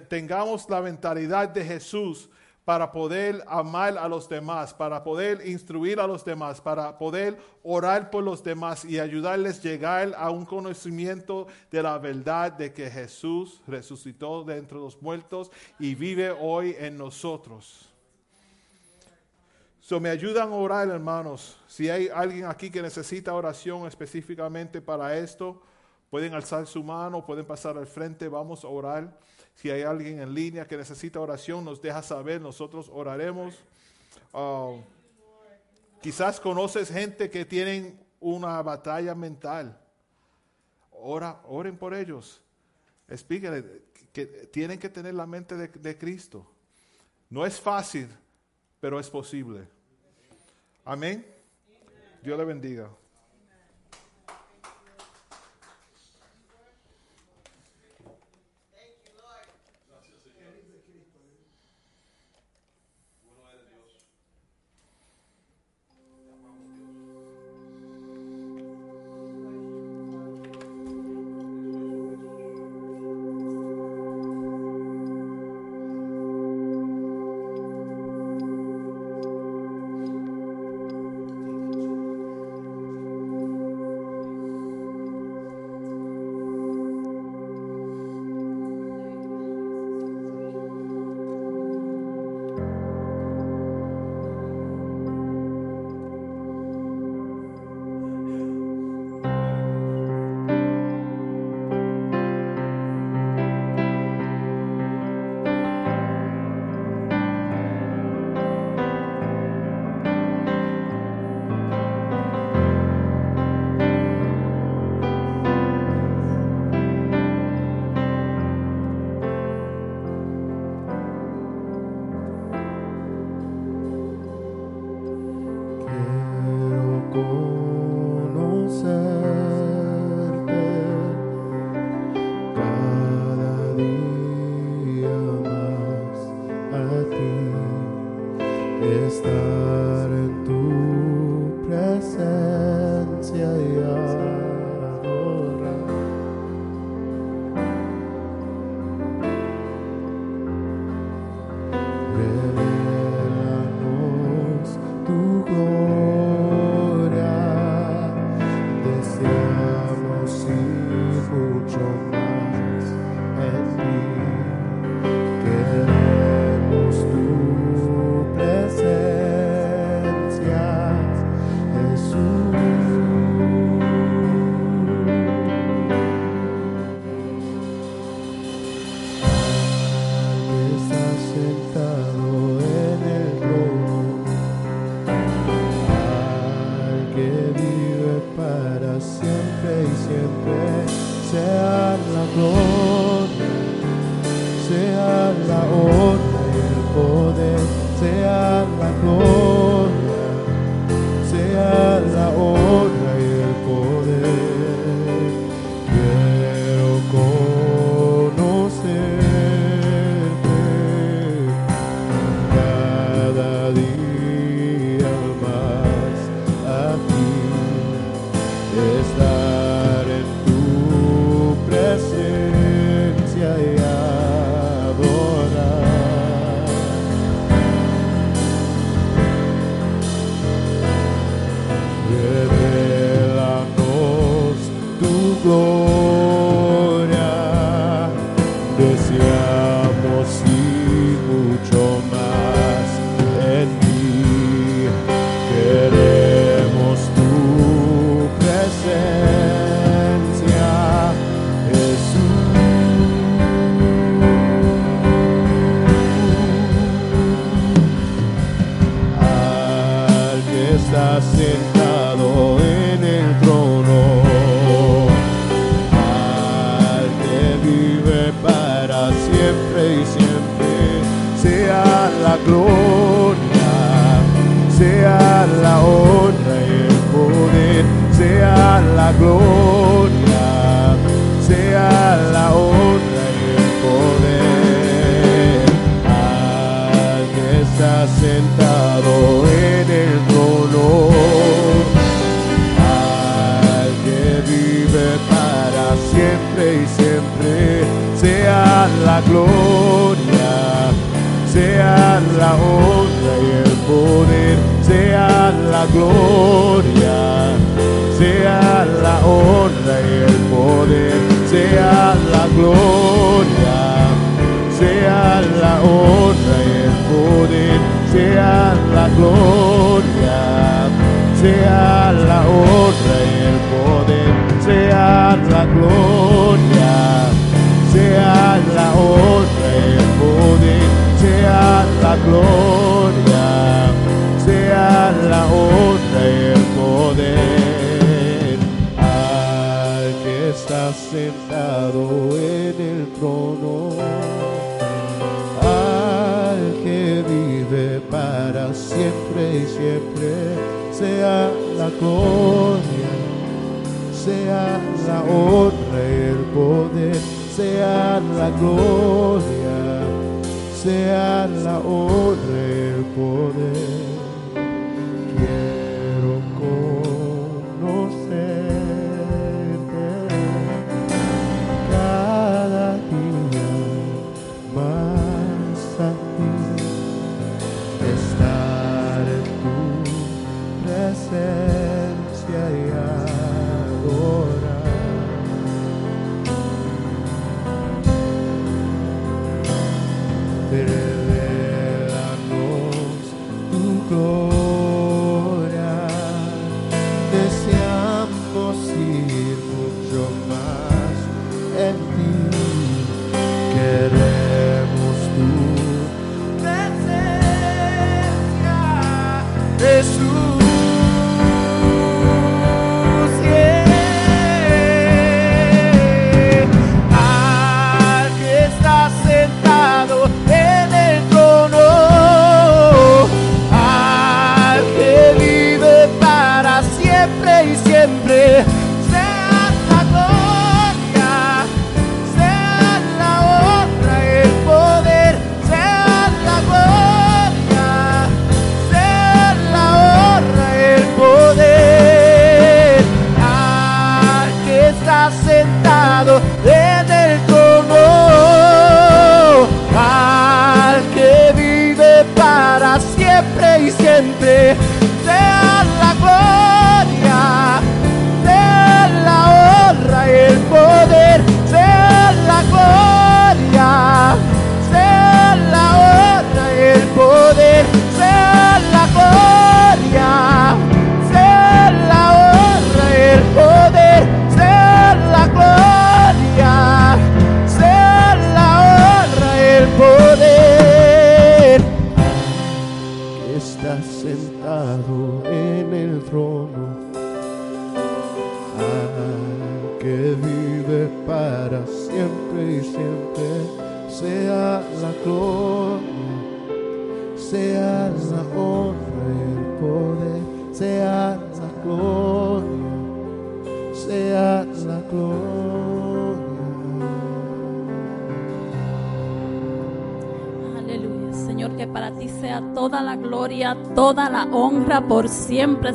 tengamos 0.08 0.70
la 0.70 0.82
mentalidad 0.82 1.50
de 1.50 1.66
Jesús 1.66 2.30
para 2.66 2.92
poder 2.92 3.44
amar 3.48 3.98
a 3.98 4.08
los 4.08 4.30
demás, 4.30 4.74
para 4.74 5.04
poder 5.04 5.48
instruir 5.48 6.00
a 6.00 6.08
los 6.08 6.24
demás, 6.24 6.62
para 6.62 6.98
poder 6.98 7.38
orar 7.64 8.10
por 8.12 8.24
los 8.24 8.44
demás 8.44 8.86
y 8.86 9.00
ayudarles 9.00 9.60
a 9.60 9.64
llegar 9.64 10.14
a 10.16 10.30
un 10.30 10.46
conocimiento 10.46 11.48
de 11.72 11.84
la 11.84 11.98
verdad 11.98 12.52
de 12.52 12.74
que 12.74 12.90
Jesús 12.90 13.62
resucitó 13.68 14.44
de 14.44 14.58
entre 14.58 14.78
los 14.78 15.02
muertos 15.02 15.52
y 15.80 15.96
vive 15.96 16.32
hoy 16.32 16.76
en 16.80 16.98
nosotros. 16.98 17.88
So, 19.80 20.00
me 20.00 20.10
ayudan 20.10 20.52
a 20.52 20.56
orar, 20.56 20.88
hermanos. 20.90 21.58
Si 21.68 21.90
hay 21.90 22.08
alguien 22.08 22.46
aquí 22.46 22.70
que 22.70 22.82
necesita 22.82 23.34
oración 23.34 23.88
específicamente 23.88 24.80
para 24.80 25.18
esto, 25.18 25.62
Pueden 26.12 26.34
alzar 26.34 26.68
su 26.68 26.84
mano, 26.84 27.26
pueden 27.26 27.46
pasar 27.46 27.78
al 27.78 27.88
frente, 27.88 28.28
vamos 28.28 28.66
a 28.66 28.68
orar. 28.68 29.18
Si 29.62 29.70
hay 29.70 29.84
alguien 29.84 30.20
en 30.20 30.34
línea 30.34 30.68
que 30.68 30.76
necesita 30.76 31.20
oración, 31.20 31.64
nos 31.64 31.80
deja 31.80 32.02
saber, 32.02 32.42
nosotros 32.42 32.90
oraremos. 32.92 33.54
Ah, 34.34 34.76
quizás 36.02 36.40
conoces 36.40 36.90
gente 36.90 37.30
que 37.30 37.46
tienen 37.46 38.04
una 38.20 38.60
batalla 38.64 39.14
mental. 39.14 39.80
Ora, 40.90 41.42
oren 41.46 41.78
por 41.78 41.94
ellos. 41.94 42.42
Explíquenle 43.08 43.84
que 44.12 44.26
tienen 44.26 44.80
que 44.80 44.90
tener 44.90 45.14
la 45.14 45.28
mente 45.28 45.56
de, 45.56 45.68
de 45.68 45.96
Cristo. 45.96 46.44
No 47.30 47.46
es 47.46 47.60
fácil, 47.60 48.10
pero 48.80 49.00
es 49.00 49.12
posible. 49.12 49.68
Amén. 50.84 51.24
Dios 52.24 52.36
le 52.36 52.46
bendiga. 52.46 52.90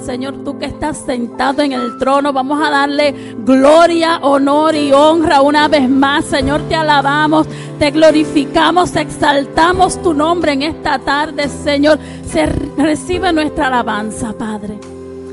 Señor, 0.00 0.44
tú 0.44 0.58
que 0.58 0.66
estás 0.66 0.98
sentado 0.98 1.62
en 1.62 1.72
el 1.72 1.98
trono, 1.98 2.32
vamos 2.32 2.60
a 2.62 2.70
darle 2.70 3.34
gloria, 3.38 4.18
honor 4.22 4.74
y 4.74 4.92
honra 4.92 5.42
una 5.42 5.68
vez 5.68 5.88
más. 5.88 6.24
Señor, 6.24 6.62
te 6.68 6.74
alabamos, 6.74 7.46
te 7.78 7.90
glorificamos, 7.90 8.94
exaltamos 8.96 10.02
tu 10.02 10.14
nombre 10.14 10.52
en 10.52 10.62
esta 10.62 10.98
tarde, 10.98 11.48
Señor. 11.48 11.98
Se 12.30 12.46
recibe 12.46 13.32
nuestra 13.32 13.68
alabanza, 13.68 14.32
Padre. 14.32 14.78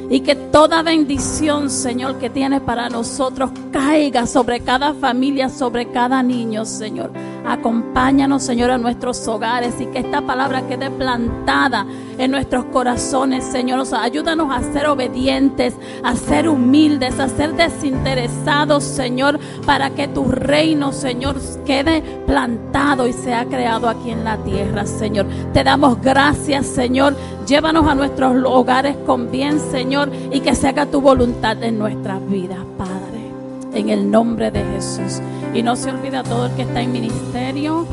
Y 0.09 0.19
que 0.19 0.35
toda 0.35 0.83
bendición, 0.83 1.69
Señor, 1.69 2.19
que 2.19 2.29
tienes 2.29 2.61
para 2.61 2.89
nosotros 2.89 3.51
caiga 3.71 4.27
sobre 4.27 4.59
cada 4.59 4.93
familia, 4.93 5.49
sobre 5.49 5.91
cada 5.91 6.21
niño, 6.21 6.65
Señor. 6.65 7.11
Acompáñanos, 7.53 8.41
Señor, 8.41 8.71
a 8.71 8.79
nuestros 8.79 9.27
hogares 9.27 9.79
y 9.79 9.85
que 9.85 9.99
esta 9.99 10.21
palabra 10.21 10.67
quede 10.67 10.89
plantada 10.89 11.85
en 12.17 12.31
nuestros 12.31 12.65
corazones, 12.65 13.43
Señor. 13.43 13.77
O 13.79 13.85
sea, 13.85 14.01
ayúdanos 14.01 14.51
a 14.51 14.73
ser 14.73 14.87
obedientes, 14.87 15.75
a 16.03 16.15
ser 16.15 16.49
humildes, 16.49 17.19
a 17.19 17.29
ser 17.29 17.53
desinteresados, 17.53 18.83
Señor, 18.83 19.39
para 19.67 19.91
que 19.91 20.07
tu 20.07 20.25
reino, 20.25 20.91
Señor, 20.91 21.35
quede 21.63 22.01
plantado 22.25 23.07
y 23.07 23.13
sea 23.13 23.45
creado 23.45 23.87
aquí 23.87 24.09
en 24.09 24.23
la 24.23 24.37
tierra, 24.37 24.87
Señor. 24.87 25.27
Te 25.53 25.63
damos 25.63 26.01
gracias, 26.01 26.65
Señor. 26.65 27.15
Llévanos 27.45 27.87
a 27.87 27.93
nuestros 27.93 28.35
hogares 28.45 28.97
con 29.05 29.29
bien, 29.29 29.59
Señor, 29.59 30.11
y 30.31 30.39
que 30.39 30.55
se 30.55 30.69
haga 30.69 30.87
tu 30.87 31.01
voluntad 31.01 31.61
en 31.61 31.77
nuestras 31.77 32.27
vidas, 32.27 32.65
Padre. 32.79 33.31
En 33.75 33.89
el 33.89 34.09
nombre 34.09 34.49
de 34.49 34.63
Jesús. 34.73 35.21
Y 35.53 35.61
no 35.61 35.75
se 35.75 35.91
olvide 35.91 36.17
a 36.17 36.23
todo 36.23 36.47
el 36.47 36.55
que 36.55 36.63
está 36.63 36.81
en 36.81 36.91
ministerio 36.91 37.85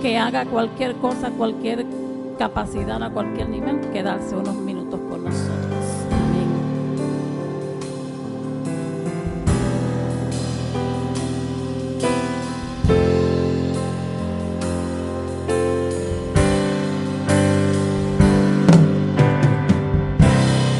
que 0.00 0.18
haga 0.18 0.44
cualquier 0.46 0.94
cosa, 0.96 1.30
cualquier 1.30 1.84
capacidad 2.38 3.02
a 3.02 3.10
cualquier 3.10 3.48
nivel, 3.48 3.80
quedarse 3.92 4.36
unos 4.36 4.54
minutos. 4.54 4.71